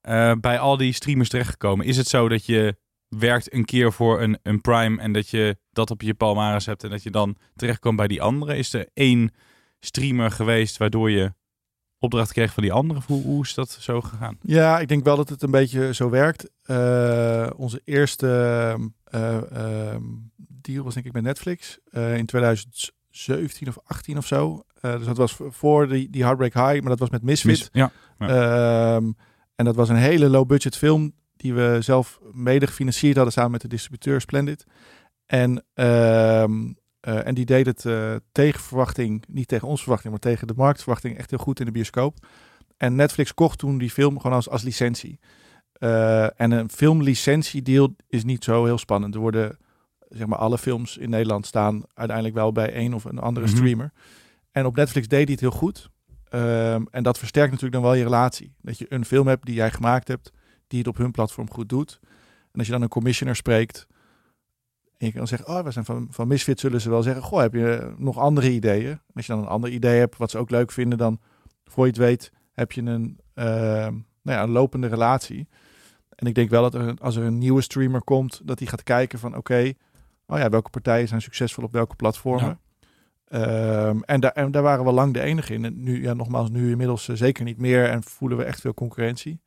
eh, 0.00 0.32
bij 0.40 0.58
al 0.58 0.76
die 0.76 0.92
streamers 0.92 1.28
terechtgekomen? 1.28 1.86
Is 1.86 1.96
het 1.96 2.08
zo 2.08 2.28
dat 2.28 2.46
je 2.46 2.76
werkt 3.08 3.54
een 3.54 3.64
keer 3.64 3.92
voor 3.92 4.20
een, 4.20 4.38
een 4.42 4.60
Prime 4.60 5.00
en 5.00 5.12
dat 5.12 5.28
je 5.28 5.56
dat 5.72 5.90
op 5.90 6.02
je 6.02 6.14
palmares 6.14 6.66
hebt 6.66 6.84
en 6.84 6.90
dat 6.90 7.02
je 7.02 7.10
dan 7.10 7.36
terechtkomt 7.56 7.96
bij 7.96 8.08
die 8.08 8.22
andere? 8.22 8.56
Is 8.56 8.72
er 8.72 8.88
één 8.94 9.34
streamer 9.80 10.30
geweest 10.30 10.76
waardoor 10.76 11.10
je 11.10 11.32
opdracht 12.00 12.32
kreeg 12.32 12.52
van 12.52 12.62
die 12.62 12.72
andere? 12.72 12.98
Of 12.98 13.06
Hoe, 13.06 13.22
hoe 13.22 13.42
is 13.44 13.54
dat 13.54 13.70
zo 13.70 14.00
gegaan? 14.00 14.38
Ja, 14.42 14.78
ik 14.78 14.88
denk 14.88 15.04
wel 15.04 15.16
dat 15.16 15.28
het 15.28 15.42
een 15.42 15.50
beetje 15.50 15.94
zo 15.94 16.10
werkt. 16.10 16.50
Eh, 16.62 17.50
onze 17.56 17.82
eerste 17.84 18.26
ehm, 19.04 20.00
deal 20.62 20.84
was 20.84 20.94
denk 20.94 21.06
ik 21.06 21.12
met 21.12 21.22
Netflix 21.22 21.78
eh, 21.90 22.16
in 22.16 22.26
2017 22.26 23.68
of 23.68 23.78
18 23.84 24.16
of 24.18 24.26
zo. 24.26 24.62
Dus 24.80 25.04
dat 25.04 25.16
was 25.16 25.36
voor 25.48 25.88
die, 25.88 26.10
die 26.10 26.22
Heartbreak 26.22 26.54
High, 26.54 26.80
maar 26.80 26.90
dat 26.90 26.98
was 26.98 27.10
met 27.10 27.22
Misfit. 27.22 27.50
Mis- 27.50 27.68
ja. 27.72 27.92
Ehm, 28.18 29.12
en 29.54 29.64
dat 29.64 29.74
was 29.74 29.88
een 29.88 29.96
hele 29.96 30.28
low 30.28 30.46
budget 30.46 30.76
film 30.76 31.12
die 31.36 31.54
we 31.54 31.78
zelf 31.80 32.20
mede 32.32 32.66
gefinancierd 32.66 33.14
hadden 33.14 33.32
samen 33.32 33.50
met 33.50 33.60
de 33.60 33.68
distributeur 33.68 34.20
Splendid. 34.20 34.64
En, 35.26 35.64
eh, 37.00 37.26
en 37.26 37.34
die 37.34 37.44
deed 37.44 37.66
het 37.66 37.84
eh, 37.86 38.14
tegen 38.32 38.60
verwachting, 38.60 39.24
niet 39.28 39.48
tegen 39.48 39.68
onze 39.68 39.82
verwachting, 39.82 40.12
maar 40.12 40.20
tegen 40.22 40.46
de 40.46 40.54
marktverwachting 40.56 41.18
echt 41.18 41.30
heel 41.30 41.38
goed 41.38 41.60
in 41.60 41.66
de 41.66 41.72
bioscoop. 41.72 42.26
En 42.76 42.94
Netflix 42.94 43.34
kocht 43.34 43.58
toen 43.58 43.78
die 43.78 43.90
film 43.90 44.20
gewoon 44.20 44.36
als, 44.36 44.48
als 44.48 44.62
licentie. 44.62 45.18
Eh, 45.72 46.40
en 46.40 46.50
een 46.50 46.70
filmlicentiedeal 46.70 47.94
is 48.08 48.24
niet 48.24 48.44
zo 48.44 48.64
heel 48.64 48.78
spannend. 48.78 49.14
Er 49.14 49.20
worden, 49.20 49.58
zeg 50.08 50.26
maar, 50.26 50.38
alle 50.38 50.58
films 50.58 50.96
in 50.96 51.10
Nederland 51.10 51.46
staan 51.46 51.82
uiteindelijk 51.94 52.36
wel 52.36 52.52
bij 52.52 52.72
één 52.72 52.94
of 52.94 53.04
een 53.04 53.18
andere 53.18 53.46
Mhm. 53.46 53.56
streamer. 53.56 53.92
En 54.50 54.66
op 54.66 54.76
Netflix 54.76 55.08
deed 55.08 55.22
hij 55.22 55.32
het 55.32 55.40
heel 55.40 55.50
goed. 55.50 55.88
Ehm, 56.28 56.82
en 56.90 57.02
dat 57.02 57.18
versterkt 57.18 57.50
natuurlijk 57.50 57.82
dan 57.82 57.90
wel 57.90 57.98
je 57.98 58.04
relatie. 58.04 58.54
Dat 58.62 58.78
je 58.78 58.86
een 58.88 59.04
film 59.04 59.26
hebt 59.26 59.46
die 59.46 59.54
jij 59.54 59.70
gemaakt 59.70 60.08
hebt, 60.08 60.32
die 60.66 60.78
het 60.78 60.88
op 60.88 60.96
hun 60.96 61.10
platform 61.10 61.50
goed 61.50 61.68
doet. 61.68 61.98
En 62.52 62.58
als 62.58 62.66
je 62.66 62.72
dan 62.72 62.82
een 62.82 62.88
commissioner 62.88 63.36
spreekt, 63.36 63.86
en 65.00 65.06
je 65.06 65.12
kan 65.12 65.26
zeggen, 65.26 65.48
oh, 65.48 65.64
we 65.64 65.70
zijn 65.70 65.84
van, 65.84 66.06
van 66.10 66.28
Misfit, 66.28 66.60
zullen 66.60 66.80
ze 66.80 66.90
wel 66.90 67.02
zeggen, 67.02 67.22
goh, 67.22 67.40
heb 67.40 67.54
je 67.54 67.94
nog 67.96 68.18
andere 68.18 68.50
ideeën? 68.52 68.90
En 68.90 69.00
als 69.14 69.26
je 69.26 69.32
dan 69.32 69.42
een 69.42 69.48
ander 69.48 69.70
idee 69.70 69.98
hebt, 69.98 70.16
wat 70.16 70.30
ze 70.30 70.38
ook 70.38 70.50
leuk 70.50 70.70
vinden, 70.70 70.98
dan, 70.98 71.20
voor 71.64 71.84
je 71.84 71.90
het 71.90 72.00
weet, 72.00 72.32
heb 72.52 72.72
je 72.72 72.82
een, 72.82 73.18
ehm, 73.34 73.92
nou 74.22 74.38
ja, 74.38 74.42
een 74.42 74.50
lopende 74.50 74.86
relatie. 74.86 75.48
En 76.08 76.26
ik 76.26 76.34
denk 76.34 76.50
wel 76.50 76.62
dat 76.62 76.74
er, 76.74 76.94
als 76.98 77.16
er 77.16 77.22
een 77.22 77.38
nieuwe 77.38 77.60
streamer 77.60 78.02
komt, 78.02 78.40
dat 78.44 78.58
die 78.58 78.68
gaat 78.68 78.82
kijken 78.82 79.18
van, 79.18 79.36
oké, 79.36 79.72
oh 80.26 80.38
ja, 80.38 80.48
welke 80.48 80.70
partijen 80.70 81.08
zijn 81.08 81.22
succesvol 81.22 81.64
op 81.64 81.72
welke 81.72 81.96
platformen? 81.96 82.60
Ehm, 83.24 84.00
en, 84.00 84.20
daar, 84.20 84.32
en 84.32 84.50
daar 84.50 84.62
waren 84.62 84.84
we 84.84 84.92
lang 84.92 85.14
de 85.14 85.20
enige 85.20 85.54
in. 85.54 85.64
En 85.64 85.82
nu, 85.82 86.02
ja, 86.02 86.14
nogmaals, 86.14 86.50
nu 86.50 86.70
inmiddels 86.70 87.08
eh, 87.08 87.16
zeker 87.16 87.44
niet 87.44 87.58
meer. 87.58 87.88
En 87.88 88.02
voelen 88.02 88.38
we 88.38 88.44
echt 88.44 88.60
veel 88.60 88.74
concurrentie. 88.74 89.40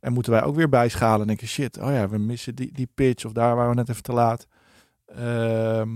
En 0.00 0.12
moeten 0.12 0.32
wij 0.32 0.42
ook 0.42 0.54
weer 0.54 0.68
bijschalen 0.68 1.20
en 1.20 1.26
denken, 1.26 1.46
shit, 1.46 1.78
oh 1.78 1.90
ja, 1.90 2.08
we 2.08 2.18
missen 2.18 2.54
die, 2.54 2.72
die 2.72 2.88
pitch. 2.94 3.24
Of 3.24 3.32
daar 3.32 3.54
waren 3.56 3.70
we 3.70 3.76
net 3.76 3.88
even 3.88 4.02
te 4.02 4.12
laat. 4.12 4.46
Ehm, 5.16 5.88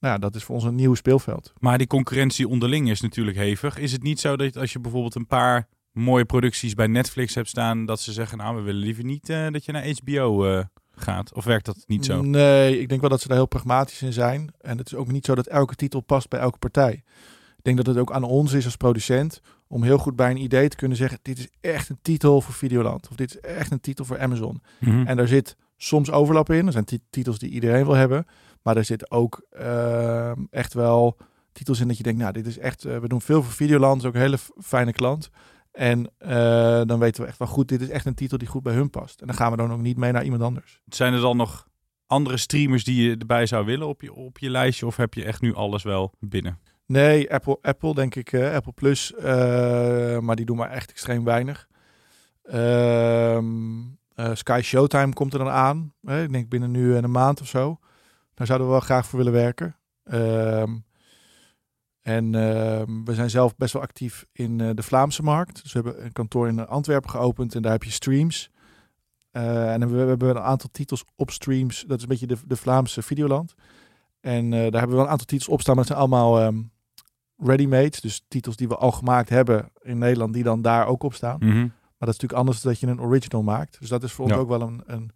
nou 0.00 0.18
dat 0.18 0.34
is 0.34 0.44
voor 0.44 0.54
ons 0.54 0.64
een 0.64 0.74
nieuw 0.74 0.94
speelveld. 0.94 1.52
Maar 1.58 1.78
die 1.78 1.86
concurrentie 1.86 2.48
onderling 2.48 2.90
is 2.90 3.00
natuurlijk 3.00 3.36
hevig. 3.36 3.78
Is 3.78 3.92
het 3.92 4.02
niet 4.02 4.20
zo 4.20 4.36
dat 4.36 4.56
als 4.56 4.72
je 4.72 4.80
bijvoorbeeld 4.80 5.14
een 5.14 5.26
paar 5.26 5.68
mooie 5.92 6.24
producties 6.24 6.74
bij 6.74 6.86
Netflix 6.86 7.34
hebt 7.34 7.48
staan, 7.48 7.86
dat 7.86 8.00
ze 8.00 8.12
zeggen, 8.12 8.38
nou, 8.38 8.56
we 8.56 8.62
willen 8.62 8.80
liever 8.80 9.04
niet 9.04 9.28
eh, 9.28 9.46
dat 9.50 9.64
je 9.64 9.72
naar 9.72 9.86
HBO 10.02 10.44
eh, 10.46 10.64
gaat? 10.94 11.32
Of 11.34 11.44
werkt 11.44 11.66
dat 11.66 11.84
niet 11.86 12.04
zo? 12.04 12.22
Nee, 12.22 12.80
ik 12.80 12.88
denk 12.88 13.00
wel 13.00 13.10
dat 13.10 13.20
ze 13.20 13.28
daar 13.28 13.36
heel 13.36 13.46
pragmatisch 13.46 14.02
in 14.02 14.12
zijn. 14.12 14.52
En 14.60 14.78
het 14.78 14.86
is 14.86 14.94
ook 14.94 15.12
niet 15.12 15.24
zo 15.24 15.34
dat 15.34 15.46
elke 15.46 15.74
titel 15.74 16.00
past 16.00 16.28
bij 16.28 16.40
elke 16.40 16.58
partij. 16.58 16.92
Ik 17.56 17.62
denk 17.68 17.76
dat 17.76 17.86
het 17.86 17.96
ook 17.98 18.12
aan 18.12 18.22
ons 18.24 18.52
is 18.52 18.64
als 18.64 18.76
producent 18.76 19.40
om 19.66 19.82
heel 19.82 19.98
goed 19.98 20.16
bij 20.16 20.30
een 20.30 20.36
idee 20.42 20.68
te 20.68 20.76
kunnen 20.76 20.96
zeggen: 20.96 21.18
dit 21.22 21.38
is 21.38 21.48
echt 21.60 21.88
een 21.88 21.98
titel 22.02 22.40
voor 22.40 22.54
Videoland. 22.54 23.08
Of 23.08 23.16
dit 23.16 23.28
is 23.34 23.40
echt 23.40 23.70
een 23.70 23.80
titel 23.80 24.04
voor 24.04 24.18
Amazon. 24.20 24.62
Mhm. 24.80 25.06
En 25.06 25.16
daar 25.16 25.28
zit 25.28 25.56
soms 25.76 26.10
overlap 26.10 26.50
in. 26.50 26.66
Er 26.66 26.72
zijn 26.72 26.84
ti- 26.84 26.98
titels 27.10 27.38
die 27.38 27.50
iedereen 27.50 27.84
wil 27.84 27.94
hebben. 27.94 28.26
Maar 28.62 28.76
er 28.76 28.84
zitten 28.84 29.10
ook 29.10 29.46
ehm, 29.50 30.40
echt 30.50 30.74
wel 30.74 31.16
titels 31.52 31.80
in 31.80 31.88
dat 31.88 31.96
je 31.96 32.02
denkt, 32.02 32.20
nou, 32.20 32.32
dit 32.32 32.46
is 32.46 32.58
echt, 32.58 32.84
eh, 32.84 32.98
we 32.98 33.08
doen 33.08 33.20
veel 33.20 33.42
voor 33.42 33.52
Videoland, 33.52 34.00
is 34.00 34.08
ook 34.08 34.14
een 34.14 34.20
hele 34.20 34.38
fijne 34.60 34.92
klant. 34.92 35.30
En 35.72 36.10
eh, 36.18 36.80
dan 36.84 36.98
weten 36.98 37.22
we 37.22 37.28
echt 37.28 37.38
wel 37.38 37.48
goed, 37.48 37.68
dit 37.68 37.80
is 37.80 37.88
echt 37.88 38.06
een 38.06 38.14
titel 38.14 38.38
die 38.38 38.48
goed 38.48 38.62
bij 38.62 38.74
hun 38.74 38.90
past. 38.90 39.20
En 39.20 39.26
dan 39.26 39.36
gaan 39.36 39.50
we 39.50 39.56
dan 39.56 39.72
ook 39.72 39.80
niet 39.80 39.96
mee 39.96 40.12
naar 40.12 40.24
iemand 40.24 40.42
anders. 40.42 40.80
Zijn 40.86 41.12
er 41.12 41.20
dan 41.20 41.36
nog 41.36 41.68
andere 42.06 42.36
streamers 42.36 42.84
die 42.84 43.02
je 43.02 43.16
erbij 43.16 43.46
zou 43.46 43.64
willen 43.64 43.86
op 43.86 44.00
je, 44.02 44.14
op 44.14 44.38
je 44.38 44.50
lijstje? 44.50 44.86
Of 44.86 44.96
heb 44.96 45.14
je 45.14 45.24
echt 45.24 45.40
nu 45.40 45.54
alles 45.54 45.82
wel 45.82 46.14
binnen? 46.20 46.58
Nee, 46.86 47.32
Apple, 47.32 47.58
Apple 47.62 47.94
denk 47.94 48.14
ik, 48.14 48.32
eh, 48.32 48.54
Apple 48.54 48.72
Plus, 48.72 49.12
maar 50.20 50.36
die 50.36 50.44
doen 50.44 50.56
maar 50.56 50.70
echt 50.70 50.90
extreem 50.90 51.24
weinig. 51.24 51.68
Ehm, 52.42 53.80
eh, 54.14 54.30
Sky 54.34 54.60
Showtime 54.62 55.12
komt 55.12 55.32
er 55.32 55.38
dan 55.38 55.48
aan. 55.48 55.94
Ik 56.02 56.32
denk 56.32 56.48
binnen 56.48 56.70
nu 56.70 56.96
en 56.96 57.04
een 57.04 57.10
maand 57.10 57.40
of 57.40 57.46
zo. 57.48 57.78
Daar 58.42 58.50
zouden 58.50 58.68
we 58.70 58.78
wel 58.78 58.86
graag 58.88 59.06
voor 59.06 59.18
willen 59.18 59.32
werken. 59.32 59.76
Ehm, 60.04 60.76
en 62.00 62.34
ehm, 62.34 63.04
we 63.04 63.14
zijn 63.14 63.30
zelf 63.30 63.56
best 63.56 63.72
wel 63.72 63.82
actief 63.82 64.26
in 64.32 64.60
eh, 64.60 64.70
de 64.74 64.82
Vlaamse 64.82 65.22
markt. 65.22 65.62
Dus 65.62 65.72
we 65.72 65.80
hebben 65.82 66.04
een 66.04 66.12
kantoor 66.12 66.48
in 66.48 66.66
Antwerpen 66.66 67.10
geopend 67.10 67.54
en 67.54 67.62
daar 67.62 67.72
heb 67.72 67.82
je 67.82 67.90
streams. 67.90 68.50
Eh, 69.30 69.72
en 69.72 69.80
we, 69.80 70.02
we 70.02 70.08
hebben 70.08 70.30
een 70.30 70.38
aantal 70.38 70.68
titels 70.72 71.04
op 71.16 71.30
streams. 71.30 71.84
Dat 71.86 71.96
is 71.96 72.02
een 72.02 72.08
beetje 72.08 72.26
de, 72.26 72.36
de 72.46 72.56
Vlaamse 72.56 73.02
Videoland. 73.02 73.54
En 74.20 74.44
eh, 74.44 74.50
daar 74.50 74.60
hebben 74.60 74.88
we 74.88 74.94
wel 74.94 75.04
een 75.04 75.10
aantal 75.10 75.26
titels 75.26 75.48
op 75.48 75.60
staan, 75.60 75.74
maar 75.74 75.84
het 75.84 75.92
zijn 75.92 76.06
allemaal 76.06 76.40
ehm, 76.40 76.62
ready-made. 77.36 78.00
Dus 78.00 78.24
titels 78.28 78.56
die 78.56 78.68
we 78.68 78.76
al 78.76 78.92
gemaakt 78.92 79.28
hebben 79.28 79.70
in 79.82 79.98
Nederland, 79.98 80.34
die 80.34 80.42
dan 80.42 80.62
daar 80.62 80.86
ook 80.86 81.02
op 81.02 81.14
staan. 81.14 81.38
Mhm. 81.38 81.58
Maar 81.58 82.08
dat 82.08 82.08
is 82.08 82.20
natuurlijk 82.20 82.38
anders 82.40 82.60
dan 82.60 82.72
dat 82.72 82.80
je 82.80 82.86
een 82.86 83.00
original 83.00 83.42
maakt. 83.42 83.76
Dus 83.80 83.88
dat 83.88 84.02
is 84.02 84.12
voor 84.12 84.24
ons 84.24 84.34
ook 84.34 84.48
wel 84.48 84.60
een, 84.60 84.82
een, 84.86 85.10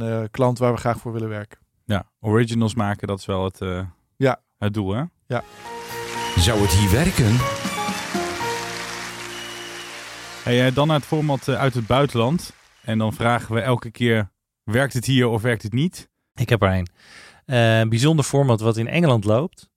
een 0.00 0.30
klant 0.30 0.58
waar 0.58 0.72
we 0.72 0.78
graag 0.78 0.98
voor 0.98 1.12
willen 1.12 1.28
werken. 1.28 1.61
Ja, 1.92 2.10
originals 2.20 2.74
maken, 2.74 3.06
dat 3.08 3.18
is 3.18 3.26
wel 3.26 3.44
het, 3.44 3.60
eh, 3.60 3.86
Ja. 4.16 4.40
het 4.58 4.74
doel, 4.74 4.92
hè? 4.94 5.02
Zou 6.36 6.60
het 6.60 6.70
hier 6.70 6.90
werken? 6.90 7.36
Hey, 10.44 10.66
eh, 10.66 10.74
dan 10.74 10.86
naar 10.86 10.96
het 10.96 11.04
format 11.06 11.48
eh, 11.48 11.54
uit 11.58 11.74
het 11.74 11.86
buitenland. 11.86 12.52
En 12.82 12.98
dan 12.98 13.12
vragen 13.12 13.54
we 13.54 13.60
elke 13.60 13.90
keer, 13.90 14.30
werkt 14.64 14.92
het 14.92 15.04
hier 15.04 15.28
of 15.28 15.42
werkt 15.42 15.62
het 15.62 15.72
niet? 15.72 16.08
Ik 16.34 16.48
heb 16.48 16.62
er 16.62 16.72
een. 16.74 16.86
Eh, 17.44 17.78
een 17.78 17.88
bijzonder 17.88 18.24
format 18.24 18.60
wat 18.60 18.76
in 18.76 18.88
Engeland 18.88 19.24
loopt. 19.24 19.70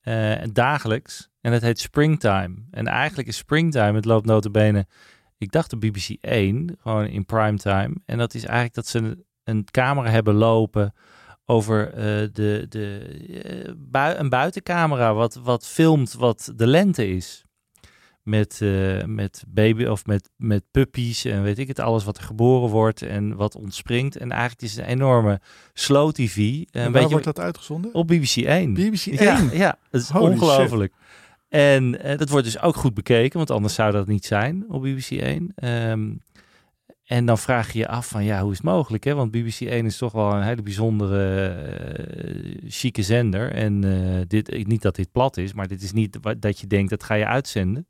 eh, 0.00 0.42
dagelijks. 0.52 1.28
En 1.40 1.52
het 1.52 1.62
heet 1.62 1.78
Springtime. 1.78 2.54
En 2.70 2.86
eigenlijk 2.86 3.28
is 3.28 3.36
Springtime, 3.36 3.92
het 3.94 4.04
loopt 4.04 4.26
notabene, 4.26 4.86
ik 5.38 5.52
dacht 5.52 5.70
de 5.70 5.76
BBC 5.76 6.08
1, 6.20 6.76
gewoon 6.80 7.06
in 7.06 7.24
primetime. 7.24 7.94
En 8.06 8.18
dat 8.18 8.34
is 8.34 8.44
eigenlijk 8.44 8.74
dat 8.74 8.86
ze 8.86 8.98
een, 8.98 9.24
een 9.44 9.64
camera 9.70 10.10
hebben 10.10 10.34
lopen 10.34 10.94
over 11.46 11.92
eh, 11.92 12.28
de, 12.32 12.66
de, 12.68 12.98
eh, 13.44 13.72
bui- 13.76 14.16
een 14.16 14.28
buitencamera 14.28 15.14
wat, 15.14 15.34
wat 15.42 15.66
filmt 15.66 16.12
wat 16.12 16.52
de 16.56 16.66
lente 16.66 17.08
is. 17.08 17.44
Met, 18.22 18.60
eh, 18.62 19.04
met 19.04 19.44
baby 19.48 19.84
of 19.84 20.06
met, 20.06 20.30
met 20.36 20.62
puppies 20.70 21.24
en 21.24 21.42
weet 21.42 21.58
ik 21.58 21.68
het, 21.68 21.78
alles 21.78 22.04
wat 22.04 22.16
er 22.16 22.22
geboren 22.22 22.70
wordt 22.70 23.02
en 23.02 23.36
wat 23.36 23.56
ontspringt. 23.56 24.16
En 24.16 24.30
eigenlijk 24.30 24.62
is 24.62 24.76
het 24.76 24.84
een 24.84 24.90
enorme 24.90 25.40
slow 25.72 26.12
TV. 26.12 26.36
En 26.36 26.44
Een 26.46 26.82
waar 26.82 26.90
beetje 26.92 27.08
wordt 27.08 27.24
dat 27.24 27.40
uitgezonden? 27.40 27.94
op 27.94 28.06
BBC 28.06 28.36
1. 28.36 28.74
BBC 28.74 29.06
1? 29.06 29.22
Ja, 29.22 29.48
ja 29.52 29.78
dat 29.90 30.00
is 30.00 30.10
ongelooflijk. 30.10 30.94
En 31.48 31.90
dat 32.16 32.28
wordt 32.28 32.44
dus 32.44 32.60
ook 32.60 32.76
goed 32.76 32.94
bekeken, 32.94 33.36
want 33.38 33.50
anders 33.50 33.74
zou 33.74 33.92
dat 33.92 34.06
niet 34.06 34.24
zijn 34.24 34.64
op 34.68 34.82
BBC 34.82 35.10
1. 35.10 35.52
Ehm, 35.54 36.10
en 37.04 37.26
dan 37.26 37.38
vraag 37.38 37.72
je 37.72 37.78
je 37.78 37.88
af 37.88 38.08
van 38.08 38.24
ja, 38.24 38.40
hoe 38.42 38.50
is 38.50 38.56
het 38.56 38.66
mogelijk? 38.66 39.04
Hè? 39.04 39.14
Want 39.14 39.30
BBC 39.30 39.60
1 39.60 39.86
is 39.86 39.96
toch 39.96 40.12
wel 40.12 40.32
een 40.32 40.42
hele 40.42 40.62
bijzondere, 40.62 41.46
eh, 41.48 42.54
chique 42.68 43.02
zender. 43.02 43.52
En 43.52 43.84
eh, 43.84 44.20
dit, 44.26 44.66
niet 44.66 44.82
dat 44.82 44.94
dit 44.96 45.12
plat 45.12 45.36
is, 45.36 45.52
maar 45.52 45.68
dit 45.68 45.82
is 45.82 45.92
niet 45.92 46.18
dat 46.38 46.60
je 46.60 46.66
denkt 46.66 46.90
dat 46.90 47.02
ga 47.04 47.14
je 47.14 47.26
uitzenden. 47.26 47.86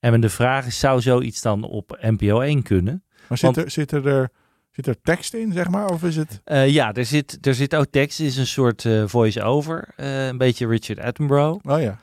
En 0.00 0.20
de 0.20 0.28
vraag 0.28 0.66
is, 0.66 0.78
zou 0.78 1.00
zoiets 1.00 1.42
dan 1.42 1.62
op 1.64 1.98
NPO 2.00 2.40
1 2.40 2.62
kunnen? 2.62 3.02
Maar 3.28 3.38
zit, 3.38 3.54
Want- 3.54 3.56
er, 3.66 3.70
zit, 3.70 3.92
er, 3.92 4.06
er, 4.06 4.28
zit 4.70 4.86
er 4.86 5.00
tekst 5.02 5.34
in, 5.34 5.52
zeg 5.52 5.68
maar? 5.68 5.86
Of 5.90 6.02
is 6.04 6.16
het... 6.16 6.40
Eh, 6.44 6.68
ja, 6.68 6.92
er 6.94 7.04
zit, 7.04 7.46
er 7.46 7.54
zit 7.54 7.74
ook 7.74 7.86
tekst. 7.90 8.18
Het 8.18 8.26
is 8.26 8.36
een 8.36 8.46
soort 8.46 8.84
eh, 8.84 9.02
voice-over. 9.06 9.88
eh, 9.96 10.26
een 10.26 10.38
beetje 10.38 10.66
Richard 10.66 11.00
Attenborough. 11.00 11.70
Oh 11.72 11.80
ja. 11.80 11.98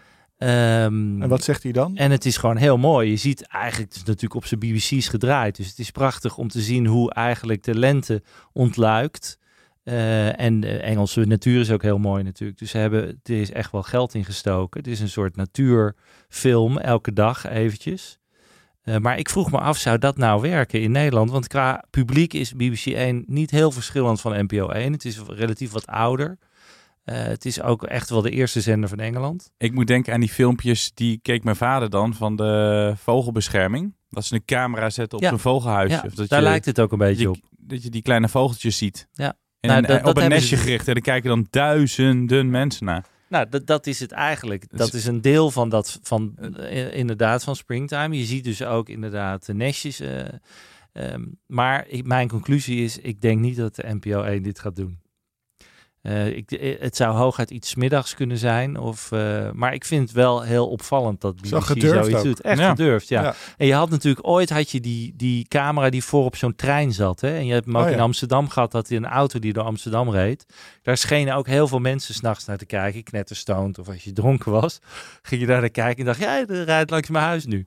Ehm, 0.45 1.21
En 1.21 1.29
wat 1.29 1.43
zegt 1.43 1.63
hij 1.63 1.71
dan? 1.71 1.97
En 1.97 2.12
het 2.12 2.25
is 2.25 2.38
gewoon 2.38 2.58
heel 2.58 2.77
mooi. 2.77 3.10
Je 3.10 3.15
ziet 3.15 3.47
eigenlijk, 3.47 3.91
het 3.91 4.01
is 4.01 4.08
natuurlijk 4.08 4.36
op 4.36 4.45
zijn 4.45 4.60
BBC's 4.60 5.08
gedraaid. 5.08 5.55
Dus 5.55 5.67
het 5.67 5.79
is 5.79 5.91
prachtig 5.91 6.38
om 6.38 6.47
te 6.47 6.62
zien 6.62 6.86
hoe 6.86 7.13
eigenlijk 7.13 7.63
de 7.63 7.75
lente 7.75 8.23
ontluikt. 8.53 9.39
Eh, 9.84 10.39
en 10.39 10.60
de 10.60 10.77
Engelse 10.77 11.21
natuur 11.21 11.60
is 11.60 11.71
ook 11.71 11.81
heel 11.81 11.97
mooi 11.97 12.23
natuurlijk. 12.23 12.60
Dus 12.60 12.69
ze 12.69 12.77
hebben, 12.77 13.19
er 13.23 13.41
is 13.41 13.51
echt 13.51 13.71
wel 13.71 13.84
geld 13.84 14.13
in 14.13 14.25
gestoken. 14.25 14.79
Het 14.79 14.89
is 14.89 14.99
een 14.99 15.10
soort 15.10 15.36
natuurfilm, 15.36 16.77
elke 16.77 17.13
dag 17.13 17.47
eventjes. 17.47 18.19
Eh, 18.81 18.97
maar 18.97 19.17
ik 19.17 19.29
vroeg 19.29 19.51
me 19.51 19.58
af, 19.58 19.77
zou 19.77 19.97
dat 19.97 20.17
nou 20.17 20.41
werken 20.41 20.81
in 20.81 20.91
Nederland? 20.91 21.31
Want 21.31 21.47
qua 21.47 21.84
publiek 21.89 22.34
is 22.34 22.53
BBC 22.53 22.86
1 22.86 23.23
niet 23.27 23.51
heel 23.51 23.71
verschillend 23.71 24.21
van 24.21 24.43
NPO 24.45 24.69
1. 24.69 24.91
Het 24.91 25.05
is 25.05 25.19
relatief 25.27 25.71
wat 25.71 25.88
ouder. 25.88 26.38
Eh, 27.05 27.23
het 27.23 27.45
is 27.45 27.61
ook 27.61 27.83
echt 27.83 28.09
wel 28.09 28.21
de 28.21 28.29
eerste 28.29 28.61
zender 28.61 28.89
van 28.89 28.99
Engeland. 28.99 29.51
Ik 29.57 29.73
moet 29.73 29.87
denken 29.87 30.13
aan 30.13 30.19
die 30.19 30.29
filmpjes, 30.29 30.91
die 30.93 31.19
keek 31.21 31.43
mijn 31.43 31.55
vader 31.55 31.89
dan 31.89 32.13
van 32.13 32.35
de 32.35 32.93
vogelbescherming. 32.97 33.95
Dat 34.09 34.25
ze 34.25 34.33
een 34.35 34.45
camera 34.45 34.89
zetten 34.89 35.17
op 35.17 35.23
Ja. 35.23 35.29
zo'n 35.29 35.39
vogelhuisje. 35.39 35.95
Ja, 35.95 36.03
Of 36.05 36.13
dat 36.13 36.29
daar 36.29 36.39
je, 36.41 36.45
lijkt 36.45 36.65
het 36.65 36.79
ook 36.79 36.91
een 36.91 36.97
beetje 36.97 37.21
je- 37.21 37.29
op. 37.29 37.37
Dat 37.57 37.83
je 37.83 37.89
die 37.89 38.01
kleine 38.01 38.29
vogeltjes 38.29 38.77
ziet. 38.77 39.07
Ja. 39.13 39.33
En 39.59 39.69
Nou, 39.69 39.81
eh, 39.81 39.87
dat- 39.87 39.97
op 39.99 40.03
dat 40.15 40.23
een 40.23 40.29
nestje 40.29 40.55
ze- 40.55 40.61
gericht. 40.61 40.87
En 40.87 40.93
daar 40.93 41.03
kijken 41.03 41.29
dan 41.29 41.47
duizenden 41.49 42.49
mensen 42.49 42.85
naar. 42.85 43.05
Nou, 43.29 43.49
dat, 43.49 43.67
dat 43.67 43.87
is 43.87 43.99
het 43.99 44.11
eigenlijk. 44.11 44.69
Dus- 44.69 44.79
Dat 44.79 44.93
is 44.93 45.05
een 45.05 45.21
deel 45.21 45.51
van 45.51 45.69
dat, 45.69 45.99
van 46.01 46.35
eh, 46.37 46.93
inderdaad, 46.97 47.43
van 47.43 47.55
Springtime. 47.55 48.17
Je 48.17 48.25
ziet 48.25 48.43
dus 48.43 48.63
ook 48.63 48.89
inderdaad 48.89 49.45
de 49.45 49.53
nestjes. 49.53 49.99
eh, 49.99 50.19
ehm, 50.93 51.23
maar 51.47 51.87
ik, 51.87 52.05
mijn 52.05 52.27
conclusie 52.27 52.83
is, 52.83 52.97
ik 52.97 53.21
denk 53.21 53.39
niet 53.39 53.55
dat 53.57 53.75
de 53.75 53.83
NPO 54.01 54.23
1 54.23 54.43
dit 54.43 54.59
gaat 54.59 54.75
doen. 54.75 54.99
Eh, 56.05 56.27
ik, 56.37 56.51
eh, 56.51 56.79
het 56.81 56.95
zou 56.95 57.15
hooguit 57.15 57.51
iets 57.51 57.75
middags 57.75 58.13
kunnen 58.13 58.37
zijn. 58.37 58.79
Of, 58.79 59.11
eh, 59.11 59.51
maar 59.53 59.73
ik 59.73 59.85
vind 59.85 60.01
het 60.01 60.11
wel 60.11 60.41
heel 60.41 60.67
opvallend 60.67 61.21
dat 61.21 61.35
Zo 61.41 61.57
BBC 61.57 61.65
gedurfd 61.65 61.95
zoiets 62.05 62.17
ook. 62.17 62.23
doet. 62.23 62.41
Echt 62.41 62.59
Ja. 62.59 62.69
gedurfd, 62.69 63.07
ja. 63.07 63.21
Ja. 63.23 63.35
En 63.57 63.67
je 63.67 63.73
had 63.73 63.89
natuurlijk 63.89 64.27
ooit 64.27 64.49
had 64.49 64.71
je 64.71 64.79
die, 64.79 65.13
die 65.17 65.47
camera 65.47 65.89
die 65.89 66.03
voor 66.03 66.25
op 66.25 66.35
zo'n 66.35 66.55
trein 66.55 66.91
zat. 66.93 67.21
Hè? 67.21 67.35
En 67.37 67.45
je 67.45 67.53
hebt 67.53 67.65
hem 67.65 67.77
ook 67.77 67.83
Oh, 67.83 67.89
ja. 67.89 67.95
in 67.95 68.01
Amsterdam 68.01 68.49
gehad 68.49 68.71
dat 68.71 68.87
hij 68.87 68.97
een 68.97 69.05
auto 69.05 69.39
die 69.39 69.53
door 69.53 69.63
Amsterdam 69.63 70.09
reed. 70.11 70.45
Daar 70.83 70.97
schenen 70.97 71.35
ook 71.35 71.47
heel 71.47 71.67
veel 71.67 71.79
mensen 71.79 72.13
s'nachts 72.13 72.45
naar 72.45 72.57
te 72.57 72.65
kijken. 72.65 73.03
Knetterstoond 73.03 73.79
of 73.79 73.87
als 73.87 74.03
je 74.03 74.11
dronken 74.13 74.51
was. 74.51 74.79
Ging 75.21 75.41
je 75.41 75.47
daar 75.47 75.59
naar 75.61 75.69
kijken 75.69 75.99
en 75.99 76.05
dacht, 76.05 76.19
ja, 76.19 76.47
er 76.47 76.63
rijdt 76.63 76.89
langs 76.89 77.09
mijn 77.09 77.25
huis 77.25 77.45
nu. 77.45 77.65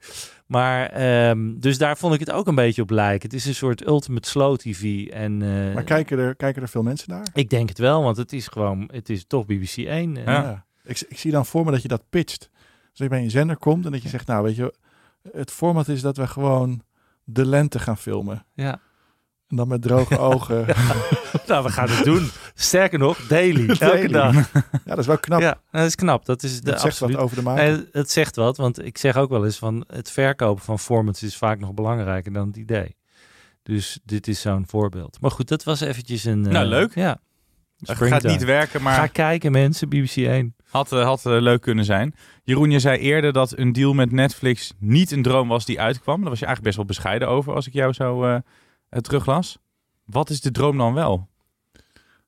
Maar 0.48 0.86
ehm, 0.90 1.58
dus 1.58 1.78
daar 1.78 1.96
vond 1.96 2.14
ik 2.14 2.20
het 2.20 2.30
ook 2.30 2.46
een 2.46 2.54
beetje 2.54 2.82
op 2.82 2.90
lijken. 2.90 3.28
Het 3.28 3.38
is 3.38 3.46
een 3.46 3.54
soort 3.54 3.86
ultimate 3.86 4.28
slow 4.28 4.56
TV. 4.56 5.06
En, 5.06 5.42
eh, 5.42 5.74
Maar 5.74 5.84
kijken 5.84 6.18
er, 6.18 6.36
kijken 6.36 6.62
er 6.62 6.68
veel 6.68 6.82
mensen 6.82 7.10
naar? 7.10 7.26
Ik 7.32 7.50
denk 7.50 7.68
het 7.68 7.78
wel, 7.78 8.02
want 8.02 8.16
het 8.16 8.32
is 8.32 8.46
gewoon, 8.46 8.88
het 8.92 9.08
is 9.08 9.24
toch 9.26 9.46
BBC 9.46 9.76
1. 9.76 10.16
eh. 10.16 10.24
Ja. 10.24 10.66
Ik, 10.84 11.00
ik 11.08 11.18
zie 11.18 11.30
dan 11.30 11.46
voor 11.46 11.64
me 11.64 11.70
dat 11.70 11.82
je 11.82 11.88
dat 11.88 12.02
pitcht. 12.10 12.40
Dus 12.50 12.98
dat 12.98 12.98
je 12.98 13.08
bij 13.08 13.22
een 13.22 13.30
zender 13.30 13.56
komt 13.56 13.84
en 13.84 13.92
dat 13.92 14.02
je 14.02 14.08
zegt, 14.08 14.26
nou 14.26 14.42
weet 14.42 14.56
je, 14.56 14.74
het 15.32 15.50
format 15.50 15.88
is 15.88 16.00
dat 16.00 16.16
we 16.16 16.26
gewoon 16.26 16.82
de 17.24 17.46
lente 17.46 17.78
gaan 17.78 17.96
filmen. 17.98 18.44
Ja. 18.54 18.80
En 19.48 19.56
dan 19.56 19.68
met 19.68 19.82
droge 19.82 20.18
ogen. 20.32 20.66
nou, 21.46 21.64
we 21.64 21.70
gaan 21.70 21.88
het 21.88 22.04
doen. 22.04 22.28
Sterker 22.54 22.98
nog, 22.98 23.26
daily. 23.26 23.68
Elke 23.68 23.78
Daily. 23.78 24.06
dag. 24.08 24.52
Ja, 24.52 24.62
dat 24.84 24.98
is 24.98 25.06
wel 25.06 25.18
knap. 25.18 25.40
Ja, 25.40 25.60
dat 25.70 25.84
is 25.86 25.94
knap. 25.94 26.24
Dat 26.24 26.42
is 26.42 26.60
de 26.60 26.70
dat 26.70 26.80
zegt 26.80 26.98
wat 26.98 27.16
over 27.16 27.36
de. 27.44 27.50
Nee, 27.50 27.84
het 27.92 28.10
zegt 28.10 28.36
wat, 28.36 28.56
want 28.56 28.84
ik 28.84 28.98
zeg 28.98 29.16
ook 29.16 29.30
wel 29.30 29.44
eens 29.44 29.58
van 29.58 29.84
het 29.86 30.10
verkopen 30.10 30.64
van 30.64 30.78
formats 30.78 31.22
is 31.22 31.36
vaak 31.36 31.58
nog 31.60 31.74
belangrijker 31.74 32.32
dan 32.32 32.46
het 32.46 32.56
idee. 32.56 32.96
Dus 33.62 33.98
dit 34.04 34.28
is 34.28 34.40
zo'n 34.40 34.64
voorbeeld. 34.68 35.18
Maar 35.20 35.30
goed, 35.30 35.48
dat 35.48 35.64
was 35.64 35.80
eventjes 35.80 36.24
een... 36.24 36.46
eh, 36.46 36.52
Nou, 36.52 36.66
leuk. 36.66 36.94
Ja. 36.94 37.20
Het 37.78 37.88
gaat 37.88 37.96
Springtime. 37.96 38.32
niet 38.32 38.44
werken, 38.44 38.82
maar 38.82 38.94
Ga 38.94 39.06
kijken 39.06 39.52
mensen, 39.52 39.88
BBC 39.88 40.16
1. 40.16 40.54
had, 40.70 40.92
eh, 40.92 41.04
had 41.04 41.26
eh, 41.26 41.40
leuk 41.40 41.60
kunnen 41.60 41.84
zijn. 41.84 42.14
Jeroen, 42.44 42.70
je 42.70 42.78
zei 42.78 42.98
eerder 42.98 43.32
dat 43.32 43.58
een 43.58 43.72
deal 43.72 43.92
met 43.92 44.12
Netflix 44.12 44.72
niet 44.78 45.10
een 45.10 45.22
droom 45.22 45.48
was 45.48 45.64
die 45.64 45.80
uitkwam. 45.80 46.20
Daar 46.20 46.28
was 46.30 46.38
je 46.38 46.46
eigenlijk 46.46 46.76
best 46.76 46.76
wel 46.76 46.84
bescheiden 46.96 47.28
over 47.28 47.54
als 47.54 47.66
ik 47.66 47.72
jou 47.72 47.92
zo 47.92 48.24
eh, 48.24 48.36
eh, 48.88 49.00
teruglas. 49.00 49.58
Wat 50.04 50.30
is 50.30 50.40
de 50.40 50.50
droom 50.50 50.78
dan 50.78 50.94
wel? 50.94 51.28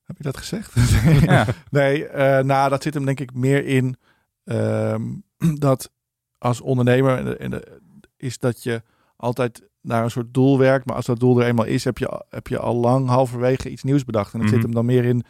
Heb 0.03 0.17
je 0.17 0.23
dat 0.23 0.37
gezegd? 0.37 0.73
Ja. 1.25 1.45
Nee, 1.71 2.07
eh, 2.07 2.43
nou, 2.43 2.69
dat 2.69 2.83
zit 2.83 2.93
hem 2.93 3.05
denk 3.05 3.19
ik 3.19 3.33
meer 3.33 3.65
in 3.65 3.95
ehm, 4.43 5.03
dat 5.67 5.91
als 6.37 6.61
ondernemer 6.61 7.17
en 7.17 7.25
de- 7.25 7.37
en 7.37 7.49
de- 7.49 7.79
is 8.17 8.37
dat 8.37 8.63
je 8.63 8.81
altijd 9.15 9.69
naar 9.81 10.03
een 10.03 10.11
soort 10.11 10.33
doel 10.33 10.57
werkt. 10.57 10.85
Maar 10.85 10.95
als 10.95 11.05
dat 11.05 11.19
doel 11.19 11.39
er 11.41 11.47
eenmaal 11.47 11.65
is, 11.65 11.83
heb 11.83 11.97
je, 11.97 12.23
heb 12.29 12.47
je 12.47 12.59
al 12.59 12.75
lang 12.75 13.07
halverwege 13.07 13.69
iets 13.69 13.83
nieuws 13.83 14.05
bedacht. 14.05 14.33
En 14.33 14.39
dat 14.39 14.47
Mhm. 14.47 14.55
zit 14.55 14.63
hem 14.65 14.73
dan 14.75 14.85
meer 14.85 15.05
in, 15.05 15.23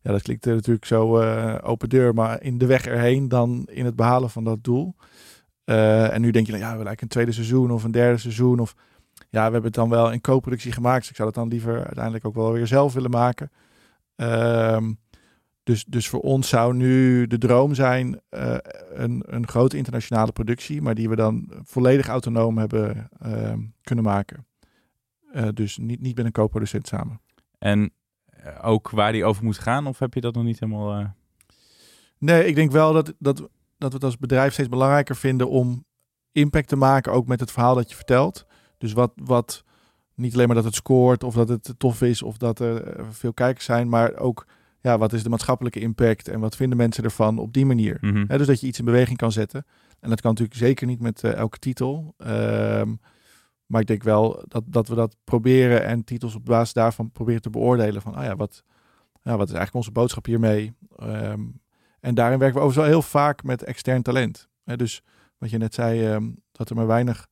ja, 0.00 0.10
dat 0.12 0.22
klinkt 0.22 0.46
eh, 0.46 0.54
natuurlijk 0.54 0.84
zo 0.86 1.18
eh, 1.18 1.54
open 1.62 1.88
deur, 1.88 2.14
maar 2.14 2.42
in 2.42 2.58
de 2.58 2.66
weg 2.66 2.86
erheen 2.86 3.28
dan 3.28 3.64
in 3.70 3.84
het 3.84 3.96
behalen 3.96 4.30
van 4.30 4.44
dat 4.44 4.64
doel. 4.64 4.94
Eh, 5.64 6.12
en 6.14 6.20
nu 6.20 6.30
denk 6.30 6.46
je, 6.46 6.52
nou, 6.52 6.64
ja, 6.64 6.68
we 6.68 6.74
eigenlijk 6.74 7.02
een 7.02 7.08
tweede 7.08 7.32
seizoen 7.32 7.70
of 7.70 7.84
een 7.84 7.90
derde 7.90 8.18
seizoen. 8.18 8.58
Of 8.60 8.74
ja, 9.30 9.46
we 9.46 9.52
hebben 9.52 9.64
het 9.64 9.74
dan 9.74 9.88
wel 9.88 10.12
in 10.12 10.20
co-productie 10.20 10.72
gemaakt. 10.72 11.00
Dus 11.00 11.10
ik 11.10 11.16
zou 11.16 11.28
het 11.28 11.36
dan 11.36 11.48
liever 11.48 11.84
uiteindelijk 11.84 12.24
ook 12.24 12.34
wel 12.34 12.52
weer 12.52 12.66
zelf 12.66 12.92
willen 12.92 13.10
maken. 13.10 13.50
Ehm, 14.16 14.92
dus, 15.62 15.84
dus 15.84 16.08
voor 16.08 16.20
ons 16.20 16.48
zou 16.48 16.74
nu 16.74 17.26
de 17.26 17.38
droom 17.38 17.74
zijn 17.74 18.20
eh, 18.28 18.56
een, 18.92 19.22
een 19.26 19.48
grote 19.48 19.76
internationale 19.76 20.32
productie, 20.32 20.82
maar 20.82 20.94
die 20.94 21.08
we 21.08 21.16
dan 21.16 21.52
volledig 21.62 22.08
autonoom 22.08 22.58
hebben 22.58 23.08
ehm, 23.18 23.60
kunnen 23.82 24.04
maken. 24.04 24.46
Eh, 25.32 25.48
dus 25.54 25.78
niet, 25.78 26.00
niet 26.00 26.16
met 26.16 26.24
een 26.24 26.32
co-producent 26.32 26.86
samen. 26.86 27.20
En 27.58 27.92
eh, 28.26 28.58
ook 28.62 28.90
waar 28.90 29.12
die 29.12 29.24
over 29.24 29.44
moet 29.44 29.58
gaan? 29.58 29.86
Of 29.86 29.98
heb 29.98 30.14
je 30.14 30.20
dat 30.20 30.34
nog 30.34 30.44
niet 30.44 30.60
helemaal... 30.60 31.14
Nee, 32.18 32.46
ik 32.46 32.54
denk 32.54 32.70
wel 32.70 32.92
dat, 32.92 33.14
dat, 33.18 33.48
dat 33.78 33.88
we 33.88 33.94
het 33.94 34.04
als 34.04 34.18
bedrijf 34.18 34.52
steeds 34.52 34.68
belangrijker 34.68 35.16
vinden 35.16 35.48
om 35.48 35.84
impact 36.32 36.68
te 36.68 36.76
maken, 36.76 37.12
ook 37.12 37.26
met 37.26 37.40
het 37.40 37.50
verhaal 37.50 37.74
dat 37.74 37.90
je 37.90 37.96
vertelt. 37.96 38.46
Dus 38.78 38.92
wat, 38.92 39.12
wat 39.14 39.64
niet 40.14 40.34
alleen 40.34 40.46
maar 40.46 40.56
dat 40.56 40.64
het 40.64 40.74
scoort 40.74 41.24
of 41.24 41.34
dat 41.34 41.48
het 41.48 41.74
tof 41.78 42.02
is 42.02 42.22
of 42.22 42.36
dat 42.36 42.58
er 42.58 42.82
eh, 42.82 43.04
veel 43.10 43.32
kijkers 43.32 43.64
zijn, 43.64 43.88
maar 43.88 44.16
ook 44.16 44.46
ja, 44.80 44.98
wat 44.98 45.12
is 45.12 45.22
de 45.22 45.28
maatschappelijke 45.28 45.80
impact 45.80 46.28
en 46.28 46.40
wat 46.40 46.56
vinden 46.56 46.78
mensen 46.78 47.04
ervan 47.04 47.38
op 47.38 47.52
die 47.52 47.66
manier. 47.66 47.98
mhm. 48.00 48.38
Dus 48.38 48.46
dat 48.46 48.60
je 48.60 48.66
iets 48.66 48.78
in 48.78 48.84
beweging 48.84 49.18
kan 49.18 49.32
zetten. 49.32 49.66
En 50.00 50.08
dat 50.10 50.20
kan 50.20 50.30
natuurlijk 50.30 50.58
zeker 50.58 50.86
niet 50.86 51.00
met 51.00 51.24
eh, 51.24 51.32
elke 51.34 51.58
titel. 51.58 52.14
Ehm, 52.18 52.94
maar 53.66 53.80
ik 53.80 53.86
denk 53.86 54.02
wel 54.02 54.44
dat, 54.48 54.62
dat 54.66 54.88
we 54.88 54.94
dat 54.94 55.16
proberen 55.24 55.84
en 55.84 56.04
titels 56.04 56.34
op 56.34 56.44
basis 56.44 56.72
daarvan 56.72 57.10
proberen 57.10 57.42
te 57.42 57.50
beoordelen. 57.50 58.02
Van, 58.02 58.14
ah 58.14 58.24
ja, 58.24 58.36
wat, 58.36 58.62
ja, 59.22 59.36
wat 59.36 59.48
is 59.48 59.54
eigenlijk 59.54 59.74
onze 59.74 59.90
boodschap 59.90 60.26
hiermee? 60.26 60.72
Ehm, 60.96 61.40
en 62.00 62.14
daarin 62.14 62.38
werken 62.38 62.58
we 62.58 62.64
overigens 62.64 62.76
wel 62.76 63.00
heel 63.00 63.10
vaak 63.10 63.42
met 63.42 63.62
extern 63.62 64.02
talent. 64.02 64.48
Dus 64.64 65.02
wat 65.38 65.50
je 65.50 65.58
net 65.58 65.74
zei, 65.74 66.06
ehm, 66.06 66.30
dat 66.52 66.70
er 66.70 66.76
maar 66.76 66.86
weinig 66.86 67.26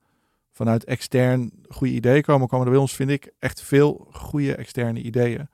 vanuit 0.52 0.84
extern 0.84 1.50
goede 1.68 1.92
ideeën 1.92 2.22
komen, 2.22 2.48
komen 2.48 2.66
er 2.66 2.72
bij 2.72 2.80
ons, 2.80 2.94
vind 2.94 3.10
ik, 3.10 3.32
echt 3.38 3.62
veel 3.62 4.08
goede 4.12 4.54
externe 4.54 5.02
ideeën. 5.02 5.48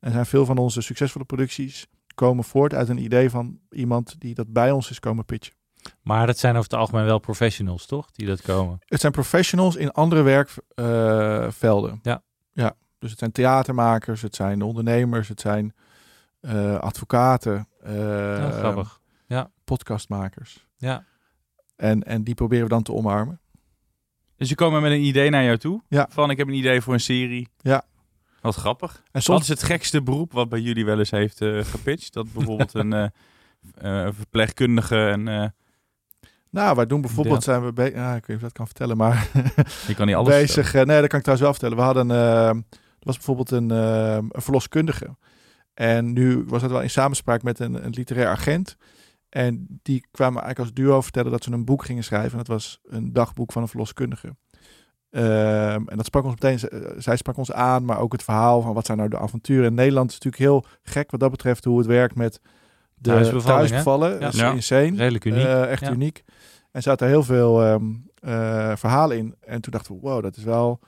En 0.00 0.12
zijn 0.12 0.26
veel 0.26 0.44
van 0.44 0.58
onze 0.58 0.80
succesvolle 0.80 1.24
producties 1.24 1.86
komen 2.14 2.44
voort 2.44 2.74
uit 2.74 2.88
een 2.88 3.02
idee 3.04 3.30
van 3.30 3.58
iemand 3.70 4.14
die 4.18 4.34
dat 4.34 4.52
bij 4.52 4.70
ons 4.70 4.90
is 4.90 5.00
komen 5.00 5.24
pitchen. 5.24 5.54
Maar 6.02 6.26
dat 6.26 6.38
zijn 6.38 6.56
over 6.56 6.70
het 6.70 6.78
algemeen 6.78 7.04
wel 7.04 7.18
professionals, 7.18 7.86
toch? 7.86 8.10
Die 8.10 8.26
dat 8.26 8.42
komen. 8.42 8.78
Het 8.84 9.00
zijn 9.00 9.12
professionals 9.12 9.76
in 9.76 9.90
andere 9.90 10.22
werkvelden. 10.22 11.98
Ja. 12.02 12.22
ja. 12.52 12.74
Dus 12.98 13.10
het 13.10 13.18
zijn 13.18 13.32
theatermakers, 13.32 14.22
het 14.22 14.34
zijn 14.34 14.62
ondernemers, 14.62 15.28
het 15.28 15.40
zijn 15.40 15.74
eh, 16.40 16.78
advocaten, 16.78 17.68
Ja, 17.84 18.50
grappig. 18.50 19.00
Ja. 19.26 19.50
podcastmakers. 19.64 20.66
Ja. 20.76 21.04
En, 21.76 22.02
en 22.02 22.24
die 22.24 22.34
proberen 22.34 22.64
we 22.64 22.70
dan 22.70 22.82
te 22.82 22.92
omarmen. 22.92 23.40
Dus 24.40 24.48
je 24.48 24.54
komen 24.54 24.82
met 24.82 24.90
een 24.92 25.02
idee 25.04 25.30
naar 25.30 25.44
jou 25.44 25.56
toe. 25.56 25.82
Ja. 25.88 26.06
Van 26.10 26.30
ik 26.30 26.38
heb 26.38 26.48
een 26.48 26.54
idee 26.54 26.80
voor 26.80 26.92
een 26.94 27.00
serie. 27.00 27.48
Ja. 27.58 27.82
Wat 28.40 28.54
grappig. 28.54 28.94
En 28.96 29.02
Wat 29.12 29.22
soms 29.22 29.40
is 29.40 29.48
het 29.48 29.62
gekste 29.62 30.02
beroep 30.02 30.32
wat 30.32 30.48
bij 30.48 30.60
jullie 30.60 30.84
wel 30.84 30.98
eens 30.98 31.10
heeft 31.10 31.40
eh, 31.40 31.64
gepitcht? 31.64 32.12
Dat 32.12 32.32
bijvoorbeeld 32.32 32.74
een 32.82 32.92
eh, 32.92 33.06
eh, 34.06 34.12
verpleegkundige 34.14 35.08
en 35.08 35.28
eh, 35.28 35.46
Nou, 36.50 36.76
wij 36.76 36.86
doen 36.86 37.00
bijvoorbeeld, 37.00 37.44
Ja. 37.44 37.52
zijn 37.52 37.64
we 37.64 37.72
bezig, 37.72 37.94
ja, 37.94 38.14
ik 38.14 38.26
weet 38.26 38.28
niet 38.28 38.36
of 38.36 38.36
ik 38.36 38.40
dat 38.42 38.52
kan 38.52 38.66
vertellen, 38.66 38.96
maar 38.96 39.28
je 39.88 39.94
kan 39.94 40.06
niet 40.06 40.16
alles 40.16 40.28
bezig, 40.28 40.72
nee, 40.72 40.84
dat 41.00 41.06
kan 41.08 41.18
ik 41.18 41.24
trouwens 41.24 41.40
wel 41.40 41.50
vertellen. 41.52 41.76
We 41.76 41.82
hadden, 41.82 42.10
er 42.10 43.06
was 43.06 43.16
bijvoorbeeld 43.16 43.50
een, 43.50 43.70
eh, 43.70 44.14
een 44.14 44.42
verloskundige. 44.42 45.16
En 45.74 46.12
nu 46.12 46.44
was 46.46 46.60
dat 46.60 46.70
wel 46.70 46.82
in 46.82 46.90
samenspraak 46.90 47.42
met 47.42 47.58
een, 47.58 47.84
een 47.84 47.90
literair 47.90 48.28
agent. 48.28 48.76
En 49.30 49.80
die 49.82 50.06
kwamen 50.10 50.42
eigenlijk 50.42 50.58
als 50.70 50.84
duo 50.84 51.00
vertellen 51.00 51.30
dat 51.30 51.44
ze 51.44 51.52
een 51.52 51.64
boek 51.64 51.84
gingen 51.84 52.04
schrijven. 52.04 52.30
En 52.30 52.38
dat 52.38 52.46
was 52.46 52.80
een 52.84 53.12
dagboek 53.12 53.52
van 53.52 53.62
een 53.62 53.68
verloskundige. 53.68 54.36
Ehm, 55.10 55.82
en 55.86 55.96
dat 55.96 56.06
sprak 56.06 56.24
ons 56.24 56.34
meteen, 56.40 56.68
eh, 56.68 56.90
zij 56.98 57.16
sprak 57.16 57.36
ons 57.36 57.52
aan, 57.52 57.84
maar 57.84 57.98
ook 57.98 58.12
het 58.12 58.22
verhaal 58.22 58.60
van 58.60 58.74
wat 58.74 58.86
zijn 58.86 58.98
nou 58.98 59.10
de 59.10 59.18
avonturen. 59.18 59.64
In 59.64 59.74
Nederland 59.74 60.08
is 60.10 60.14
het 60.14 60.24
natuurlijk 60.24 60.52
heel 60.52 60.78
gek 60.82 61.10
wat 61.10 61.20
dat 61.20 61.30
betreft 61.30 61.64
hoe 61.64 61.78
het 61.78 61.86
werkt 61.86 62.14
met 62.14 62.40
de 62.94 63.40
thuisbevallen. 63.44 64.12
Ja. 64.12 64.18
Dat 64.18 64.32
is 64.32 64.40
Ja. 64.40 64.52
insane. 64.52 64.96
Redelijk 64.96 65.24
uniek. 65.24 65.44
Eh, 65.44 65.70
echt 65.70 65.80
Ja. 65.80 65.90
uniek. 65.92 66.24
En 66.70 66.82
zaten 66.82 67.08
heel 67.08 67.22
veel 67.22 67.62
ehm, 67.62 67.84
eh, 68.14 68.76
verhalen 68.76 69.16
in. 69.16 69.34
En 69.40 69.60
toen 69.60 69.72
dachten 69.72 69.94
we, 69.94 70.00
wow, 70.00 70.22
dat 70.22 70.36
is 70.36 70.44
wel 70.44 70.80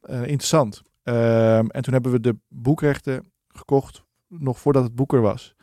eh, 0.00 0.20
interessant. 0.20 0.82
Ehm, 1.02 1.66
en 1.66 1.82
toen 1.82 1.92
hebben 1.92 2.12
we 2.12 2.20
de 2.20 2.36
boekrechten 2.48 3.32
gekocht, 3.48 4.04
nog 4.28 4.58
voordat 4.58 4.82
het 4.84 4.94
boek 4.94 5.12
er 5.12 5.20
was. 5.20 5.54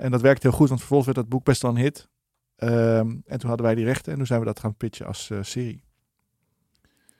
En 0.00 0.10
dat 0.10 0.20
werkte 0.20 0.46
heel 0.48 0.56
goed, 0.56 0.68
want 0.68 0.80
vervolgens 0.80 1.12
werd 1.14 1.20
dat 1.20 1.36
boek 1.36 1.44
best 1.44 1.62
wel 1.62 1.70
een 1.70 1.76
hit. 1.76 2.08
Ehm, 2.56 3.08
en 3.26 3.38
toen 3.38 3.48
hadden 3.48 3.66
wij 3.66 3.74
die 3.74 3.84
rechten 3.84 4.10
en 4.12 4.18
toen 4.18 4.26
zijn 4.26 4.40
we 4.40 4.46
dat 4.46 4.60
gaan 4.60 4.74
pitchen 4.74 5.06
als 5.06 5.30
eh, 5.30 5.38
serie. 5.42 5.82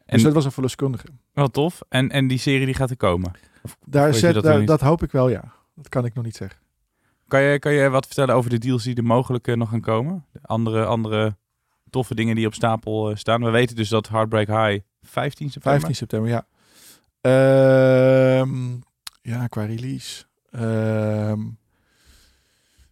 En 0.07 0.17
dus 0.17 0.23
dat 0.23 0.33
was 0.33 0.45
een 0.45 0.53
verloskundige. 0.53 1.07
wel 1.33 1.49
tof. 1.51 1.81
En, 1.89 2.11
en 2.11 2.27
die 2.27 2.39
serie 2.39 2.67
die 2.67 2.75
gaat 2.75 2.91
er 2.91 2.97
komen. 2.97 3.33
Daar 3.87 4.15
zet, 4.15 4.35
dat 4.35 4.43
daar- 4.43 4.65
dat 4.65 4.81
hoop 4.81 5.03
ik 5.03 5.11
wel, 5.11 5.29
ja. 5.29 5.53
Dat 5.75 5.89
kan 5.89 6.05
ik 6.05 6.15
nog 6.15 6.25
niet 6.25 6.37
zeggen. 6.37 6.59
Kan 7.29 7.43
je, 7.43 7.59
kan 7.59 7.73
je 7.73 7.89
wat 7.89 8.07
vertellen 8.07 8.35
over 8.35 8.51
de 8.51 8.59
deals 8.59 8.83
die 8.83 8.95
er 8.95 9.05
mogelijk 9.05 9.49
eh, 9.49 9.57
nog 9.57 9.69
gaan 9.69 9.81
komen? 9.81 10.27
De 10.33 10.39
andere, 10.43 10.85
andere 10.85 11.37
toffe 11.91 12.15
dingen 12.15 12.35
die 12.35 12.47
op 12.47 12.55
stapel 12.55 13.11
eh, 13.11 13.17
staan. 13.17 13.45
We 13.45 13.51
weten 13.51 13.77
dus 13.77 13.89
dat 13.89 14.09
Heartbreak 14.09 14.47
High 14.47 14.85
15 15.03 15.51
september. 15.51 15.81
15 15.81 15.95
september, 15.95 16.31
ja. 16.31 16.47
Ehm, 17.21 18.73
ja, 19.23 19.47
qua 19.47 19.65
release. 19.65 20.25
Ehm, 20.51 21.41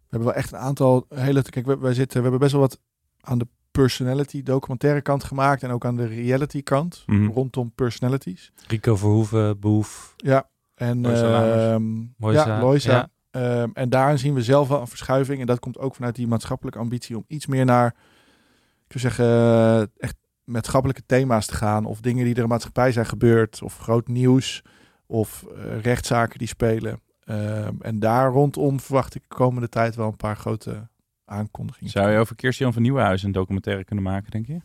we 0.09 0.17
hebben 0.17 0.29
wel 0.29 0.37
echt 0.37 0.53
een 0.53 0.59
aantal 0.59 1.07
hele... 1.09 1.43
Kijk, 1.43 1.67
we, 1.67 1.79
wij 1.79 1.95
zitten, 1.95 2.17
we 2.17 2.23
hebben 2.23 2.41
best 2.41 2.53
wel 2.53 2.61
wat 2.61 2.81
aan 3.21 3.39
de 3.39 3.47
personality 3.71 4.43
documentaire 4.43 5.03
kant 5.03 5.25
gemaakt. 5.25 5.63
En 5.63 5.71
ook 5.71 5.85
aan 5.85 5.97
de 5.97 6.07
reality 6.07 6.63
kant. 6.63 7.03
Mhm. 7.07 7.27
Rondom 7.27 7.73
personalities. 7.75 8.53
Rico 8.67 8.97
Verhoeven, 8.97 9.59
Boef. 9.59 10.15
Ja. 10.17 10.49
En 10.75 11.01
Loisa 11.01 11.73
ehm, 11.73 12.05
Loisa, 12.19 12.47
ja, 12.47 12.61
Loisa. 12.61 12.93
ja. 12.93 13.11
Ehm, 13.31 13.71
en 13.73 13.89
daarin 13.89 14.19
zien 14.19 14.35
we 14.35 14.43
zelf 14.43 14.69
wel 14.69 14.81
een 14.81 14.87
verschuiving. 14.87 15.41
En 15.41 15.47
dat 15.47 15.59
komt 15.59 15.79
ook 15.79 15.95
vanuit 15.95 16.15
die 16.15 16.27
maatschappelijke 16.27 16.79
ambitie 16.79 17.17
om 17.17 17.25
iets 17.27 17.47
meer 17.47 17.65
naar, 17.65 17.95
ik 18.87 19.01
zou 19.01 19.15
zeggen, 19.15 19.25
eh, 19.25 19.81
echt 19.97 20.17
maatschappelijke 20.45 21.03
thema's 21.07 21.47
te 21.47 21.55
gaan. 21.55 21.85
Of 21.85 22.01
dingen 22.01 22.25
die 22.25 22.33
er 22.33 22.37
in 22.37 22.43
de 22.43 22.49
maatschappij 22.49 22.93
zijn 22.93 23.07
gebeurd. 23.07 23.63
Of 23.63 23.79
groot 23.79 24.09
nieuws. 24.09 24.63
Of 25.07 25.45
eh, 25.57 25.81
rechtszaken 25.81 26.39
die 26.39 26.49
spelen. 26.49 27.01
Ehm, 27.29 27.75
en 27.81 27.99
daar 27.99 28.31
rondom 28.31 28.81
verwacht 28.81 29.15
ik 29.15 29.23
de 29.29 29.35
komende 29.35 29.69
tijd 29.69 29.95
wel 29.97 30.07
een 30.07 30.17
paar 30.17 30.37
grote 30.37 30.89
aankondigingen. 31.25 31.91
Zou 31.91 32.11
je 32.11 32.19
over 32.19 32.37
Kirsten 32.37 32.73
van 32.73 32.83
Nieuwenhuizen 32.83 33.27
een 33.27 33.33
documentaire 33.33 33.85
kunnen 33.85 34.05
maken, 34.05 34.31
denk 34.31 34.47
je? 34.47 34.61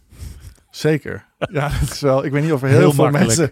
Zeker. 0.70 1.26
Ja, 1.52 1.70
dat 1.80 1.92
is 1.92 2.00
wel. 2.02 2.26
Ik 2.26 2.32
weet 2.32 2.44
niet 2.44 2.52
of 2.52 2.62
er 2.62 2.68
heel, 2.68 2.78
Heel 2.80 2.92
veel 2.92 3.04
makkelijk. 3.10 3.38
mensen. 3.38 3.52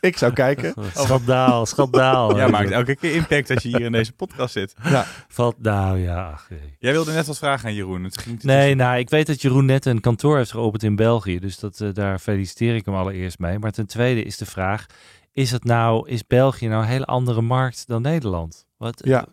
ik 0.00 0.16
zou 0.16 0.32
kijken. 0.32 0.74
Schandaal, 0.94 1.66
schandaal. 1.66 2.36
Ja, 2.36 2.48
maakt 2.48 2.70
elke 2.70 2.96
keer 2.96 3.14
impact 3.14 3.50
als 3.50 3.62
je 3.62 3.68
hier 3.68 3.80
in 3.80 3.92
deze 3.92 4.12
podcast 4.12 4.52
zit. 4.52 4.74
Ja, 4.82 5.04
Valt, 5.28 5.62
nou 5.62 5.98
ja, 5.98 6.30
ach. 6.30 6.48
Jij 6.78 6.92
wilde 6.92 7.12
net 7.12 7.26
wat 7.26 7.38
vragen 7.38 7.68
aan 7.68 7.74
Jeroen. 7.74 8.04
Het 8.04 8.18
ging 8.20 8.42
Nee, 8.42 8.74
nou, 8.74 8.98
ik 8.98 9.10
weet 9.10 9.26
dat 9.26 9.42
Jeroen 9.42 9.64
net 9.64 9.84
een 9.86 10.00
kantoor 10.00 10.36
heeft 10.36 10.50
geopend 10.50 10.82
in 10.82 10.96
België. 10.96 11.38
Dus 11.38 11.58
dat, 11.58 11.80
eh, 11.80 11.88
daar 11.92 12.18
feliciteer 12.18 12.74
ik 12.74 12.84
hem 12.84 12.94
allereerst 12.94 13.38
mee. 13.38 13.58
Maar 13.58 13.72
ten 13.72 13.86
tweede 13.86 14.22
is 14.22 14.36
de 14.36 14.46
vraag: 14.46 14.86
is 15.32 15.50
het 15.50 15.64
nou, 15.64 16.08
is 16.08 16.26
België 16.26 16.68
nou 16.68 16.82
een 16.82 16.88
hele 16.88 17.04
andere 17.04 17.40
markt 17.40 17.86
dan 17.86 18.02
Nederland? 18.02 18.66
Wat, 18.76 19.00
ja. 19.04 19.26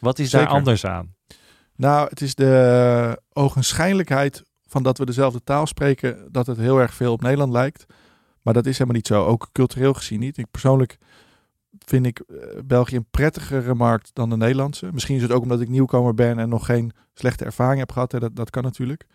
wat 0.00 0.18
is 0.18 0.30
zeker. 0.30 0.46
daar 0.46 0.56
anders 0.56 0.84
aan? 0.84 1.14
Nou, 1.76 2.08
het 2.08 2.20
is 2.20 2.34
de 2.34 3.22
ogenschijnlijkheid 3.32 4.42
van 4.66 4.82
dat 4.82 4.98
we 4.98 5.04
dezelfde 5.04 5.42
taal 5.44 5.66
spreken, 5.66 6.28
dat 6.32 6.46
het 6.46 6.56
heel 6.56 6.78
erg 6.78 6.94
veel 6.94 7.12
op 7.12 7.22
Nederland 7.22 7.52
lijkt. 7.52 7.86
Maar 8.42 8.54
dat 8.54 8.66
is 8.66 8.72
helemaal 8.72 8.96
niet 8.96 9.06
zo, 9.06 9.24
ook 9.24 9.48
cultureel 9.52 9.94
gezien 9.94 10.20
niet. 10.20 10.38
Ik 10.38 10.50
persoonlijk 10.50 10.98
vind 11.84 12.06
ik 12.06 12.18
eh, 12.18 12.36
België 12.64 12.96
een 12.96 13.10
prettigere 13.10 13.74
markt 13.74 14.10
dan 14.12 14.30
de 14.30 14.36
Nederlandse. 14.36 14.88
Misschien 14.92 15.16
is 15.16 15.22
het 15.22 15.30
ook 15.30 15.42
omdat 15.42 15.60
ik 15.60 15.68
nieuwkomer 15.68 16.14
ben 16.14 16.38
en 16.38 16.48
nog 16.48 16.66
geen 16.66 16.92
slechte 17.14 17.44
ervaring 17.44 17.78
heb 17.78 17.92
gehad. 17.92 18.12
Hè. 18.12 18.18
Dat, 18.18 18.36
dat 18.36 18.50
kan 18.50 18.62
natuurlijk. 18.62 19.06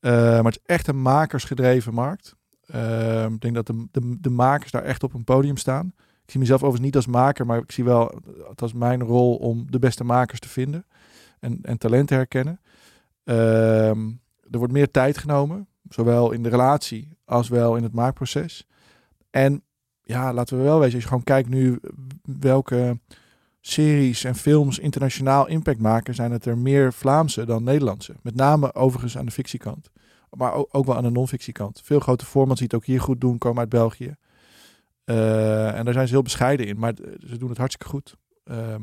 Eh, 0.00 0.12
maar 0.12 0.44
het 0.44 0.58
is 0.62 0.74
echt 0.74 0.88
een 0.88 1.02
makersgedreven 1.02 1.94
markt. 1.94 2.36
Eh, 2.72 3.24
ik 3.24 3.40
denk 3.40 3.54
dat 3.54 3.66
de, 3.66 3.86
de, 3.90 4.16
de 4.20 4.30
makers 4.30 4.70
daar 4.70 4.82
echt 4.82 5.02
op 5.02 5.14
een 5.14 5.24
podium 5.24 5.56
staan. 5.56 5.92
Ik 5.96 6.30
zie 6.30 6.40
mezelf 6.40 6.62
overigens 6.62 6.84
niet 6.84 6.96
als 6.96 7.06
maker, 7.06 7.46
maar 7.46 7.58
ik 7.58 7.72
zie 7.72 7.84
wel 7.84 8.20
het 8.48 8.62
als 8.62 8.72
mijn 8.72 9.02
rol 9.02 9.36
om 9.36 9.70
de 9.70 9.78
beste 9.78 10.04
makers 10.04 10.40
te 10.40 10.48
vinden 10.48 10.86
en, 11.40 11.58
en 11.62 11.78
talent 11.78 12.08
te 12.08 12.14
herkennen. 12.14 12.60
Ehm, 13.24 14.10
er 14.50 14.58
wordt 14.58 14.72
meer 14.72 14.90
tijd 14.90 15.18
genomen, 15.18 15.66
zowel 15.88 16.32
in 16.32 16.42
de 16.42 16.48
relatie 16.48 17.16
als 17.24 17.48
wel 17.48 17.76
in 17.76 17.82
het 17.82 17.92
maakproces. 17.92 18.66
En 19.30 19.62
ja, 20.02 20.32
laten 20.32 20.56
we 20.56 20.62
wel 20.62 20.78
wezen, 20.78 20.94
als 20.94 21.02
je 21.02 21.08
gewoon 21.08 21.24
kijkt 21.24 21.48
nu 21.48 21.80
welke 22.22 22.98
series 23.60 24.24
en 24.24 24.34
films 24.34 24.78
internationaal 24.78 25.48
impact 25.48 25.80
maken, 25.80 26.14
zijn 26.14 26.32
het 26.32 26.46
er 26.46 26.58
meer 26.58 26.92
Vlaamse 26.92 27.44
dan 27.44 27.62
Nederlandse. 27.62 28.14
Met 28.22 28.34
name 28.34 28.74
overigens 28.74 29.18
aan 29.18 29.26
de 29.26 29.32
fictiekant, 29.32 29.90
maar 30.36 30.52
ook, 30.54 30.86
wel 30.86 30.96
aan 30.96 31.02
de 31.02 31.10
non-fictiekant. 31.10 31.80
Veel 31.84 32.00
grote 32.00 32.26
formats 32.26 32.60
die 32.60 32.68
het 32.68 32.76
ook 32.76 32.86
hier 32.86 33.00
goed 33.00 33.20
doen, 33.20 33.38
komen 33.38 33.58
uit 33.58 33.68
België. 33.68 34.16
Eh, 35.04 35.78
en 35.78 35.84
daar 35.84 35.94
zijn 35.94 36.06
ze 36.06 36.12
heel 36.12 36.22
bescheiden 36.22 36.66
in, 36.66 36.78
maar 36.78 36.94
ze 37.26 37.38
doen 37.38 37.48
het 37.48 37.58
hartstikke 37.58 37.92
goed. 37.92 38.16
Ehm, 38.44 38.82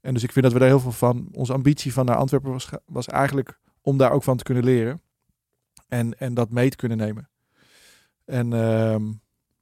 en 0.00 0.14
dus 0.14 0.22
ik 0.22 0.32
vind 0.32 0.44
dat 0.44 0.54
we 0.54 0.58
daar 0.58 0.68
heel 0.68 0.80
veel 0.80 0.92
van. 0.92 1.28
Onze 1.32 1.52
ambitie 1.52 1.92
van 1.92 2.04
naar 2.06 2.16
Antwerpen 2.16 2.50
was, 2.50 2.68
was 2.86 3.06
eigenlijk 3.06 3.60
om 3.80 3.96
daar 3.96 4.12
ook 4.12 4.22
van 4.22 4.36
te 4.36 4.44
kunnen 4.44 4.64
leren. 4.64 5.00
En, 5.88 6.18
en 6.18 6.34
dat 6.34 6.50
mee 6.50 6.70
te 6.70 6.76
kunnen 6.76 6.98
nemen. 6.98 7.28
En 8.24 8.52
ehm, 8.52 9.12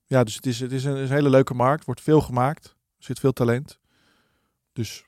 ja, 0.07 0.25
dus 0.25 0.35
het 0.35 0.47
is, 0.47 0.61
het 0.61 0.73
is 0.73 0.85
een, 0.85 0.97
is 0.97 1.09
een 1.09 1.15
hele 1.15 1.31
leuke 1.31 1.55
markt. 1.55 1.85
Wordt 1.85 2.01
veel 2.01 2.21
gemaakt. 2.21 2.65
Er 2.99 3.05
zit 3.05 3.19
veel 3.19 3.33
talent. 3.33 3.79
Dus 4.73 5.05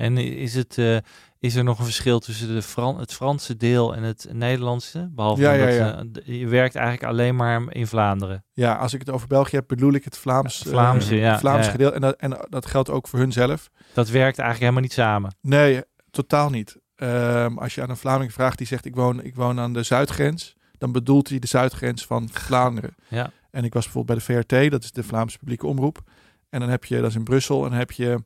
En 0.00 0.16
is, 0.16 0.54
het, 0.54 0.78
eh, 0.78 0.96
is 1.38 1.54
er 1.54 1.64
nog 1.64 1.78
een 1.78 1.84
verschil 1.84 2.18
tussen 2.18 2.54
de 2.54 2.62
Fran 2.62 2.98
het 2.98 3.12
Franse 3.12 3.56
deel 3.56 3.94
en 3.94 4.02
het 4.02 4.28
Nederlandse? 4.32 5.08
Behalve 5.12 5.42
Ja, 5.42 5.56
dan 5.56 5.72
ja, 5.72 5.92
dat, 5.92 6.22
eh, 6.22 6.40
je 6.40 6.46
werkt 6.46 6.74
eigenlijk 6.74 7.12
alleen 7.12 7.36
maar 7.36 7.62
in 7.74 7.86
Vlaanderen. 7.86 8.44
ja, 8.52 8.74
als 8.74 8.92
ik 8.92 9.00
het 9.00 9.10
over 9.10 9.28
België 9.28 9.56
heb, 9.56 9.68
bedoel 9.68 9.92
ik 9.92 10.04
het 10.04 10.18
Vlaams, 10.18 10.64
eh, 10.64 10.72
Vlaamse, 10.72 11.36
Vlaams 11.38 11.64
ja. 11.64 11.70
gedeelte. 11.70 11.94
En 11.94 12.00
dat, 12.00 12.16
en 12.16 12.46
dat 12.48 12.66
geldt 12.66 12.90
ook 12.90 13.08
voor 13.08 13.18
hun 13.18 13.32
zelf. 13.32 13.70
Dat 13.92 14.08
werkt 14.08 14.38
eigenlijk 14.38 14.58
helemaal 14.58 14.82
niet 14.82 14.92
samen. 14.92 15.34
Nee, 15.40 15.82
totaal 16.10 16.50
niet. 16.50 16.76
Ehm, 16.96 17.58
als 17.58 17.74
je 17.74 17.82
aan 17.82 17.90
een 17.90 17.96
Vlaming 17.96 18.32
vraagt 18.32 18.58
die 18.58 18.66
zegt 18.66 18.84
ik 18.84 18.94
woon, 18.94 19.22
ik 19.22 19.34
woon 19.34 19.60
aan 19.60 19.72
de 19.72 19.82
zuidgrens, 19.82 20.56
dan 20.78 20.92
bedoelt 20.92 21.28
hij 21.28 21.38
de 21.38 21.46
zuidgrens 21.46 22.06
van 22.06 22.28
Vlaanderen. 22.32 22.94
Ja. 23.08 23.30
En 23.50 23.64
ik 23.64 23.72
was 23.72 23.84
bijvoorbeeld 23.84 24.26
bij 24.26 24.36
de 24.36 24.44
VRT, 24.44 24.70
dat 24.70 24.84
is 24.84 24.92
de 24.92 25.02
Vlaamse 25.02 25.38
publieke 25.38 25.66
omroep. 25.66 26.02
En 26.50 26.60
dan 26.60 26.68
heb 26.68 26.84
je, 26.84 27.00
dat 27.00 27.10
is 27.10 27.16
in 27.16 27.24
Brussel, 27.24 27.64
en 27.64 27.70
dan 27.70 27.78
heb 27.78 27.90
je 27.90 28.24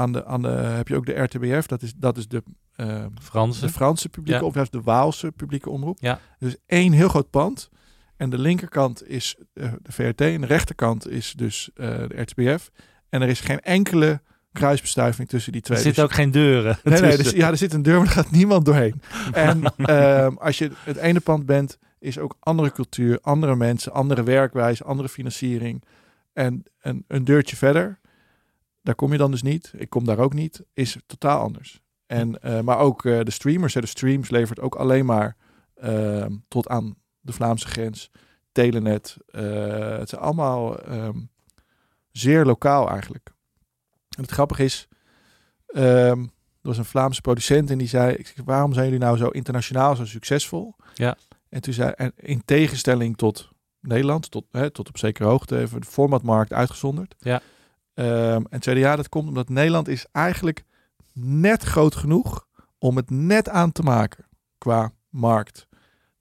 aan 0.00 0.12
de, 0.12 0.24
aan 0.24 0.42
de 0.42 0.48
heb 0.48 0.88
je 0.88 0.96
ook 0.96 1.06
de 1.06 1.22
RTBF, 1.22 1.66
dat 1.66 1.82
is, 1.82 1.92
dat 1.96 2.16
is 2.16 2.28
de, 2.28 2.42
eh, 2.76 3.04
Franse. 3.22 3.60
de 3.60 3.68
Franse 3.72 4.08
publieke 4.08 4.50
Ja. 4.54 4.60
is 4.62 4.70
de 4.70 4.80
Waalse 4.80 5.32
publieke 5.32 5.70
omroep. 5.70 5.98
Ja. 6.00 6.18
Dus 6.38 6.56
één 6.66 6.92
heel 6.92 7.08
groot 7.08 7.30
pand. 7.30 7.68
En 8.16 8.30
de 8.30 8.38
linkerkant 8.38 9.08
is 9.08 9.36
eh, 9.54 9.72
de 9.82 9.92
VRT 9.92 10.20
en 10.20 10.40
de 10.40 10.46
rechterkant 10.46 11.08
is 11.08 11.32
dus 11.36 11.70
eh, 11.74 11.88
de 12.08 12.20
RTBF. 12.20 12.70
En 13.08 13.22
er 13.22 13.28
is 13.28 13.40
geen 13.40 13.60
enkele 13.60 14.20
kruisbestuiving 14.52 15.28
tussen 15.28 15.52
die 15.52 15.60
twee. 15.60 15.76
Er 15.76 15.82
zitten 15.84 16.02
Dus- 16.02 16.12
ook 16.12 16.18
geen 16.18 16.30
deuren. 16.30 16.78
Nee, 16.84 17.16
dus, 17.16 17.30
ja, 17.30 17.48
er 17.50 17.56
zit 17.56 17.72
een 17.72 17.82
deur, 17.82 17.96
maar 17.98 18.06
er 18.06 18.12
gaat 18.12 18.30
niemand 18.30 18.64
doorheen. 18.64 19.02
En 19.32 19.62
ehm, 19.76 20.34
als 20.34 20.58
je 20.58 20.70
het 20.84 20.96
ene 20.96 21.20
pand 21.20 21.46
bent, 21.46 21.78
is 21.98 22.18
ook 22.18 22.36
andere 22.40 22.72
cultuur, 22.72 23.18
andere 23.20 23.56
mensen, 23.56 23.92
andere 23.92 24.22
werkwijze, 24.22 24.84
andere 24.84 25.08
financiering. 25.08 25.84
En 26.32 26.62
een, 26.80 27.04
een 27.08 27.24
deurtje 27.24 27.56
verder, 27.56 27.98
daar 28.90 28.98
kom 28.98 29.12
je 29.12 29.18
dan 29.18 29.30
dus 29.30 29.42
niet. 29.42 29.72
Ik 29.76 29.90
kom 29.90 30.04
daar 30.04 30.18
ook 30.18 30.34
niet, 30.34 30.62
is 30.74 30.96
totaal 31.06 31.40
anders. 31.40 31.82
En, 32.06 32.42
eh, 32.42 32.60
maar 32.60 32.78
ook 32.78 33.04
eh, 33.04 33.20
de 33.20 33.30
streamers, 33.30 33.74
hè, 33.74 33.80
de 33.80 33.86
streams 33.86 34.30
levert 34.30 34.60
ook 34.60 34.74
alleen 34.74 35.04
maar 35.04 35.36
ehm, 35.74 36.36
tot 36.48 36.68
aan 36.68 36.94
de 37.20 37.32
Vlaamse 37.32 37.66
grens. 37.66 38.10
Telenet, 38.52 39.16
eh, 39.26 39.98
het 39.98 40.08
zijn 40.08 40.20
allemaal 40.20 40.78
ehm, 40.78 41.18
zeer 42.10 42.44
lokaal 42.44 42.90
eigenlijk. 42.90 43.30
En 44.16 44.22
het 44.22 44.30
grappige 44.30 44.64
is, 44.64 44.88
ehm, 45.66 46.20
er 46.20 46.68
was 46.68 46.78
een 46.78 46.84
Vlaamse 46.84 47.20
producent 47.20 47.70
en 47.70 47.78
die 47.78 47.88
zei: 47.88 48.14
ik 48.14 48.26
zeg, 48.26 48.44
Waarom 48.44 48.72
zijn 48.72 48.84
jullie 48.84 49.00
nou 49.00 49.16
zo 49.16 49.28
internationaal, 49.28 49.96
zo 49.96 50.04
succesvol? 50.04 50.74
Ja. 50.94 51.16
En 51.48 51.60
toen 51.60 51.72
zei 51.72 51.90
en 51.90 52.12
in 52.16 52.42
tegenstelling 52.44 53.16
tot 53.16 53.50
Nederland, 53.80 54.30
tot, 54.30 54.44
hè, 54.50 54.70
tot 54.70 54.88
op 54.88 54.98
zekere 54.98 55.28
hoogte, 55.28 55.58
even 55.58 55.80
de 55.80 55.86
formatmarkt 55.86 56.52
uitgezonderd. 56.52 57.14
Ja. 57.18 57.40
Ehm, 58.00 58.42
en 58.50 58.62
zeiden 58.62 58.84
ja, 58.84 58.96
dat 58.96 59.08
komt 59.08 59.28
omdat 59.28 59.48
Nederland 59.48 59.88
is 59.88 60.06
eigenlijk 60.12 60.64
net 61.12 61.62
groot 61.62 61.94
genoeg 61.94 62.46
om 62.78 62.96
het 62.96 63.10
net 63.10 63.48
aan 63.48 63.72
te 63.72 63.82
maken 63.82 64.24
qua 64.58 64.92
markt. 65.08 65.66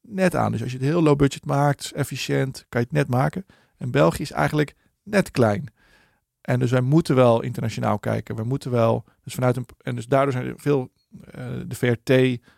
Net 0.02 0.36
aan. 0.36 0.52
Dus 0.52 0.62
als 0.62 0.72
je 0.72 0.78
het 0.78 0.86
heel 0.86 1.02
low 1.02 1.18
budget 1.18 1.46
maakt, 1.46 1.92
efficiënt, 1.92 2.66
kan 2.70 2.82
je 2.82 2.88
het 2.88 2.96
net 2.96 3.08
maken. 3.08 3.46
En 3.78 3.92
België 3.92 4.22
is 4.22 4.32
eigenlijk 4.32 4.76
net 5.04 5.32
klein. 5.32 5.74
En 6.42 6.60
dus 6.60 6.72
wij 6.72 6.82
moeten 6.82 7.16
wel 7.16 7.42
internationaal 7.42 8.00
kijken. 8.00 8.36
We 8.36 8.44
moeten 8.44 8.72
wel, 8.72 9.04
dus 9.24 9.34
vanuit 9.34 9.58
een, 9.58 9.66
en 9.82 9.96
dus 9.96 10.08
daardoor 10.08 10.34
zijn 10.34 10.46
er 10.46 10.54
veel, 10.58 10.92
eh, 11.32 11.46
de 11.68 11.76
VRT 11.76 12.10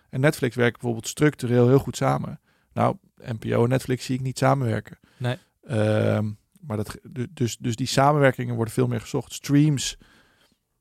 en 0.10 0.20
Netflix 0.20 0.56
werken 0.56 0.80
bijvoorbeeld 0.80 1.08
structureel 1.08 1.68
heel 1.68 1.80
goed 1.80 1.98
samen. 1.98 2.40
Nou, 2.74 2.98
NPO 3.16 3.64
en 3.64 3.70
Netflix 3.70 4.06
zie 4.06 4.16
ik 4.16 4.22
niet 4.22 4.38
samenwerken. 4.38 5.00
Nee. 5.18 5.38
Ehm, 5.64 6.30
maar 6.62 6.78
dat, 6.78 6.98
dus, 7.30 7.58
dus 7.58 7.76
die 7.76 7.88
samenwerkingen 7.88 8.56
worden 8.56 8.74
veel 8.74 8.88
meer 8.88 9.02
gezocht. 9.02 9.34
Streams, 9.34 9.98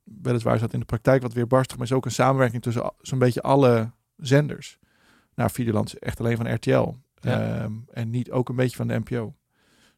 weliswaar 0.05 0.55
is 0.55 0.61
dat 0.61 0.73
in 0.73 0.81
de 0.81 0.87
praktijk 0.87 1.23
wat 1.23 1.33
weer 1.33 1.47
barstig, 1.47 1.77
maar 1.77 1.87
is 1.87 1.93
ook 1.93 2.05
een 2.05 2.11
samenwerking 2.11 2.63
tussen 2.63 2.93
zo'n 3.01 3.19
beetje 3.19 3.43
alle 3.43 3.93
zenders. 4.17 4.79
Nou, 5.35 5.51
Videoland 5.51 5.87
is 5.87 5.99
echt 5.99 6.21
alleen 6.21 6.37
van 6.37 6.55
RTL. 6.55 6.95
Ja. 7.15 7.61
Ehm, 7.61 7.73
en 7.91 8.11
niet 8.11 8.31
ook 8.31 8.49
een 8.49 8.57
beetje 8.57 8.77
van 8.77 8.89
de 8.89 8.99
NPO. 8.99 9.35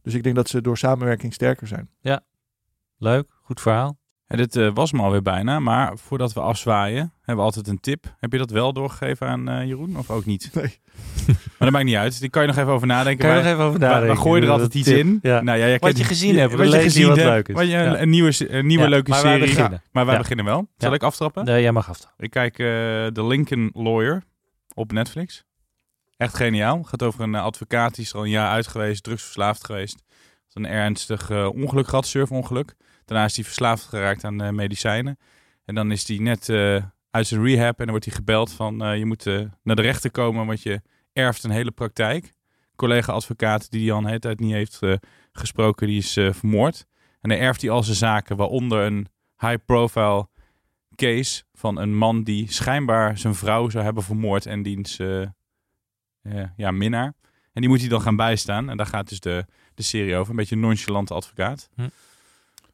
Dus 0.03 0.15
ik 0.15 0.23
denk 0.23 0.37
dat 0.37 0.49
ze 0.49 0.61
door 0.61 0.79
samenwerking 0.79 1.35
sterker 1.35 1.67
zijn. 1.67 1.91
Leuk, 2.97 3.31
goed 3.43 3.61
verhaal. 3.61 3.99
En 4.33 4.39
dit 4.39 4.57
eh, 4.57 4.71
was 4.75 4.93
me 4.93 5.03
alweer 5.03 5.23
bijna, 5.23 5.61
maar 5.61 5.99
voordat 5.99 6.33
we 6.33 6.41
afzwaaien, 6.41 7.13
hebben 7.17 7.37
we 7.37 7.43
altijd 7.43 7.69
een 7.69 7.81
tip. 7.81 8.15
Heb 8.19 8.33
je 8.33 8.39
dat 8.39 8.51
wel 8.51 8.73
doorgegeven 8.73 9.27
aan 9.29 9.49
eh, 9.49 9.67
Jeroen 9.67 9.97
of 9.97 10.11
ook 10.11 10.25
niet? 10.25 10.51
Nee. 10.55 10.81
Maar 11.27 11.37
dat 11.59 11.71
maakt 11.71 11.85
niet 11.85 11.97
uit. 11.97 12.21
Die 12.21 12.31
kan 12.31 12.43
je 12.43 12.49
nog 12.49 12.57
even 12.57 12.73
over 12.73 12.87
nadenken. 12.87 13.27
Kan 13.27 13.37
je 13.37 13.43
Wij- 13.43 13.45
nog 13.45 13.53
even 13.53 13.65
over 13.67 13.79
wij- 13.81 13.89
nadenken? 13.89 14.15
wij 14.15 14.25
gooien 14.25 14.45
er 14.45 14.51
altijd 14.51 14.75
iets 14.75 14.89
tip. 14.89 14.99
in. 14.99 15.19
Ja. 15.23 15.41
Nou, 15.43 15.59
ja, 15.59 15.65
jij 15.65 15.73
Wat 15.73 15.81
kent- 15.81 15.99
je 15.99 16.05
gezien 16.05 16.37
hebt, 16.39 16.55
wat 16.55 16.73
je 16.73 16.79
gezien 16.81 17.07
wat 17.09 17.17
hebt, 17.17 17.29
leuk 17.29 17.49
is. 17.49 17.55
wat 17.55 17.67
je- 17.67 17.77
een, 17.77 17.93
Ja. 17.93 18.01
een 18.01 18.11
nieuwe, 18.11 18.53
een 18.53 18.67
nieuwe 18.67 18.83
Ja, 18.85 18.89
leuke 18.91 19.11
maar 19.11 19.23
wij 19.23 19.33
serie. 19.39 19.55
beginnen. 19.55 19.83
Maar 19.93 20.07
wij 20.07 20.19
beginnen 20.19 20.45
wel. 20.45 20.69
Zal 20.77 20.93
ik 20.95 21.03
aftrappen? 21.03 21.45
Nee, 21.45 21.63
jij 21.63 21.73
mag 21.73 21.89
aftrappen. 21.89 22.25
Ik 22.25 22.31
kijk 22.31 22.59
eh 22.59 22.67
The 23.07 23.27
Lincoln 23.27 23.71
Lawyer 23.75 24.23
op 24.75 24.93
Netflix. 24.93 25.45
Echt 26.17 26.37
geniaal. 26.37 26.83
Gaat 26.83 27.03
over 27.03 27.21
een 27.21 27.35
advocaat 27.35 27.95
die 27.95 28.05
is 28.05 28.11
er 28.11 28.17
al 28.17 28.25
een 28.25 28.31
jaar 28.31 28.51
uit 28.51 28.67
geweest, 28.67 29.03
drugsverslaafd 29.03 29.65
geweest. 29.65 30.03
Een 30.53 30.67
ernstig 30.67 31.31
ongeluk 31.53 31.89
gehad, 31.89 32.07
surfongeluk. 32.07 32.75
Daarna 33.13 33.27
is 33.27 33.37
hij 33.37 33.45
verslaafd 33.45 33.85
geraakt 33.85 34.25
aan 34.25 34.43
eh, 34.43 34.51
medicijnen. 34.51 35.19
En 35.65 35.75
dan 35.75 35.91
is 35.91 36.09
hij 36.09 36.17
net 36.17 36.49
eh, 36.49 36.85
uit 37.11 37.27
zijn 37.27 37.45
rehab 37.45 37.79
en 37.79 37.85
dan 37.85 37.91
wordt 37.91 38.05
hij 38.05 38.15
gebeld 38.15 38.53
van 38.53 38.85
eh, 38.85 38.99
je 38.99 39.07
moet 39.07 39.25
naar 39.63 39.77
de 39.77 39.83
rechter 39.83 40.11
komen, 40.11 40.47
want 40.47 40.63
je 40.63 40.83
erft 41.13 41.45
een 41.45 41.51
hele 41.51 41.71
praktijk. 41.71 42.33
Collega-advocaat 42.77 43.71
die 43.71 43.83
hij 43.83 43.93
al 43.93 43.99
een 43.99 44.07
hele 44.07 44.19
tijd 44.19 44.41
niet 44.41 44.53
heeft 44.53 44.81
gesproken, 45.33 45.87
die 45.87 45.99
is 45.99 46.13
vermoord. 46.13 46.87
En 47.21 47.29
dan 47.29 47.39
erft 47.39 47.61
hij 47.61 47.71
al 47.71 47.83
zijn 47.83 47.97
zaken, 47.97 48.37
waaronder 48.37 48.85
een 48.85 49.07
high-profile 49.39 50.29
case 50.95 51.45
van 51.53 51.79
een 51.79 51.97
man 51.97 52.23
die 52.23 52.53
schijnbaar 52.53 53.19
zijn 53.19 53.35
vrouw 53.35 53.69
zou 53.69 53.85
hebben 53.85 54.03
vermoord 54.03 54.47
en 54.47 54.63
diens 54.63 54.99
eh, 56.23 56.45
ja, 56.57 56.71
minnaar. 56.71 57.15
En 57.53 57.61
die 57.61 57.69
moet 57.69 57.81
hij 57.81 57.89
dan 57.89 58.01
gaan 58.01 58.17
bijstaan. 58.17 58.71
En 58.71 58.77
daar 58.77 58.87
gaat 58.87 59.09
dus 59.09 59.21
de, 59.21 59.47
de 59.75 59.83
serie 59.83 60.17
over. 60.17 60.31
Een 60.31 60.37
beetje 60.37 60.55
een 60.55 60.61
nonchalante 60.61 61.15
advocaat. 61.15 61.69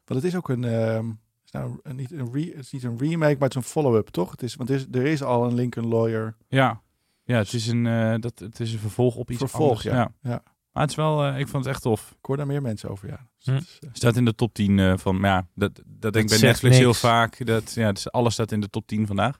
Want 0.09 0.21
het 0.23 0.31
is 0.31 0.35
ook 0.37 0.49
een, 0.49 0.63
ehm, 0.63 1.09
is 1.45 1.51
nou 1.51 1.79
een- 1.83 1.95
niet 1.95 2.11
een 2.11 2.31
re, 2.33 2.45
het 2.55 2.59
is 2.59 2.71
niet 2.71 2.83
een 2.83 2.97
remake, 2.97 3.33
maar 3.37 3.47
het 3.47 3.57
is 3.57 3.63
een 3.63 3.69
follow-up, 3.69 4.07
toch? 4.07 4.31
Het 4.31 4.43
is, 4.43 4.55
want 4.55 4.69
er 4.69 4.75
is, 4.75 4.85
er 4.91 5.05
is 5.05 5.23
al 5.23 5.45
een 5.45 5.53
Lincoln 5.53 5.87
Lawyer. 5.87 6.35
Ja, 6.47 6.81
ja 7.23 7.37
het, 7.37 7.53
is 7.53 7.67
een, 7.67 7.85
eh, 7.87 8.13
dat, 8.19 8.39
het 8.39 8.59
is 8.59 8.73
een 8.73 8.79
vervolg 8.79 9.15
op 9.15 9.29
iets 9.29 9.39
Vervolg, 9.39 9.67
anders. 9.69 9.83
ja. 9.83 10.11
Ja. 10.21 10.43
Maar 10.71 10.81
het 10.81 10.89
is 10.91 10.97
wel, 10.97 11.23
eh, 11.25 11.39
ik 11.39 11.47
vond 11.47 11.63
het 11.65 11.73
echt 11.73 11.81
tof. 11.83 12.09
Ik 12.19 12.25
hoor 12.25 12.37
daar 12.37 12.45
meer 12.47 12.61
mensen 12.61 12.89
over, 12.89 13.07
ja. 13.07 13.27
Dus 13.37 13.45
Hm. 13.45 13.51
het 13.53 13.63
is, 13.63 13.77
eh, 13.79 13.89
Staat 13.93 14.15
in 14.15 14.25
de 14.25 14.35
top 14.35 14.53
10 14.53 14.79
eh, 14.79 14.93
van, 14.97 15.19
maar 15.19 15.29
ja, 15.31 15.47
dat, 15.55 15.81
dat 15.85 16.13
denk 16.13 16.31
ik 16.31 16.39
bij 16.39 16.49
Netflix 16.49 16.77
heel 16.77 16.93
vaak. 16.93 17.45
Dat, 17.45 17.73
ja, 17.73 17.91
dus 17.91 18.11
alles 18.11 18.33
staat 18.33 18.51
in 18.51 18.59
de 18.61 18.69
top 18.69 18.87
10 18.87 19.07
vandaag. 19.07 19.39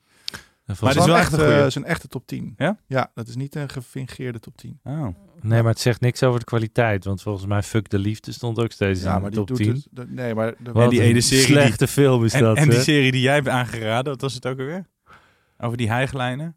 Maar 0.80 0.90
het 0.90 1.00
is 1.00 1.06
wel 1.06 1.16
een 1.16 1.22
echt 1.22 1.32
een 1.34 1.66
is 1.66 1.76
een 1.76 1.86
echte 1.86 2.08
top 2.08 2.28
10. 2.28 2.54
Ja? 2.58 2.78
Ja, 2.88 3.12
dat 3.14 3.28
is 3.28 3.36
niet 3.36 3.56
een 3.56 3.70
gefingeerde 3.70 4.40
top 4.40 4.58
10. 4.58 4.80
Oh. 4.84 5.08
Nee, 5.42 5.62
maar 5.62 5.72
het 5.72 5.80
zegt 5.80 6.02
niks 6.02 6.24
over 6.24 6.40
de 6.40 6.46
kwaliteit. 6.46 7.06
Want 7.06 7.22
volgens 7.22 7.46
mij 7.46 7.64
Fuck 7.64 7.90
de 7.90 8.00
Liefde 8.00 8.32
stond 8.32 8.60
ook 8.60 8.72
steeds 8.72 9.02
Ja, 9.02 9.16
in 9.16 9.22
maar 9.22 9.30
de 9.32 9.36
die 9.38 9.46
top 9.46 9.58
doet 9.58 9.66
10. 9.66 9.74
het. 9.76 9.88
de- 9.92 10.06
nee, 10.14 10.36
maar 10.36 10.54
de, 10.58 10.72
Wat 10.72 10.90
die 10.90 11.02
ene 11.02 11.22
serie 11.22 11.46
die- 11.46 11.56
slechte 11.56 11.88
film 11.88 12.26
is 12.26 12.34
En, 12.34 12.42
dat, 12.44 12.58
en 12.58 12.70
die 12.70 12.80
serie 12.80 13.12
die 13.12 13.22
jij 13.22 13.34
hebt 13.36 13.48
aangeraden, 13.48 14.12
wat 14.12 14.22
was 14.22 14.34
het 14.34 14.46
ook 14.48 14.60
alweer? 14.60 14.86
Over 15.58 15.78
die 15.78 15.90
heigelijnen? 15.90 16.56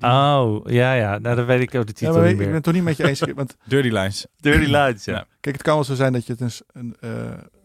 Oh, 0.00 0.60
ja, 0.70 0.92
ja. 0.92 1.18
Nou, 1.18 1.36
dan 1.36 1.46
weet 1.46 1.60
ik 1.60 1.74
ook 1.74 1.86
de 1.86 1.92
ja, 1.96 2.06
titel 2.06 2.20
niet 2.22 2.30
ik 2.30 2.36
ben 2.36 2.44
meer. 2.46 2.54
het 2.54 2.62
toch 2.64 2.74
niet 2.74 2.82
met 2.82 2.96
je 2.96 3.08
eens. 3.08 3.20
Want 3.34 3.56
Dirty 3.64 3.88
Lines. 3.88 4.26
Dirty 4.36 4.70
Lights, 4.70 5.04
ja. 5.04 5.12
Ja. 5.14 5.26
kijk, 5.40 5.54
het 5.54 5.64
kan 5.64 5.74
wel 5.74 5.84
zo 5.84 5.94
zijn 5.94 6.12
dat 6.12 6.26
je, 6.26 6.34
het 6.38 6.62
een, 6.72 6.96
eh, 7.00 7.10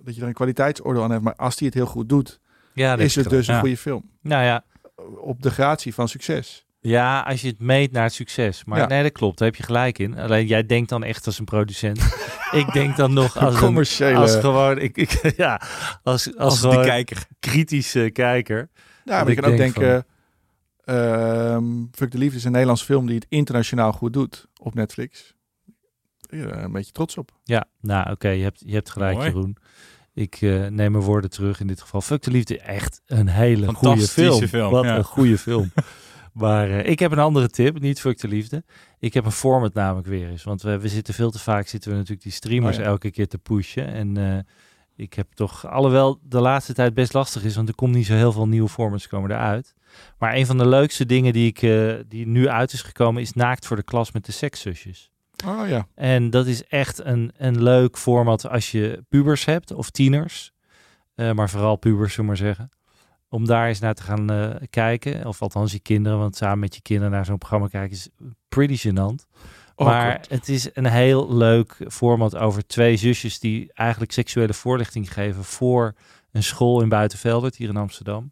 dat 0.03 0.15
je 0.15 0.21
er 0.21 0.27
een 0.27 0.33
kwaliteitsoordeel 0.33 1.03
aan 1.03 1.11
hebt. 1.11 1.23
Maar 1.23 1.35
als 1.35 1.55
die 1.55 1.67
het 1.67 1.75
heel 1.75 1.85
goed 1.85 2.09
doet, 2.09 2.39
Ja, 2.73 2.95
dat 2.95 3.05
is 3.05 3.15
het 3.15 3.29
dus 3.29 3.47
een 3.47 3.59
goede 3.59 3.77
film. 3.77 4.09
Nou 4.21 4.43
ja, 4.43 4.63
Op 5.21 5.41
de 5.41 5.51
gratie 5.51 5.93
van 5.93 6.07
succes. 6.07 6.65
ja, 6.79 7.19
als 7.21 7.41
je 7.41 7.47
het 7.47 7.59
meet 7.59 7.91
naar 7.91 8.03
het 8.03 8.13
succes. 8.13 8.63
Maar 8.63 8.79
Ja. 8.79 8.87
nee, 8.87 9.03
dat 9.03 9.11
klopt. 9.11 9.37
Daar 9.37 9.47
heb 9.47 9.57
je 9.57 9.63
gelijk 9.63 9.99
in. 9.99 10.17
Alleen 10.17 10.45
jij 10.47 10.65
denkt 10.65 10.89
dan 10.89 11.03
echt 11.03 11.25
als 11.25 11.39
een 11.39 11.45
producent. 11.45 11.99
ik 12.51 12.73
denk 12.73 12.95
dan 12.95 13.13
nog 13.13 13.37
als 13.37 13.53
een 13.53 13.59
commerciële. 13.59 14.17
Als 14.17 14.35
gewoon, 14.35 14.77
ik, 14.79 14.97
ik, 14.97 15.21
ja, 15.37 15.61
als, 16.03 16.37
als, 16.37 16.63
Als 16.63 16.75
de 16.75 16.81
kijker. 16.85 17.27
kritische 17.39 18.09
kijker. 18.13 18.69
Ja, 19.05 19.17
maar 19.17 19.25
je 19.25 19.31
ik 19.31 19.41
kan 19.41 19.51
ook 19.51 19.57
denk 19.57 19.75
denken... 19.75 20.05
ehm 20.83 21.63
Fuck 21.91 22.11
de 22.11 22.17
Liefde 22.17 22.37
is 22.37 22.43
een 22.43 22.51
Nederlands 22.51 22.83
film 22.83 23.05
die 23.05 23.15
het 23.15 23.25
internationaal 23.29 23.91
goed 23.91 24.13
doet 24.13 24.47
op 24.61 24.73
Netflix. 24.73 25.33
Ja, 26.29 26.63
een 26.63 26.71
beetje 26.71 26.91
trots 26.91 27.17
op. 27.17 27.31
Ja, 27.43 27.65
nou 27.81 28.11
oké, 28.11 28.29
je, 28.29 28.43
hebt, 28.43 28.61
je 28.65 28.73
hebt 28.73 28.89
gelijk 28.89 29.15
Mooi. 29.15 29.27
Jeroen. 29.27 29.57
Ik 30.13 30.37
eh, 30.41 30.67
neem 30.67 30.91
mijn 30.91 31.03
woorden 31.03 31.29
terug 31.29 31.59
in 31.59 31.67
dit 31.67 31.81
geval. 31.81 32.01
Fuck 32.01 32.21
de 32.21 32.31
Liefde, 32.31 32.59
echt 32.59 33.01
een 33.05 33.27
hele 33.27 33.73
goede 33.73 34.07
film. 34.07 34.47
film, 34.47 34.71
Wat 34.71 34.83
ja. 34.83 34.97
een 34.97 35.03
goede 35.03 35.37
film. 35.37 35.71
maar 36.33 36.69
eh, 36.69 36.89
ik 36.89 36.99
heb 36.99 37.11
een 37.11 37.19
andere 37.19 37.49
tip, 37.49 37.79
niet 37.79 37.99
Fuck 37.99 38.19
de 38.19 38.27
Liefde. 38.27 38.63
Ik 38.99 39.13
heb 39.13 39.25
een 39.25 39.31
format 39.31 39.73
namelijk 39.73 40.07
weer 40.07 40.29
eens. 40.29 40.43
Want 40.43 40.61
we, 40.61 40.79
we 40.79 40.87
zitten 40.87 41.13
veel 41.13 41.31
te 41.31 41.39
vaak, 41.39 41.67
zitten 41.67 41.89
we 41.89 41.95
natuurlijk 41.95 42.23
die 42.23 42.31
streamers 42.31 42.77
Oh 42.77 42.83
ja. 42.83 42.89
elke 42.89 43.11
keer 43.11 43.27
te 43.27 43.37
pushen. 43.37 43.87
En 43.87 44.17
eh, 44.17 44.39
ik 44.95 45.13
heb 45.13 45.27
toch, 45.33 45.67
alhoewel 45.67 46.19
de 46.23 46.39
laatste 46.39 46.73
tijd 46.73 46.93
best 46.93 47.13
lastig 47.13 47.43
is, 47.43 47.55
want 47.55 47.67
er 47.67 47.75
komt 47.75 47.95
niet 47.95 48.05
zo 48.05 48.13
heel 48.13 48.31
veel 48.31 48.47
nieuwe 48.47 48.69
formats 48.69 49.07
komen 49.07 49.31
eruit. 49.31 49.73
Maar 50.17 50.35
een 50.35 50.45
van 50.45 50.57
de 50.57 50.67
leukste 50.67 51.05
dingen 51.05 51.33
die, 51.33 51.47
ik, 51.47 51.59
die 52.09 52.27
nu 52.27 52.49
uit 52.49 52.73
is 52.73 52.81
gekomen 52.81 53.21
is 53.21 53.33
Naakt 53.33 53.67
voor 53.67 53.75
de 53.75 53.83
klas 53.83 54.11
met 54.11 54.25
de 54.25 54.31
sekszusjes. 54.31 55.12
Oh 55.45 55.67
ja. 55.67 55.87
En 55.95 56.29
dat 56.29 56.47
is 56.47 56.67
echt 56.67 57.05
een, 57.05 57.31
een 57.37 57.63
leuk 57.63 57.97
format 57.97 58.49
als 58.49 58.71
je 58.71 59.03
pubers 59.09 59.45
hebt 59.45 59.71
of 59.71 59.89
tieners. 59.89 60.51
Eh, 61.15 61.31
maar 61.31 61.49
vooral 61.49 61.75
pubers, 61.75 62.13
zullen 62.13 62.31
we 62.31 62.37
maar 62.37 62.47
zeggen. 62.47 62.69
Om 63.29 63.45
daar 63.45 63.67
eens 63.67 63.79
naar 63.79 63.93
te 63.93 64.03
gaan 64.03 64.31
eh, 64.31 64.55
kijken. 64.69 65.27
Of 65.27 65.41
althans 65.41 65.71
je 65.71 65.79
kinderen, 65.79 66.17
want 66.17 66.35
samen 66.35 66.59
met 66.59 66.75
je 66.75 66.81
kinderen 66.81 67.11
naar 67.11 67.25
zo'n 67.25 67.37
programma 67.37 67.67
kijken 67.67 67.91
is 67.91 68.09
pretty 68.49 68.87
gênant. 68.87 69.27
Oh, 69.75 69.87
maar 69.87 70.25
het 70.29 70.49
is 70.49 70.69
een 70.73 70.85
heel 70.85 71.33
leuk 71.33 71.77
format 71.87 72.35
over 72.35 72.67
twee 72.67 72.97
zusjes 72.97 73.39
die 73.39 73.71
eigenlijk 73.73 74.11
seksuele 74.11 74.53
voorlichting 74.53 75.13
geven 75.13 75.43
voor 75.43 75.93
een 76.31 76.43
school 76.43 76.81
in 76.81 76.89
Buitenveldert 76.89 77.55
hier 77.55 77.69
in 77.69 77.77
Amsterdam. 77.77 78.31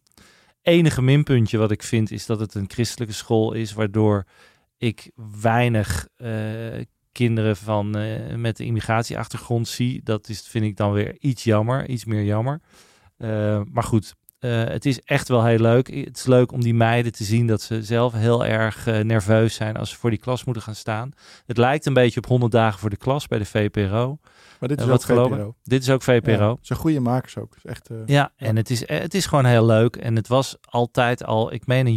Enige 0.61 1.01
minpuntje 1.01 1.57
wat 1.57 1.71
ik 1.71 1.83
vind 1.83 2.11
is 2.11 2.25
dat 2.25 2.39
het 2.39 2.53
een 2.53 2.69
christelijke 2.69 3.13
school 3.13 3.53
is, 3.53 3.73
waardoor 3.73 4.25
ik 4.77 5.11
weinig 5.41 6.07
eh, 6.15 6.29
kinderen 7.12 7.57
van, 7.57 7.95
eh, 7.97 8.36
met 8.36 8.59
een 8.59 8.66
immigratieachtergrond 8.66 9.68
zie. 9.68 10.01
Dat 10.03 10.30
is, 10.30 10.41
vind 10.41 10.66
ik 10.66 10.78
dan 10.78 10.91
weer 10.91 11.16
iets 11.20 11.43
jammer, 11.43 11.88
iets 11.89 12.05
meer 12.05 12.24
jammer. 12.24 12.62
Eh, 13.18 13.62
maar 13.72 13.84
goed, 13.84 14.16
Eh, 14.41 14.64
het 14.64 14.86
is 14.86 15.01
echt 15.01 15.28
wel 15.28 15.45
heel 15.45 15.59
leuk. 15.59 15.88
Het 15.88 16.18
is 16.18 16.26
leuk 16.26 16.51
om 16.51 16.62
die 16.62 16.74
meiden 16.74 17.12
te 17.12 17.24
zien 17.24 17.47
dat 17.47 17.62
ze 17.62 17.84
zelf 17.84 18.14
heel 18.14 18.45
erg 18.45 18.86
nerveus 18.86 19.55
zijn 19.55 19.78
als 19.78 19.89
ze 19.89 19.97
voor 19.97 20.09
die 20.09 20.20
klas 20.20 20.43
moeten 20.43 20.64
gaan 20.64 20.76
staan. 20.76 21.12
Het 21.45 21.57
lijkt 21.57 21.86
een 21.86 21.93
beetje 21.93 22.20
op 22.20 22.26
100 22.26 22.51
dagen 22.51 22.80
voor 22.80 22.89
de 22.89 22.97
klas 22.97 23.28
bij 23.28 23.38
de 23.38 23.45
VPRO. 23.45 24.18
Maar 24.59 24.70
dit 24.70 24.80
is 24.82 24.88
ook 24.88 25.03
geloven? 25.03 25.38
VPRO. 25.38 25.55
Dit 25.64 25.82
is 25.82 25.89
ook 25.89 26.01
VPRO. 26.01 26.49
Ja, 26.49 26.57
zijn 26.62 26.80
goede 26.80 26.99
makers 26.99 27.38
ook. 27.38 27.55
Is 27.55 27.66
echt, 27.66 27.89
Ja, 28.05 28.32
en 28.36 28.55
het 28.55 28.70
is, 28.70 28.88
het 28.88 29.14
is 29.14 29.26
gewoon 29.26 29.45
heel 29.45 29.66
leuk. 29.66 29.95
En 29.95 30.16
het 30.16 30.28
was 30.28 30.57
altijd 30.62 31.24
al, 31.24 31.53
ik 31.53 31.66
meen 31.68 31.88
een 31.88 31.95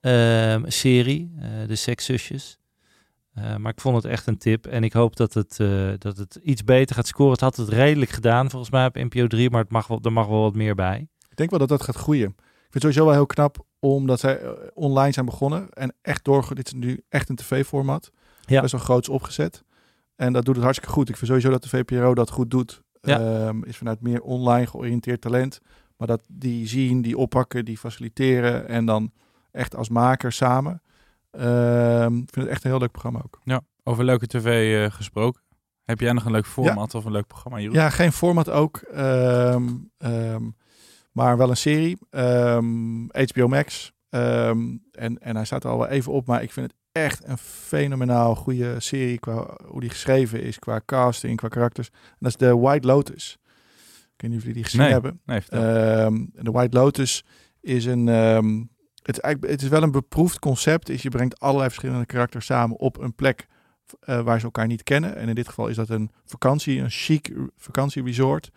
YouTube-serie, 0.00 1.34
de 1.66 1.76
Sekszusjes. 1.76 2.58
Eh 3.36 3.56
maar 3.56 3.72
ik 3.72 3.80
vond 3.80 3.96
het 3.96 4.04
echt 4.04 4.26
een 4.26 4.38
tip. 4.38 4.66
En 4.66 4.84
ik 4.84 4.92
hoop 4.92 5.16
dat 5.16 5.34
het, 5.34 5.60
eh, 5.60 5.88
dat 5.98 6.16
het 6.16 6.38
iets 6.42 6.64
beter 6.64 6.94
gaat 6.94 7.06
scoren. 7.06 7.32
Het 7.32 7.40
had 7.40 7.56
het 7.56 7.68
redelijk 7.68 8.10
gedaan, 8.10 8.50
volgens 8.50 8.70
mij, 8.70 8.86
op 8.86 8.94
NPO 8.94 9.26
3. 9.26 9.50
Maar 9.50 9.60
het 9.60 9.70
mag 9.70 9.86
wel, 9.86 9.98
er 10.02 10.12
mag 10.12 10.26
wel 10.26 10.40
wat 10.40 10.54
meer 10.54 10.74
bij. 10.74 11.08
Ik 11.28 11.36
denk 11.36 11.50
wel 11.50 11.58
dat 11.58 11.68
dat 11.68 11.82
gaat 11.82 11.96
groeien. 11.96 12.28
Ik 12.28 12.72
vind 12.72 12.72
het 12.72 12.82
sowieso 12.82 13.04
wel 13.04 13.14
heel 13.14 13.26
knap 13.26 13.64
omdat 13.78 14.20
zij 14.20 14.40
eh, 14.40 14.50
online 14.74 15.12
zijn 15.12 15.26
begonnen. 15.26 15.70
En 15.70 15.94
echt 16.02 16.24
door, 16.24 16.54
dit 16.54 16.66
is 16.66 16.72
nu 16.72 17.02
echt 17.08 17.28
een 17.28 17.36
tv-format. 17.36 18.10
Ja. 18.44 18.60
Best 18.60 18.72
wel 18.72 18.80
groots 18.80 19.08
opgezet. 19.08 19.64
En 20.16 20.32
dat 20.32 20.44
doet 20.44 20.54
het 20.54 20.64
hartstikke 20.64 20.94
goed. 20.94 21.08
Ik 21.08 21.16
vind 21.16 21.26
sowieso 21.26 21.50
dat 21.50 21.62
de 21.62 21.68
VPRO 21.68 22.14
dat 22.14 22.30
goed 22.30 22.50
doet. 22.50 22.82
Ja. 23.00 23.20
Ehm, 23.20 23.62
is 23.62 23.76
vanuit 23.76 24.00
meer 24.00 24.22
online 24.22 24.66
georiënteerd 24.66 25.20
talent. 25.20 25.60
Maar 25.96 26.08
dat 26.08 26.22
die 26.28 26.66
zien, 26.66 27.02
die 27.02 27.18
oppakken, 27.18 27.64
die 27.64 27.78
faciliteren. 27.78 28.68
En 28.68 28.84
dan 28.84 29.12
echt 29.50 29.76
als 29.76 29.88
maker 29.88 30.32
samen. 30.32 30.82
Ehm, 31.38 32.16
ik 32.16 32.28
vind 32.32 32.46
het 32.46 32.48
echt 32.48 32.64
een 32.64 32.70
heel 32.70 32.78
leuk 32.78 32.90
programma 32.92 33.20
ook. 33.24 33.40
Ja, 33.44 33.60
over 33.84 34.04
leuke 34.04 34.26
tv 34.26 34.74
eh, 34.84 34.92
gesproken. 34.94 35.42
Heb 35.84 36.00
jij 36.00 36.12
nog 36.12 36.24
een 36.24 36.32
leuk 36.32 36.46
format 36.46 36.94
of 36.94 37.04
een 37.04 37.12
leuk 37.12 37.26
programma, 37.26 37.58
Jeroen? 37.58 37.76
Ja, 37.76 37.90
geen 37.90 38.12
format 38.12 38.50
ook. 38.50 38.76
ehm, 38.76 39.68
ehm, 39.98 40.42
maar 41.12 41.36
wel 41.36 41.50
een 41.50 41.56
serie. 41.56 41.98
HBO 43.32 43.48
Max. 43.48 43.92
En, 44.10 44.82
en 45.18 45.36
hij 45.36 45.44
staat 45.44 45.64
er 45.64 45.70
al 45.70 45.78
wel 45.78 45.88
even 45.88 46.12
op. 46.12 46.26
Maar 46.26 46.42
ik 46.42 46.52
vind 46.52 46.66
het 46.66 46.76
echt 46.92 47.28
een 47.28 47.38
fenomenaal 47.38 48.34
goede 48.34 48.80
serie. 48.80 49.18
Qua 49.18 49.56
hoe 49.66 49.80
die 49.80 49.90
geschreven 49.90 50.42
is. 50.42 50.58
Qua 50.58 50.80
casting, 50.86 51.36
qua 51.36 51.48
karakters. 51.48 51.88
En 51.92 52.16
dat 52.18 52.30
is 52.30 52.36
de 52.36 52.56
White 52.56 52.86
Lotus. 52.86 53.36
Ik 54.14 54.22
weet 54.22 54.30
niet 54.30 54.40
of 54.40 54.46
jullie 54.46 54.54
die 54.54 54.64
gezien 54.64 54.80
Nee, 54.80 54.90
hebben. 54.92 55.20
nee, 55.24 55.40
de 56.32 56.50
White 56.52 56.76
Lotus 56.76 57.24
is 57.60 57.84
een... 57.84 58.08
het, 59.06 59.36
het 59.40 59.62
is 59.62 59.68
wel 59.68 59.82
een 59.82 59.90
beproefd 59.90 60.38
concept. 60.38 60.88
Is 60.88 61.02
je 61.02 61.08
brengt 61.08 61.40
allerlei 61.40 61.68
verschillende 61.68 62.06
karakters 62.06 62.46
samen 62.46 62.76
op 62.76 62.98
een 62.98 63.14
plek 63.14 63.46
eh, 64.00 64.20
waar 64.20 64.38
ze 64.38 64.44
elkaar 64.44 64.66
niet 64.66 64.82
kennen. 64.82 65.16
En 65.16 65.28
in 65.28 65.34
dit 65.34 65.48
geval 65.48 65.68
is 65.68 65.76
dat 65.76 65.88
een 65.88 66.10
vakantie, 66.24 66.80
een 66.80 66.90
chic 66.90 67.32
vakantieresort. 67.56 68.50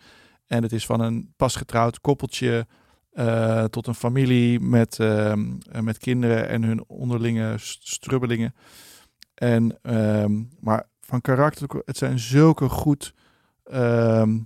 En 0.46 0.62
het 0.62 0.72
is 0.72 0.86
van 0.86 1.00
een 1.00 1.32
pasgetrouwd 1.36 2.00
koppeltje 2.00 2.66
eh, 3.10 3.64
tot 3.64 3.86
een 3.86 3.94
familie 3.94 4.60
met, 4.60 4.98
ehm, 4.98 5.52
eh, 5.72 5.80
met 5.80 5.98
kinderen 5.98 6.48
en 6.48 6.62
hun 6.62 6.84
onderlinge 6.86 7.58
st- 7.58 7.88
strubbelingen. 7.88 8.54
En, 9.34 9.78
ehm, 9.82 10.42
maar 10.60 10.88
van 11.00 11.20
karakter, 11.20 11.82
het 11.84 11.96
zijn 11.96 12.18
zulke 12.18 12.68
goed. 12.68 13.14
ehm, 13.64 14.38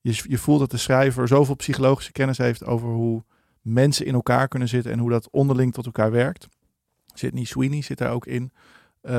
je, 0.00 0.24
je 0.28 0.38
voelt 0.38 0.58
dat 0.58 0.70
de 0.70 0.76
schrijver 0.76 1.28
zoveel 1.28 1.54
psychologische 1.54 2.12
kennis 2.12 2.38
heeft 2.38 2.64
over 2.64 2.88
hoe 2.88 3.24
mensen 3.62 4.06
in 4.06 4.14
elkaar 4.14 4.48
kunnen 4.48 4.68
zitten 4.68 4.92
en 4.92 4.98
hoe 4.98 5.10
dat 5.10 5.28
onderling 5.30 5.72
tot 5.72 5.86
elkaar 5.86 6.10
werkt. 6.10 6.48
Sydney 7.14 7.44
Sweeney 7.44 7.82
zit 7.82 7.98
daar 7.98 8.10
ook 8.10 8.26
in. 8.26 8.52
eh, 9.00 9.12
die 9.12 9.18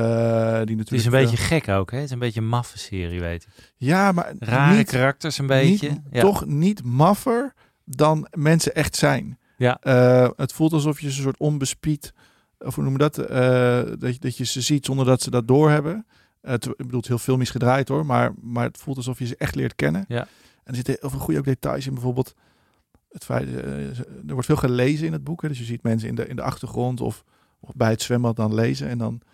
natuurlijk 0.76 0.78
Het 0.88 0.92
is 0.92 1.04
een 1.04 1.10
beetje 1.10 1.36
gek 1.36 1.68
ook, 1.68 1.90
hè? 1.90 1.96
Het 1.96 2.06
is 2.06 2.12
een 2.12 2.18
beetje 2.18 2.40
een 2.40 2.48
maffe 2.48 2.78
serie, 2.78 3.20
weet 3.20 3.42
ik. 3.42 3.72
ja, 3.76 4.12
maar 4.12 4.32
Rare 4.38 4.76
niet, 4.76 4.86
karakters 4.90 5.38
een 5.38 5.46
beetje. 5.46 5.88
niet- 5.90 6.00
ja. 6.10 6.20
toch 6.20 6.46
niet 6.46 6.84
maffer 6.84 7.54
dan 7.84 8.26
mensen 8.32 8.74
echt 8.74 8.96
zijn. 8.96 9.38
Ja. 9.56 9.78
Eh, 9.80 10.28
het 10.36 10.52
voelt 10.52 10.72
alsof 10.72 11.00
je 11.00 11.10
ze 11.10 11.16
een 11.16 11.22
soort 11.22 11.38
onbespied, 11.38 12.12
of 12.58 12.74
hoe 12.74 12.84
noem 12.84 12.92
je 12.92 12.98
dat, 12.98 13.18
eh, 13.18 13.82
dat, 13.98 14.14
je, 14.14 14.18
dat 14.18 14.36
je 14.36 14.44
ze 14.44 14.60
ziet 14.60 14.84
zonder 14.86 15.06
dat 15.06 15.22
ze 15.22 15.30
dat 15.30 15.48
doorheben. 15.48 16.06
Eh, 16.40 16.50
Het 16.52 16.66
ik 16.66 16.76
bedoel, 16.76 16.98
het 16.98 17.08
heel 17.08 17.18
filmisch 17.18 17.50
gedraaid 17.50 17.88
hoor, 17.88 18.06
maar, 18.06 18.32
maar 18.40 18.64
het 18.64 18.78
voelt 18.78 18.96
alsof 18.96 19.18
je 19.18 19.26
ze 19.26 19.36
echt 19.36 19.54
leert 19.54 19.74
kennen. 19.74 20.04
Ja. 20.08 20.20
En 20.20 20.26
er 20.64 20.74
zitten 20.74 20.96
heel 21.00 21.10
veel 21.10 21.18
goede 21.18 21.38
ook 21.38 21.44
details 21.44 21.86
in, 21.86 21.92
bijvoorbeeld 21.94 22.34
het 23.14 23.24
feit, 23.24 23.48
eh, 23.48 23.98
er 23.98 24.32
wordt 24.32 24.46
veel 24.46 24.56
gelezen 24.56 25.06
in 25.06 25.12
het 25.12 25.24
boek. 25.24 25.42
Hè, 25.42 25.48
dus 25.48 25.58
je 25.58 25.64
ziet 25.64 25.82
mensen 25.82 26.08
in 26.08 26.14
de, 26.14 26.26
in 26.26 26.36
de 26.36 26.42
achtergrond 26.42 27.00
of, 27.00 27.24
of 27.60 27.74
bij 27.74 27.90
het 27.90 28.02
zwembad 28.02 28.36
dan 28.36 28.54
lezen. 28.54 28.88
En 28.88 28.98
dan 28.98 29.14
op 29.14 29.20
een 29.20 29.28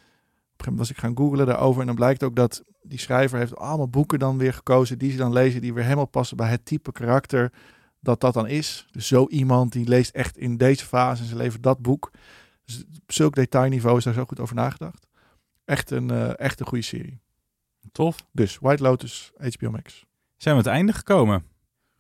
gegeven 0.56 0.72
moment 0.72 0.78
was 0.78 0.90
ik 0.90 0.98
gaan 0.98 1.16
googlen 1.16 1.46
daarover 1.46 1.80
en 1.80 1.86
dan 1.86 1.96
blijkt 1.96 2.22
ook 2.22 2.36
dat 2.36 2.64
die 2.82 2.98
schrijver 2.98 3.38
heeft 3.38 3.56
allemaal 3.56 3.88
boeken 3.88 4.18
dan 4.18 4.38
weer 4.38 4.52
gekozen 4.52 4.98
die 4.98 5.10
ze 5.10 5.16
dan 5.16 5.32
lezen, 5.32 5.60
die 5.60 5.74
weer 5.74 5.84
helemaal 5.84 6.06
passen 6.06 6.36
bij 6.36 6.48
het 6.48 6.64
type 6.64 6.92
karakter 6.92 7.52
dat 8.00 8.20
dat 8.20 8.34
dan 8.34 8.46
is. 8.46 8.86
Dus 8.90 9.06
zo 9.06 9.26
iemand 9.28 9.72
die 9.72 9.88
leest 9.88 10.14
echt 10.14 10.36
in 10.36 10.56
deze 10.56 10.86
fase 10.86 11.22
en 11.22 11.28
ze 11.28 11.36
levert 11.36 11.62
dat 11.62 11.78
boek. 11.78 12.10
Dus 12.64 12.84
op 13.02 13.12
zulk 13.12 13.34
detailniveau 13.34 13.96
is 13.96 14.04
daar 14.04 14.14
zo 14.14 14.24
goed 14.24 14.40
over 14.40 14.54
nagedacht. 14.54 15.06
Echt 15.64 15.90
een, 15.90 16.10
eh, 16.10 16.38
echt 16.38 16.60
een 16.60 16.66
goede 16.66 16.84
serie. 16.84 17.20
Tof. 17.92 18.16
Dus 18.32 18.58
White 18.58 18.82
Lotus, 18.82 19.32
HBO 19.38 19.70
Max. 19.70 20.04
Zijn 20.36 20.56
we 20.56 20.60
aan 20.60 20.66
het 20.66 20.76
einde 20.76 20.92
gekomen. 20.92 21.49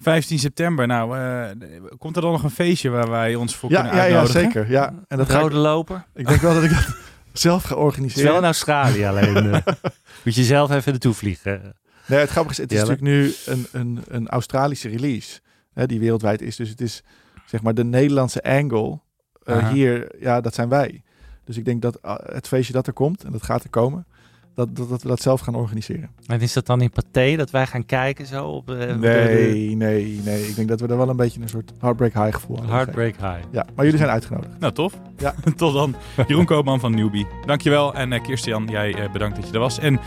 15 0.00 0.38
september, 0.38 0.86
nou, 0.86 1.18
eh, 1.18 1.56
komt 1.98 2.16
er 2.16 2.22
dan 2.22 2.32
nog 2.32 2.42
een 2.42 2.50
feestje 2.50 2.88
waar 2.90 3.10
wij 3.10 3.34
ons 3.34 3.56
voor 3.56 3.70
Ja, 3.70 3.80
kunnen 3.80 3.96
ja, 3.96 4.04
ja, 4.04 4.16
uitnodigen? 4.18 4.40
zeker. 4.52 4.70
Ja. 4.70 4.94
En 5.08 5.16
dat 5.18 5.30
Rode 5.30 5.44
ik, 5.56 5.62
loper. 5.62 6.04
ik 6.14 6.26
denk 6.26 6.40
wel 6.40 6.54
dat 6.54 6.62
ik 6.62 6.70
dat 6.70 6.86
zelf 7.32 7.62
ga 7.62 7.68
Het 7.68 7.78
is 7.78 7.84
organiseren. 7.84 8.28
wel 8.30 8.38
in 8.38 8.44
Australië 8.44 9.04
alleen. 9.04 9.36
eh. 9.52 9.66
Moet 10.24 10.34
je 10.34 10.44
zelf 10.44 10.70
even 10.70 10.90
naartoe 10.90 11.14
vliegen. 11.14 11.74
Nee, 12.06 12.18
het 12.18 12.30
grappige 12.30 12.54
is, 12.54 12.70
het 12.70 12.72
is 12.72 12.78
Jelle? 12.78 12.90
natuurlijk 12.90 13.46
nu 13.46 13.52
een, 13.54 13.66
een, 13.72 14.02
een 14.08 14.28
Australische 14.28 14.88
release. 14.88 15.40
Hè, 15.72 15.86
die 15.86 15.98
wereldwijd 16.00 16.42
is. 16.42 16.56
Dus 16.56 16.68
het 16.68 16.80
is 16.80 17.02
zeg 17.46 17.62
maar 17.62 17.74
de 17.74 17.84
Nederlandse 17.84 18.42
angle. 18.42 19.00
eh, 19.42 19.68
hier, 19.68 20.12
ja, 20.20 20.40
dat 20.40 20.54
zijn 20.54 20.68
wij. 20.68 21.02
Dus 21.44 21.56
ik 21.56 21.64
denk 21.64 21.82
dat 21.82 21.98
uh, 22.04 22.14
het 22.22 22.48
feestje 22.48 22.72
dat 22.72 22.86
er 22.86 22.92
komt, 22.92 23.24
en 23.24 23.32
dat 23.32 23.42
gaat 23.42 23.64
er 23.64 23.70
komen, 23.70 24.06
dat, 24.54 24.76
dat, 24.76 24.88
dat 24.88 25.02
we 25.02 25.08
dat 25.08 25.20
zelf 25.20 25.40
gaan 25.40 25.54
organiseren. 25.54 26.10
En 26.26 26.40
is 26.40 26.52
dat 26.52 26.66
dan 26.66 26.80
in 26.80 26.90
Pathé 26.90 27.36
dat 27.36 27.50
wij 27.50 27.66
gaan 27.66 27.86
kijken 27.86 28.26
zo 28.26 28.46
op... 28.46 28.70
eh, 28.70 28.78
de- 28.78 28.94
Nee, 28.98 29.76
nee, 29.76 30.20
nee. 30.24 30.48
Ik 30.48 30.56
denk 30.56 30.68
dat 30.68 30.80
we 30.80 30.86
er 30.86 30.96
wel 30.96 31.08
een 31.08 31.16
beetje 31.16 31.40
een 31.40 31.48
soort 31.48 31.72
heartbreak 31.78 32.12
high 32.12 32.34
gevoel 32.34 32.56
aan 32.56 32.62
hebben 32.68 32.76
Heartbreak 32.94 33.14
High. 33.36 33.46
Ja, 33.52 33.66
maar 33.74 33.84
jullie 33.84 34.00
zijn 34.00 34.10
uitgenodigd. 34.10 34.58
Nou, 34.58 34.72
tof. 34.72 34.98
Ja. 35.18 35.34
Tot 35.56 35.74
dan. 35.74 35.94
Jeroen 36.26 36.44
Koopman 36.44 36.80
van 36.80 36.94
Newbie. 36.94 37.26
Dankjewel. 37.46 37.94
En 37.94 38.12
eh 38.12 38.22
Kirstian, 38.22 38.66
jij 38.70 38.94
eh, 38.94 39.12
bedankt 39.12 39.36
dat 39.36 39.46
je 39.46 39.52
er 39.52 39.58
was. 39.58 39.78
En 39.78 40.00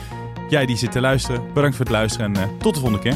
jij 0.49 0.65
die 0.65 0.77
zit 0.77 0.91
te 0.91 1.01
luisteren, 1.01 1.41
bedankt 1.53 1.75
voor 1.75 1.85
het 1.85 1.93
luisteren. 1.93 2.35
En 2.35 2.41
eh, 2.43 2.49
tot 2.59 2.73
de 2.73 2.79
volgende 2.79 3.03
keer. 3.09 3.15